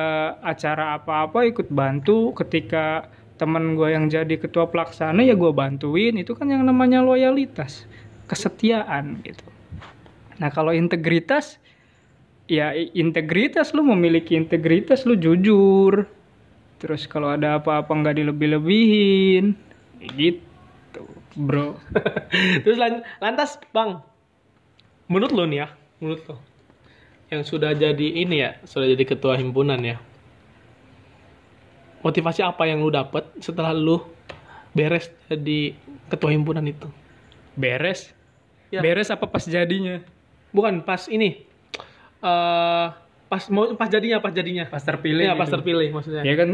[0.40, 2.32] acara apa-apa ikut bantu.
[2.32, 6.16] Ketika teman gue yang jadi ketua pelaksana ya gue bantuin.
[6.16, 7.84] Itu kan yang namanya loyalitas.
[8.30, 9.59] Kesetiaan gitu
[10.40, 11.60] nah kalau integritas
[12.48, 16.08] ya integritas lu memiliki integritas lu jujur
[16.80, 19.52] terus kalau ada apa-apa nggak dilebih-lebihin
[20.16, 21.04] gitu
[21.36, 21.76] bro
[22.64, 24.02] Terus lan- lantas Bang,
[25.10, 25.68] menurut lo nih ya,
[25.98, 26.36] menurut lo
[27.30, 29.98] yang sudah jadi ini ya, sudah jadi ketua himpunan ya.
[32.02, 34.02] Motivasi apa yang lu dapat setelah lu
[34.72, 35.74] beres jadi
[36.10, 36.88] ketua himpunan itu?
[37.58, 38.14] beres
[38.70, 38.78] Ya.
[38.78, 39.98] beres apa pas jadinya
[40.50, 41.46] Bukan pas ini.
[42.20, 42.86] eh
[43.30, 44.66] pas mau pas jadinya, pas jadinya.
[44.66, 45.54] pas terpilih pas gitu.
[45.56, 46.22] terpilih maksudnya.
[46.26, 46.50] ya kan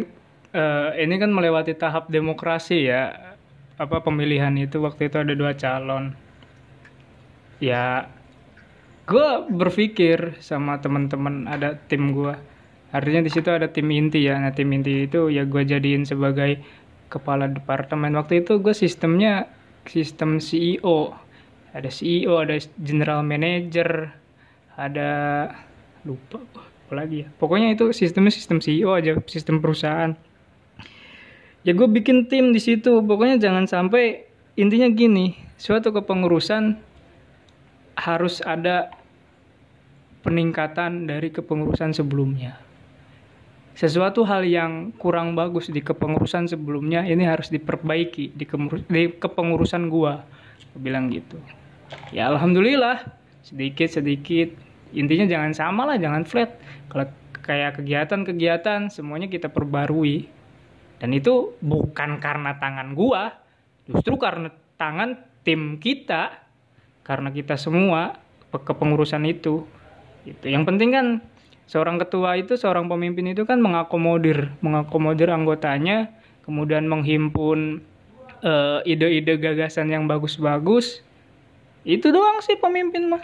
[0.52, 3.34] eh, ini kan melewati tahap demokrasi ya
[3.76, 6.16] apa pemilihan itu waktu itu ada dua calon
[7.60, 8.08] ya
[9.08, 12.32] gue berpikir sama teman-teman ada tim gue
[12.92, 16.60] artinya di situ ada tim inti ya nah tim inti itu ya gue jadiin sebagai
[17.12, 19.46] kepala departemen waktu itu gue sistemnya
[19.86, 21.14] sistem CEO
[21.76, 24.08] ada CEO ada general manager
[24.80, 25.10] ada
[26.08, 26.40] lupa
[26.86, 27.28] apa lagi ya.
[27.36, 30.16] Pokoknya itu sistemnya sistem CEO aja sistem perusahaan.
[31.66, 34.24] Ya gue bikin tim di situ pokoknya jangan sampai
[34.54, 36.78] intinya gini suatu kepengurusan
[37.98, 38.94] harus ada
[40.22, 42.56] peningkatan dari kepengurusan sebelumnya.
[43.76, 48.44] Sesuatu hal yang kurang bagus di kepengurusan sebelumnya ini harus diperbaiki di,
[48.88, 50.24] di kepengurusan gua
[50.76, 51.40] bilang gitu
[52.10, 53.02] ya alhamdulillah.
[53.42, 54.54] Sedikit sedikit.
[54.94, 56.58] Intinya jangan sama lah jangan flat.
[56.90, 57.06] Kalau
[57.44, 60.26] kayak kegiatan-kegiatan semuanya kita perbarui.
[60.96, 63.36] Dan itu bukan karena tangan gua
[63.84, 64.48] justru karena
[64.80, 66.42] tangan tim kita
[67.04, 68.16] karena kita semua
[68.50, 69.68] kepengurusan itu.
[70.24, 71.06] Itu yang penting kan
[71.66, 76.14] seorang ketua itu seorang pemimpin itu kan mengakomodir mengakomodir anggotanya
[76.46, 77.82] kemudian menghimpun
[78.40, 81.02] ide eh, ide-ide gagasan yang bagus-bagus
[81.86, 83.22] itu doang sih pemimpin mah.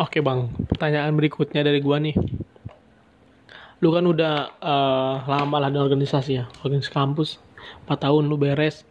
[0.00, 0.48] Oke bang.
[0.64, 2.16] Pertanyaan berikutnya dari gua nih.
[3.84, 7.36] Lu kan udah uh, lama lah di organisasi ya organisasi kampus.
[7.84, 8.88] 4 tahun lu beres.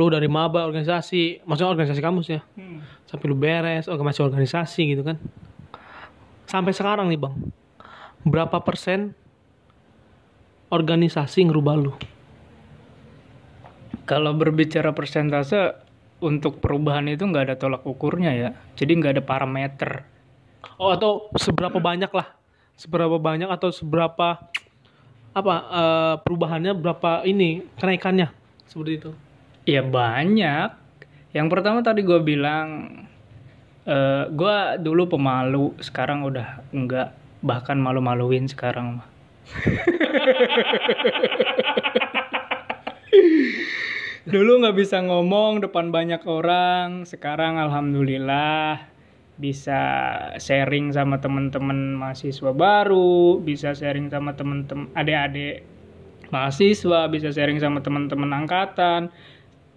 [0.00, 2.40] Lu dari maba organisasi maksudnya organisasi kampus ya.
[2.56, 2.80] Hmm.
[3.06, 5.20] sampai lu beres oh masih organisasi gitu kan.
[6.48, 7.36] Sampai sekarang nih bang
[8.26, 9.14] berapa persen
[10.72, 11.92] organisasi ngerubah lu?
[14.06, 15.85] Kalau berbicara persentase
[16.20, 18.48] untuk perubahan itu nggak ada tolak ukurnya ya.
[18.76, 20.04] Jadi nggak ada parameter.
[20.80, 22.36] Oh atau seberapa banyak lah?
[22.76, 24.40] Seberapa banyak atau seberapa
[25.36, 28.32] apa uh, perubahannya berapa ini kenaikannya
[28.68, 29.10] seperti itu?
[29.68, 30.72] Ya banyak.
[31.36, 32.68] Yang pertama tadi gue bilang
[33.84, 37.12] uh, eh, gue dulu pemalu, sekarang udah enggak
[37.44, 39.06] bahkan malu-maluin sekarang mah
[44.26, 47.06] dulu nggak bisa ngomong depan banyak orang.
[47.06, 48.82] Sekarang alhamdulillah
[49.38, 49.80] bisa
[50.42, 55.60] sharing sama teman-teman mahasiswa baru bisa sharing sama teman-teman adik-adik
[56.32, 59.14] mahasiswa bisa sharing sama teman-teman angkatan.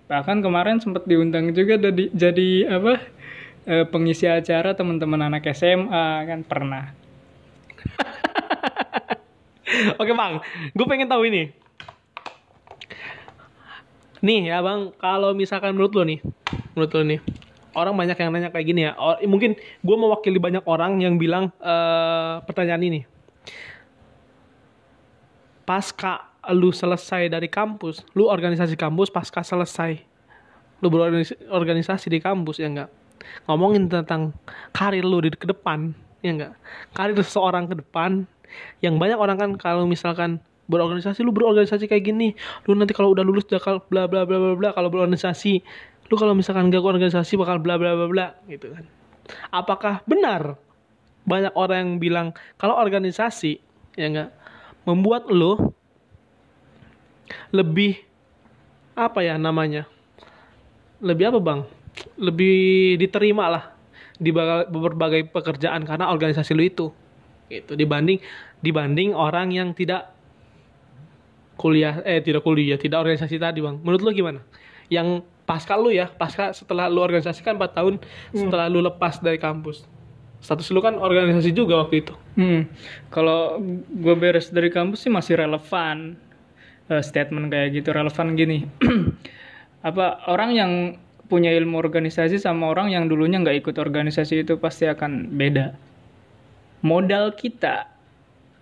[0.10, 2.94] Bahkan kemarin sempat diundang juga jadi jadi apa
[3.70, 6.98] eh, pengisi acara teman-teman anak SMA kan pernah.
[10.02, 10.42] Oke bang,
[10.74, 11.54] gue pengen tahu ini.
[14.20, 16.20] Nih ya bang, kalau misalkan menurut lo nih,
[16.76, 17.20] menurut lo nih,
[17.72, 18.92] orang banyak yang nanya kayak gini ya.
[19.00, 23.02] Or, mungkin gue mewakili banyak orang yang bilang uh, pertanyaan ini.
[25.64, 30.02] Pasca lu selesai dari kampus, lu organisasi kampus pasca selesai,
[30.82, 32.90] lu berorganisasi di kampus ya enggak?
[33.46, 34.34] Ngomongin tentang
[34.74, 35.94] karir lu di ke depan,
[36.26, 36.54] ya enggak?
[36.92, 38.26] Karir seseorang ke depan
[38.82, 42.38] yang banyak orang kan kalau misalkan berorganisasi lu berorganisasi kayak gini.
[42.70, 44.70] Lu nanti kalau udah lulus bakal bla bla bla bla bla.
[44.72, 45.66] Kalau berorganisasi
[46.10, 48.86] lu kalau misalkan gak organisasi bakal bla bla bla bla gitu kan.
[49.50, 50.58] Apakah benar
[51.26, 52.28] banyak orang yang bilang
[52.58, 53.62] kalau organisasi
[53.98, 54.30] ya enggak
[54.86, 55.74] membuat lu
[57.54, 58.02] lebih
[58.98, 59.86] apa ya namanya
[61.02, 61.62] lebih apa bang?
[62.16, 63.64] Lebih diterima lah
[64.20, 64.34] di
[64.70, 66.86] berbagai pekerjaan karena organisasi lu itu
[67.50, 67.74] gitu.
[67.78, 68.18] Dibanding
[68.66, 70.19] dibanding orang yang tidak
[71.60, 73.76] kuliah eh tidak kuliah tidak organisasi tadi bang.
[73.84, 74.40] Menurut lu gimana?
[74.88, 78.40] Yang pasca lu ya pasca setelah lu organisasi kan 4 tahun hmm.
[78.40, 79.84] setelah lu lepas dari kampus.
[80.40, 82.16] Status lu kan organisasi juga waktu itu.
[82.40, 82.72] Hmm.
[83.12, 83.60] kalau
[83.92, 86.16] gue beres dari kampus sih masih relevan
[86.88, 88.64] uh, statement kayak gitu relevan gini.
[89.90, 90.72] Apa orang yang
[91.30, 95.78] punya ilmu organisasi sama orang yang dulunya nggak ikut organisasi itu pasti akan beda.
[96.82, 97.99] Modal kita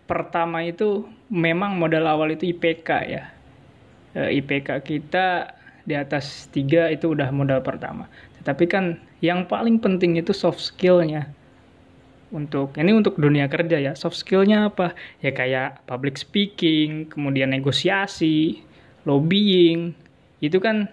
[0.07, 3.23] pertama itu memang modal awal itu IPK ya.
[4.15, 5.53] E, IPK kita
[5.83, 8.07] di atas tiga itu udah modal pertama.
[8.41, 11.27] Tetapi kan yang paling penting itu soft skillnya.
[12.27, 14.91] Untuk ini untuk dunia kerja ya, soft skillnya apa?
[15.23, 18.63] Ya kayak public speaking, kemudian negosiasi,
[19.07, 19.95] lobbying,
[20.43, 20.91] itu kan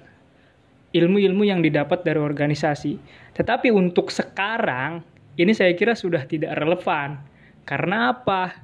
[0.94, 3.02] ilmu-ilmu yang didapat dari organisasi.
[3.34, 5.02] Tetapi untuk sekarang
[5.34, 7.18] ini saya kira sudah tidak relevan.
[7.66, 8.54] Karena apa?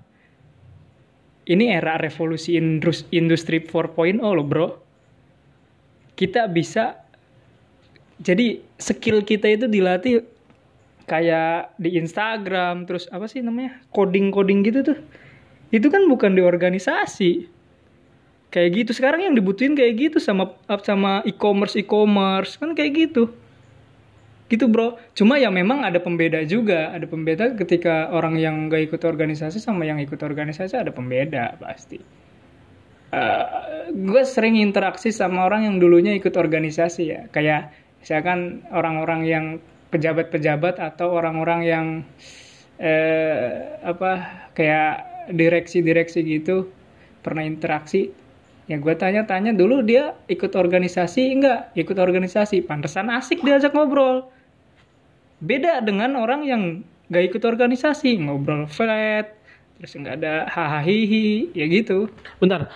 [1.50, 2.54] Ini era revolusi
[3.10, 4.68] industri 4.0 loh bro.
[6.14, 6.94] Kita bisa,
[8.22, 10.22] jadi skill kita itu dilatih
[11.10, 14.98] kayak di Instagram, terus apa sih namanya, coding-coding gitu tuh.
[15.74, 17.50] Itu kan bukan di organisasi.
[18.54, 20.54] Kayak gitu, sekarang yang dibutuhin kayak gitu sama
[20.86, 23.30] sama e-commerce e-commerce, kan kayak gitu
[24.50, 24.98] gitu bro.
[25.14, 26.90] Cuma ya memang ada pembeda juga.
[26.90, 32.02] Ada pembeda ketika orang yang gak ikut organisasi sama yang ikut organisasi ada pembeda pasti.
[33.10, 37.20] Uh, gue sering interaksi sama orang yang dulunya ikut organisasi ya.
[37.30, 37.70] Kayak
[38.02, 39.44] misalkan orang-orang yang
[39.90, 41.86] pejabat-pejabat atau orang-orang yang
[42.78, 45.04] eh, apa kayak
[45.34, 46.70] direksi-direksi gitu
[47.20, 48.14] pernah interaksi.
[48.70, 52.62] Ya gue tanya-tanya dulu dia ikut organisasi enggak ikut organisasi.
[52.62, 54.30] Pantesan asik diajak ngobrol
[55.40, 56.62] beda dengan orang yang
[57.10, 59.34] gak ikut organisasi ngobrol flat
[59.80, 61.00] terus nggak ada hahaha
[61.56, 62.12] ya gitu.
[62.36, 62.68] Bentar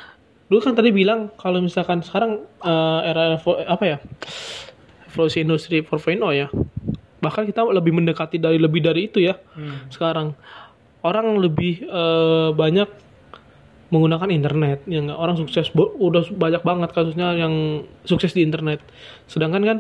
[0.49, 3.37] dulu kan tadi bilang kalau misalkan sekarang uh, era
[3.69, 3.99] apa ya
[5.09, 6.49] evolusi industri 4.0 ya
[7.25, 9.93] bahkan kita lebih mendekati dari lebih dari itu ya hmm.
[9.93, 10.33] sekarang.
[11.05, 12.89] Orang lebih uh, banyak
[13.93, 18.81] menggunakan internet yang orang sukses udah banyak banget kasusnya yang sukses di internet.
[19.29, 19.79] Sedangkan kan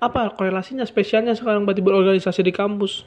[0.00, 3.04] apa korelasinya spesialnya sekarang berarti berorganisasi di kampus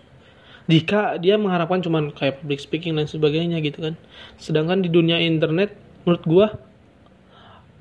[0.69, 3.93] jika dia mengharapkan cuman kayak public speaking dan sebagainya gitu kan
[4.39, 5.75] sedangkan di dunia internet
[6.05, 6.47] menurut gua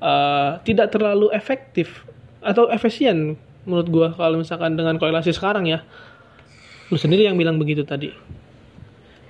[0.03, 2.03] uh, tidak terlalu efektif
[2.43, 5.85] atau efisien menurut gua kalau misalkan dengan korelasi sekarang ya
[6.91, 8.11] lu sendiri yang bilang begitu tadi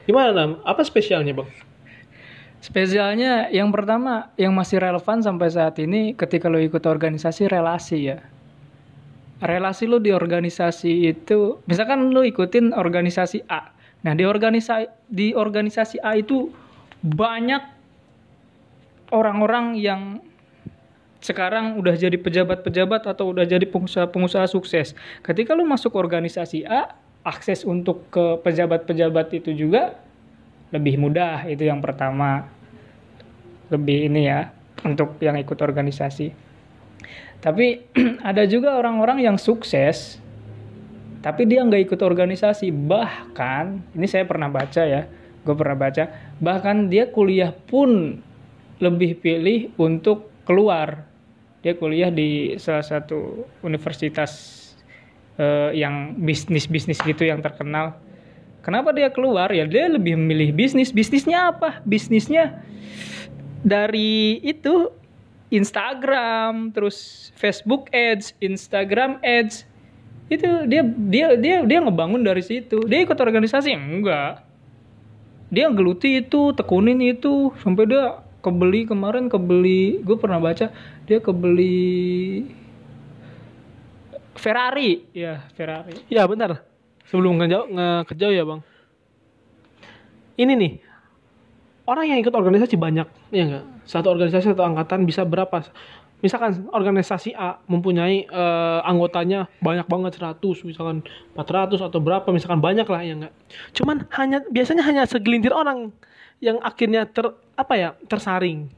[0.04, 0.50] Gimana Nam?
[0.68, 1.48] Apa spesialnya bang?
[2.60, 8.20] Spesialnya yang pertama yang masih relevan sampai saat ini ketika lo ikut organisasi relasi ya.
[9.44, 13.76] Relasi lo di organisasi itu, misalkan lo ikutin organisasi A.
[14.08, 16.48] Nah di organisasi di organisasi A itu
[17.04, 17.60] banyak
[19.12, 20.24] orang-orang yang
[21.24, 24.92] sekarang udah jadi pejabat-pejabat atau udah jadi pengusaha-pengusaha sukses.
[25.24, 29.96] Ketika lo masuk organisasi A, akses untuk ke pejabat-pejabat itu juga
[30.76, 32.44] lebih mudah itu yang pertama
[33.72, 34.52] lebih ini ya
[34.84, 36.36] untuk yang ikut organisasi
[37.44, 37.84] tapi
[38.30, 40.18] ada juga orang-orang yang sukses
[41.20, 45.06] tapi dia nggak ikut organisasi bahkan ini saya pernah baca ya
[45.44, 46.08] gue pernah baca
[46.40, 48.24] bahkan dia kuliah pun
[48.80, 51.14] lebih pilih untuk keluar
[51.64, 54.64] dia kuliah di salah satu universitas
[55.40, 57.98] uh, yang bisnis-bisnis gitu yang terkenal.
[58.64, 59.52] Kenapa dia keluar?
[59.52, 60.92] Ya dia lebih memilih bisnis.
[60.92, 61.80] Bisnisnya apa?
[61.84, 62.64] Bisnisnya
[63.64, 64.92] dari itu
[65.52, 69.68] Instagram, terus Facebook Ads, Instagram Ads.
[70.32, 72.84] Itu dia dia dia dia ngebangun dari situ.
[72.88, 74.44] Dia ikut organisasi enggak.
[75.54, 80.68] Dia geluti itu, tekunin itu sampai dia kebeli kemarin kebeli gue pernah baca
[81.08, 82.44] dia kebeli
[84.44, 85.08] Ferrari.
[85.16, 85.96] Ya, Ferrari.
[86.12, 86.68] Ya, bentar.
[87.08, 87.70] Sebelum ngejauh,
[88.10, 88.60] ngejauh ya, Bang.
[90.36, 90.74] Ini nih.
[91.88, 93.66] Orang yang ikut organisasi banyak, ya enggak?
[93.84, 95.64] Satu organisasi atau angkatan bisa berapa?
[96.24, 101.04] Misalkan organisasi A mempunyai uh, anggotanya banyak banget 100, misalkan
[101.36, 103.34] 400 atau berapa, misalkan banyak lah ya enggak.
[103.76, 105.92] Cuman hanya biasanya hanya segelintir orang
[106.40, 107.28] yang akhirnya ter
[107.60, 108.72] apa ya, tersaring.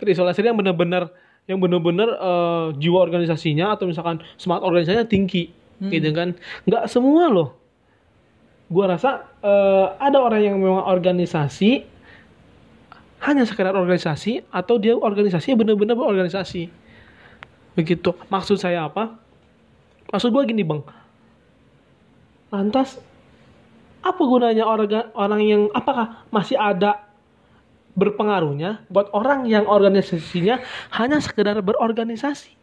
[0.00, 1.12] Terisolasi yang benar-benar
[1.46, 5.90] yang benar-benar uh, jiwa organisasinya atau misalkan semangat organisasinya tinggi hmm.
[5.94, 6.28] gitu kan
[6.66, 7.48] nggak semua loh
[8.66, 11.86] gua rasa uh, ada orang yang memang organisasi
[13.26, 16.70] hanya sekedar organisasi atau dia organisasinya benar-benar berorganisasi?
[17.74, 18.14] Begitu.
[18.30, 19.18] Maksud saya apa?
[20.14, 20.86] Maksud gua gini bang.
[22.54, 23.02] Lantas
[24.06, 27.02] apa gunanya orang orang yang apakah masih ada
[27.98, 30.62] berpengaruhnya buat orang yang organisasinya
[30.94, 32.54] hanya sekedar berorganisasi.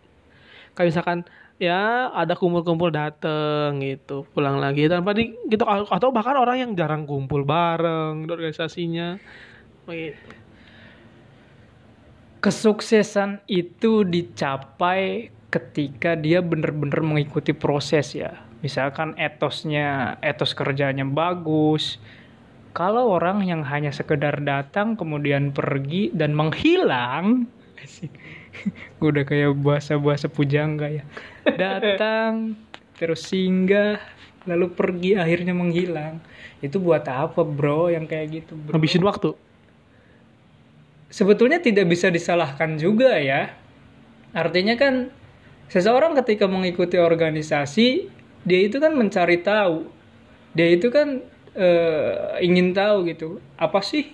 [0.74, 1.18] Kayak misalkan
[1.60, 7.04] ya ada kumpul-kumpul dateng gitu pulang lagi tanpa di gitu atau bahkan orang yang jarang
[7.04, 9.20] kumpul bareng organisasinya.
[9.84, 10.43] Begitu.
[12.44, 18.36] Kesuksesan itu dicapai ketika dia benar-benar mengikuti proses ya.
[18.60, 22.04] Misalkan etosnya, etos kerjanya bagus,
[22.76, 27.48] kalau orang yang hanya sekedar datang kemudian pergi dan menghilang,
[29.00, 31.04] gue udah kayak bahasa-bahasa pujangga ya.
[31.48, 32.60] Datang
[33.00, 34.04] terus singgah
[34.44, 36.20] lalu pergi akhirnya menghilang.
[36.60, 38.76] Itu buat apa bro yang kayak gitu bro?
[38.76, 39.32] Habisin waktu.
[41.14, 43.54] Sebetulnya tidak bisa disalahkan juga ya.
[44.34, 45.14] Artinya kan
[45.70, 48.10] seseorang ketika mengikuti organisasi
[48.42, 49.86] dia itu kan mencari tahu.
[50.58, 51.22] Dia itu kan
[51.58, 54.10] uh, ingin tahu gitu apa sih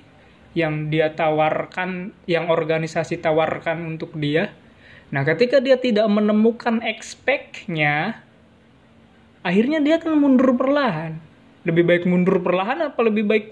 [0.57, 4.51] yang dia tawarkan yang organisasi tawarkan untuk dia
[5.09, 8.21] nah ketika dia tidak menemukan expect-nya
[9.41, 11.17] akhirnya dia akan mundur perlahan
[11.65, 13.45] lebih baik mundur perlahan apa lebih baik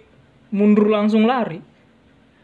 [0.53, 1.61] mundur langsung lari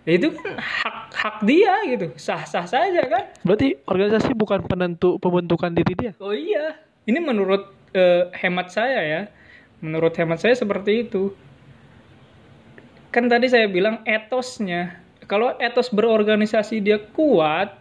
[0.03, 2.11] itu kan hak hak dia gitu.
[2.19, 3.31] Sah sah saja kan.
[3.47, 6.11] Berarti organisasi bukan penentu pembentukan diri dia.
[6.19, 6.75] oh iya.
[7.07, 9.21] Ini menurut eh, hemat saya ya.
[9.79, 11.31] Menurut hemat saya seperti itu.
[13.15, 14.99] Kan tadi saya bilang etosnya.
[15.23, 17.79] Kalau etos berorganisasi dia kuat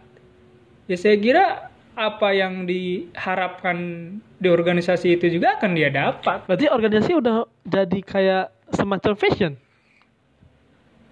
[0.87, 1.45] ya saya kira
[1.93, 3.77] apa yang diharapkan
[4.41, 6.47] di organisasi itu juga akan dia dapat.
[6.47, 9.53] Berarti organisasi udah jadi kayak semacam fashion.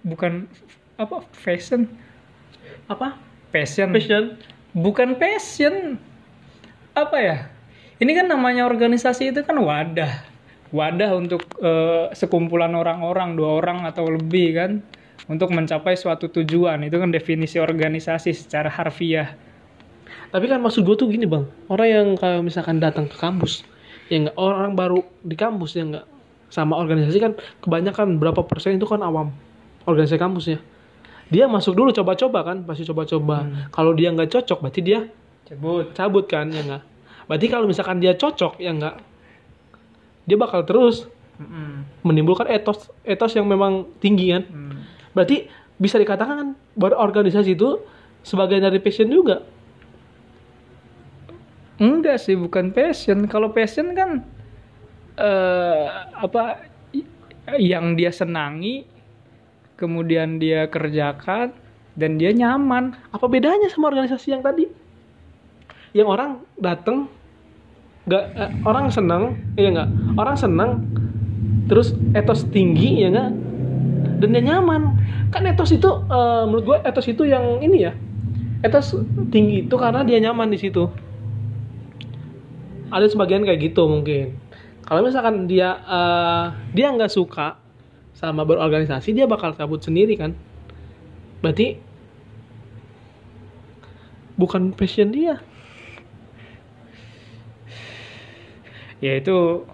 [0.02, 0.50] bukan
[0.98, 1.24] apa?
[1.32, 1.88] Fashion?
[2.88, 3.16] Apa?
[3.52, 3.92] passion.
[3.92, 4.40] Fashion.
[4.72, 6.00] bukan passion.
[6.96, 7.36] Apa ya?
[8.00, 10.24] Ini kan namanya organisasi itu kan wadah.
[10.72, 14.72] Wadah untuk eh, sekumpulan orang-orang dua orang atau lebih kan.
[15.28, 16.82] Untuk mencapai suatu tujuan.
[16.82, 19.36] Itu kan definisi organisasi secara harfiah.
[20.32, 23.68] Tapi kan maksud gue tuh gini bang, orang yang kayak misalkan datang ke kampus,
[24.08, 26.06] ya nggak orang baru di kampus ya nggak.
[26.48, 29.28] Sama organisasi kan kebanyakan berapa persen itu kan awam.
[29.84, 30.58] Organisasi kampus ya.
[31.32, 33.48] Dia masuk dulu coba-coba kan, pasti coba-coba.
[33.72, 35.08] Kalau dia nggak cocok, berarti dia
[35.48, 36.82] cabut cabut kan ya nggak.
[37.24, 39.00] Berarti kalau misalkan dia cocok ya nggak,
[40.28, 41.08] dia bakal terus
[42.04, 44.44] menimbulkan etos etos yang memang tinggi kan.
[44.44, 44.76] Hmm.
[45.16, 45.48] Berarti
[45.80, 47.80] bisa dikatakan kan berorganisasi itu
[48.22, 49.42] sebagian dari passion juga.
[51.82, 54.22] enggak sih bukan passion kalau passion kan
[55.18, 56.62] eh apa
[57.58, 58.86] yang dia senangi
[59.82, 61.50] kemudian dia kerjakan
[61.98, 64.70] dan dia nyaman Apa bedanya sama organisasi yang tadi?
[65.90, 67.10] Yang orang datang
[68.06, 69.90] nggak eh, orang senang, iya nggak?
[70.14, 70.70] Orang senang
[71.66, 73.30] terus etos tinggi ya nggak?
[74.22, 74.82] Dan dia nyaman.
[75.34, 77.92] Kan etos itu eh, menurut gue etos itu yang ini ya.
[78.62, 78.94] Etos
[79.28, 80.88] tinggi itu karena dia nyaman di situ.
[82.88, 84.38] Ada sebagian kayak gitu mungkin.
[84.88, 87.61] Kalau misalkan dia eh, dia nggak suka
[88.22, 90.38] sama berorganisasi, dia bakal cabut sendiri kan.
[91.42, 91.74] Berarti
[94.38, 95.42] bukan passion dia.
[99.02, 99.66] ya itu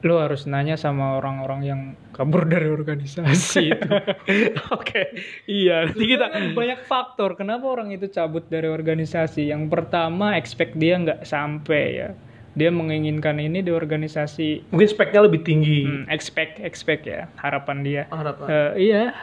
[0.00, 3.90] lo harus nanya sama orang-orang yang kabur dari organisasi itu
[4.76, 5.12] Oke,
[5.44, 5.86] iya.
[5.86, 11.22] Nanti kita banyak faktor kenapa orang itu cabut dari organisasi yang pertama expect dia nggak
[11.22, 12.10] sampai ya
[12.54, 15.86] dia menginginkan ini di organisasi mungkin speknya lebih tinggi.
[15.86, 18.02] Hmm, expect expect ya harapan dia.
[18.10, 18.46] Harapan.
[18.50, 19.14] Eh, iya,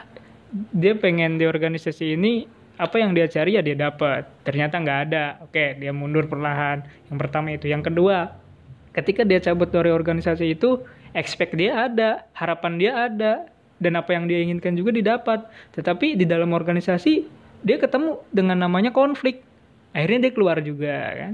[0.72, 2.48] dia pengen di organisasi ini
[2.78, 4.24] apa yang dia cari ya dia dapat.
[4.46, 5.24] Ternyata nggak ada.
[5.44, 6.86] Oke, dia mundur perlahan.
[7.10, 7.66] Yang pertama itu.
[7.68, 8.32] Yang kedua,
[8.94, 10.80] ketika dia cabut dari organisasi itu,
[11.12, 13.32] expect dia ada, harapan dia ada,
[13.82, 15.44] dan apa yang dia inginkan juga didapat.
[15.74, 17.26] Tetapi di dalam organisasi
[17.66, 19.42] dia ketemu dengan namanya konflik.
[19.90, 21.32] Akhirnya dia keluar juga kan.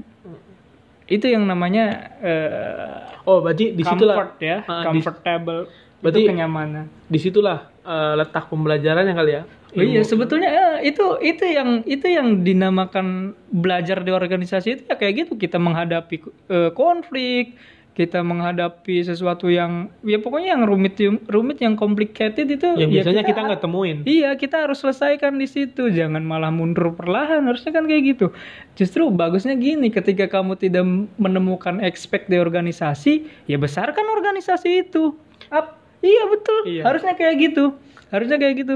[1.05, 1.85] Itu yang namanya
[2.19, 5.61] eh, Oh, berarti di situlah comfort ya, di- comfortable.
[5.97, 6.85] Berarti- itu kenyamanan.
[7.05, 9.43] di situlah eh, letak pembelajarannya kali ya.
[9.71, 13.07] Oh iya, sebetulnya eh, itu itu yang itu yang dinamakan
[13.45, 15.33] belajar di organisasi itu ya kayak gitu.
[15.35, 16.15] Kita menghadapi
[16.47, 17.57] eh, konflik,
[17.95, 20.99] kita menghadapi sesuatu yang ya pokoknya yang rumit
[21.31, 23.97] rumit yang complicated itu yang ya biasanya kita nggak temuin.
[24.03, 25.87] Iya, kita harus selesaikan di situ.
[25.87, 27.47] Jangan malah mundur perlahan.
[27.47, 28.35] Harusnya kan kayak gitu.
[28.75, 30.83] Justru bagusnya gini, ketika kamu tidak
[31.15, 35.15] menemukan expect di organisasi, ya besarkan organisasi itu.
[35.47, 36.61] Ap, iya betul.
[36.67, 36.83] Iya.
[36.83, 37.79] Harusnya kayak gitu.
[38.11, 38.75] Harusnya kayak gitu.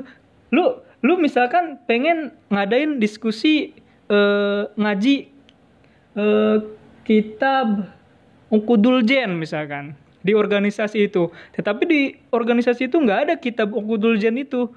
[0.56, 3.76] Lu lu misalkan pengen ngadain diskusi
[4.08, 5.28] eh, ngaji
[6.16, 6.58] eh,
[7.04, 7.99] kitab
[8.50, 9.94] Ungkudul Jen misalkan
[10.26, 11.30] di organisasi itu.
[11.56, 12.02] Tetapi di
[12.34, 14.70] organisasi itu nggak ada kitab Ungkudul Jen itu.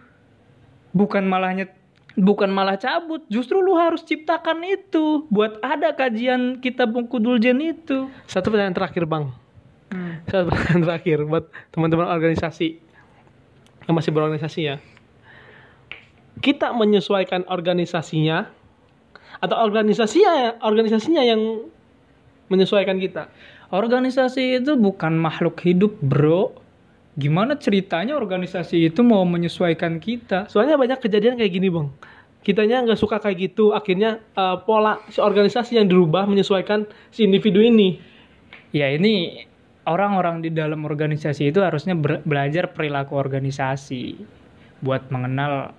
[0.92, 1.72] Bukan malahnya
[2.16, 8.08] bukan malah cabut, justru lu harus ciptakan itu buat ada kajian kitab Ungkudul Jen itu.
[8.28, 9.32] Satu pertanyaan terakhir, Bang.
[10.30, 12.80] Satu pertanyaan terakhir buat teman-teman organisasi
[13.88, 14.76] yang masih berorganisasi ya.
[16.40, 18.48] Kita menyesuaikan organisasinya
[19.42, 21.40] atau organisasinya organisasinya yang
[22.48, 23.32] menyesuaikan kita.
[23.72, 26.52] Organisasi itu bukan makhluk hidup, Bro.
[27.16, 30.44] Gimana ceritanya organisasi itu mau menyesuaikan kita?
[30.52, 31.88] Soalnya banyak kejadian kayak gini, Bang.
[32.44, 37.64] Kitanya nggak suka kayak gitu, akhirnya eh, pola si organisasi yang dirubah menyesuaikan si individu
[37.64, 37.96] ini.
[38.76, 39.48] Ya ini
[39.88, 44.20] orang-orang di dalam organisasi itu harusnya belajar perilaku organisasi
[44.84, 45.72] buat mengenal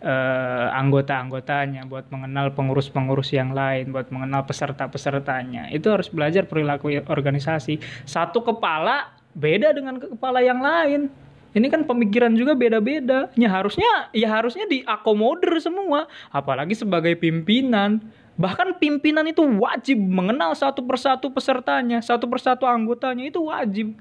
[0.00, 5.72] eh, anggota-anggotanya, buat mengenal pengurus-pengurus yang lain, buat mengenal peserta-pesertanya.
[5.72, 7.80] Itu harus belajar perilaku organisasi.
[8.04, 11.12] Satu kepala beda dengan ke- kepala yang lain.
[11.56, 13.32] Ini kan pemikiran juga beda-beda.
[13.32, 18.04] Ya harusnya ya harusnya diakomodir semua, apalagi sebagai pimpinan.
[18.36, 23.96] Bahkan pimpinan itu wajib mengenal satu persatu pesertanya, satu persatu anggotanya itu wajib.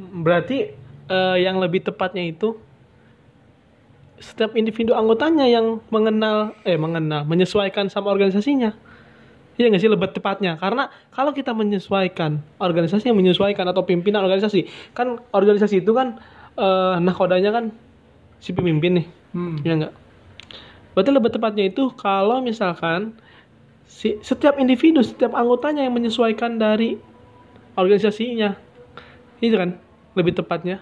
[0.00, 0.72] Berarti
[1.12, 2.56] eh, yang lebih tepatnya itu
[4.16, 8.72] setiap individu anggotanya yang mengenal eh mengenal menyesuaikan sama organisasinya.
[9.56, 10.60] Iya nggak sih lebih tepatnya?
[10.60, 16.20] Karena kalau kita menyesuaikan organisasi yang menyesuaikan atau pimpinan organisasi kan organisasi itu kan
[16.56, 17.64] eh nakodanya kan
[18.40, 19.08] si pemimpin nih.
[19.36, 19.60] Hmm.
[19.60, 19.92] ya enggak
[20.96, 23.12] berarti lebih tepatnya itu kalau misalkan
[23.84, 26.96] si setiap individu setiap anggotanya yang menyesuaikan dari
[27.76, 28.56] organisasinya.
[29.44, 29.76] Itu kan?
[30.16, 30.80] Lebih tepatnya.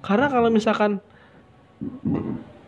[0.00, 1.04] Karena kalau misalkan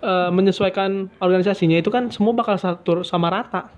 [0.02, 3.70] eh, menyesuaikan organisasinya itu kan semua bakal satu sama rata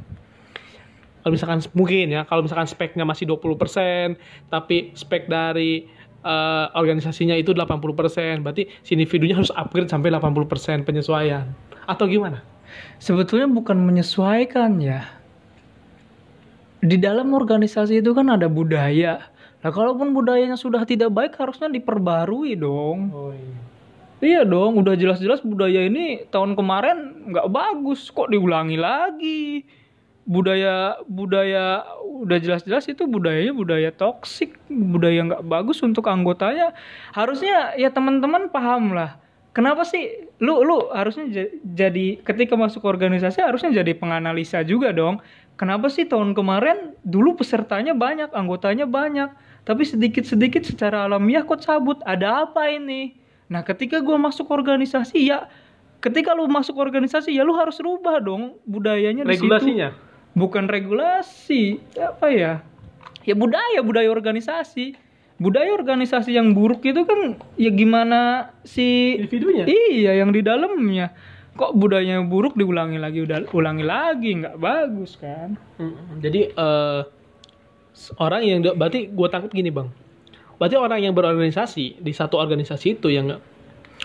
[1.25, 5.87] kalau misalkan mungkin ya kalau misalkan speknya masih 20% tapi spek dari
[6.25, 11.49] eh, organisasinya itu 80% berarti si individunya harus upgrade sampai 80% penyesuaian
[11.85, 12.55] atau gimana
[12.99, 15.07] Sebetulnya bukan menyesuaikan ya.
[16.85, 19.33] Di dalam organisasi itu kan ada budaya.
[19.65, 23.09] Nah, kalaupun budayanya sudah tidak baik harusnya diperbarui dong.
[23.13, 23.74] oh iya
[24.25, 29.69] Iya dong, udah jelas-jelas budaya ini tahun kemarin nggak bagus, kok diulangi lagi.
[30.25, 31.85] Budaya budaya
[32.25, 36.73] udah jelas-jelas itu budayanya budaya toksik, budaya nggak bagus untuk anggotanya.
[37.13, 39.21] Harusnya ya teman-teman paham lah.
[39.53, 45.21] Kenapa sih lu lu harusnya ja- jadi ketika masuk organisasi harusnya jadi penganalisa juga dong.
[45.61, 49.29] Kenapa sih tahun kemarin dulu pesertanya banyak, anggotanya banyak,
[49.69, 52.01] tapi sedikit-sedikit secara alamiah kok cabut?
[52.09, 53.24] Ada apa ini?
[53.49, 55.49] Nah, ketika gua masuk organisasi ya
[56.05, 59.49] ketika lu masuk organisasi ya lu harus rubah dong budayanya di situ.
[59.49, 59.89] regulasinya
[60.35, 62.59] Bukan regulasi, apa ya?
[63.23, 64.99] Ya budaya, budaya organisasi.
[65.39, 71.15] Budaya organisasi yang buruk itu kan ya gimana si individunya Iya, yang di dalamnya.
[71.55, 75.55] Kok budayanya buruk diulangi lagi, udah ulangi lagi, nggak bagus kan?
[76.19, 77.01] Jadi eh,
[78.19, 79.87] orang yang berarti gue tangkap gini bang
[80.57, 83.43] berarti orang yang berorganisasi di satu organisasi itu yang nggak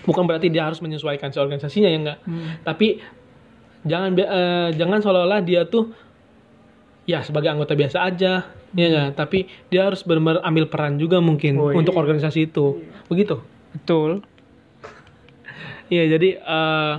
[0.06, 2.20] bukan berarti dia harus menyesuaikan si organisasinya ya enggak
[2.64, 3.02] tapi
[3.84, 5.92] jangan eh, jangan seolah-olah dia tuh
[7.06, 11.58] ya sebagai anggota biasa aja ya enggak tapi dia harus benar-benar ambil peran juga mungkin
[11.58, 12.02] Oh, untuk iya.
[12.02, 14.22] organisasi itu begitu Betul.
[15.90, 16.94] Iya, jadi eh,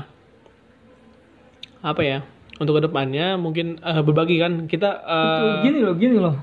[1.81, 2.27] apa ya?
[2.59, 5.51] Untuk ke depannya mungkin eh, berbagi kan kita Betul.
[5.63, 6.37] Gini loh, gini loh.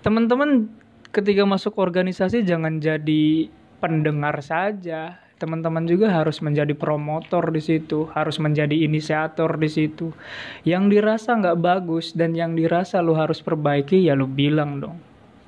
[0.00, 0.70] Teman-teman
[1.14, 3.46] ketika masuk organisasi jangan jadi
[3.78, 5.22] pendengar saja.
[5.34, 10.14] Teman-teman juga harus menjadi promotor di situ, harus menjadi inisiator di situ.
[10.62, 14.98] Yang dirasa nggak bagus dan yang dirasa lu harus perbaiki ya lu bilang dong.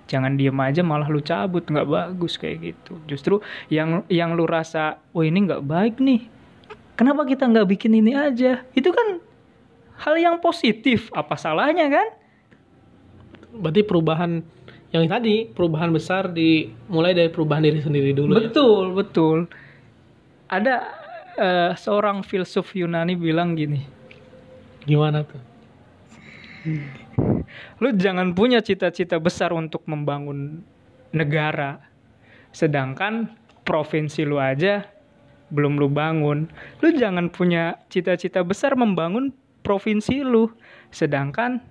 [0.07, 2.99] Jangan diem aja malah lu cabut nggak bagus kayak gitu.
[3.07, 3.35] Justru
[3.71, 6.29] yang yang lu rasa, oh ini nggak baik nih.
[6.99, 8.67] Kenapa kita nggak bikin ini aja?
[8.75, 9.23] Itu kan
[10.03, 11.09] hal yang positif.
[11.15, 12.09] Apa salahnya kan?
[13.57, 14.45] berarti perubahan
[14.97, 18.49] yang tadi perubahan besar dimulai dari perubahan diri sendiri dulu ya.
[18.49, 19.39] Betul, betul.
[20.49, 20.75] Ada
[21.37, 23.83] eh, seorang filsuf Yunani bilang gini,
[24.87, 25.43] Gimana tuh?
[27.83, 30.63] lu jangan punya cita-cita besar untuk membangun
[31.15, 31.79] negara,
[32.51, 33.31] sedangkan
[33.67, 34.87] provinsi lu aja
[35.51, 36.51] belum lu bangun.
[36.83, 39.31] Lu jangan punya cita-cita besar membangun
[39.63, 40.51] provinsi lu,
[40.91, 41.63] sedangkan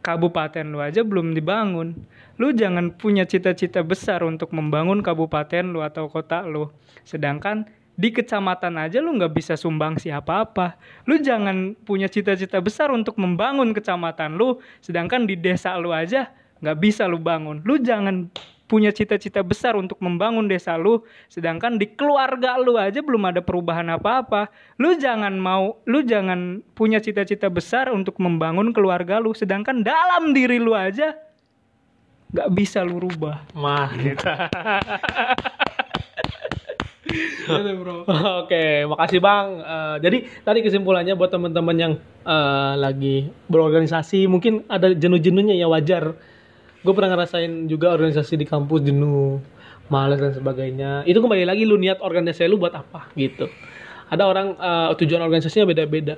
[0.00, 1.96] kabupaten lu aja belum dibangun.
[2.40, 6.72] Lu jangan punya cita-cita besar untuk membangun kabupaten lu atau kota lu,
[7.04, 7.68] sedangkan
[8.00, 10.80] di kecamatan aja lu nggak bisa sumbang siapa-apa.
[11.04, 16.32] Lu jangan punya cita-cita besar untuk membangun kecamatan lu, sedangkan di desa lu aja
[16.64, 17.60] nggak bisa lu bangun.
[17.60, 18.32] Lu jangan
[18.70, 23.90] punya cita-cita besar untuk membangun desa lu, sedangkan di keluarga lu aja belum ada perubahan
[23.90, 24.46] apa-apa.
[24.78, 30.62] Lu jangan mau, lu jangan punya cita-cita besar untuk membangun keluarga lu, sedangkan dalam diri
[30.62, 31.18] lu aja
[32.30, 33.42] nggak bisa lu rubah.
[33.58, 34.54] Mantap.
[38.46, 39.58] Oke, makasih Bang.
[39.58, 41.92] Eh, jadi tadi kesimpulannya buat teman-teman yang
[42.22, 46.14] eh, lagi berorganisasi, mungkin ada jenuh-jenuhnya ya wajar.
[46.80, 49.36] Gue pernah ngerasain juga organisasi di kampus jenuh,
[49.92, 51.04] malas dan sebagainya.
[51.04, 53.50] Itu kembali lagi lu niat organisasi lu buat apa gitu.
[54.08, 56.16] Ada orang eh, tujuan organisasinya beda-beda.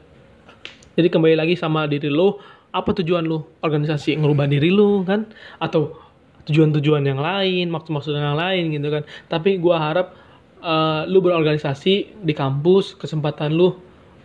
[0.92, 2.36] Jadi kembali lagi sama diri lu,
[2.70, 5.26] apa tujuan lu organisasi ngerubah diri lu kan
[5.58, 5.98] atau
[6.46, 9.02] tujuan-tujuan yang lain, maksud-maksud yang lain gitu kan.
[9.26, 10.14] Tapi gua harap
[10.62, 13.74] eh, lu berorganisasi di kampus, kesempatan lu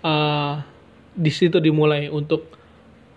[0.05, 0.53] eh,
[1.17, 2.56] di situ dimulai untuk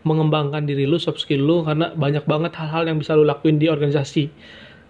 [0.03, 3.69] mengembangkan diri lu, soft skill lu karena banyak banget hal-hal yang bisa lu lakuin di
[3.69, 4.33] organisasi.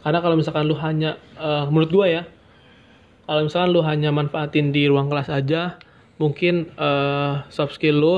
[0.01, 2.23] Karena kalau misalkan lu hanya eh, menurut gua ya,
[3.27, 5.77] kalau misalkan lu hanya manfaatin di ruang kelas aja,
[6.17, 8.17] mungkin eh, soft skill lu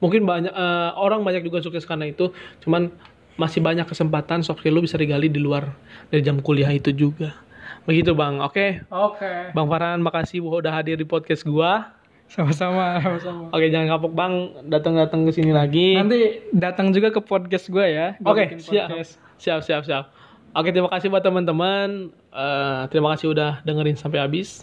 [0.00, 2.32] mungkin banyak eh, orang banyak juga sukses karena itu,
[2.64, 2.88] cuman
[3.36, 5.72] masih banyak kesempatan soft skill lu bisa digali di luar
[6.08, 7.36] dari jam kuliah itu juga.
[7.84, 8.44] Begitu Bang.
[8.44, 8.84] Oke.
[8.92, 9.52] Oke.
[9.56, 11.99] Bang Farhan makasih udah hadir di podcast gua.
[12.30, 13.50] Sama-sama, sama-sama.
[13.50, 14.34] Oke, jangan kapok Bang
[14.70, 15.98] datang-datang ke sini lagi.
[15.98, 18.14] Nanti datang juga ke podcast gue ya.
[18.22, 18.94] Gua Oke, siap.
[19.40, 20.14] Siap, siap, siap.
[20.54, 22.14] Oke, terima kasih buat teman-teman.
[22.30, 24.62] Eh, terima kasih udah dengerin sampai habis.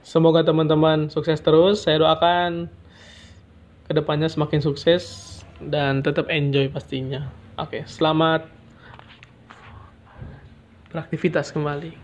[0.00, 1.84] Semoga teman-teman sukses terus.
[1.84, 2.72] Saya doakan
[3.86, 5.28] ke depannya semakin sukses
[5.60, 7.28] dan tetap enjoy pastinya.
[7.60, 8.48] Oke, selamat
[10.88, 12.01] beraktivitas kembali.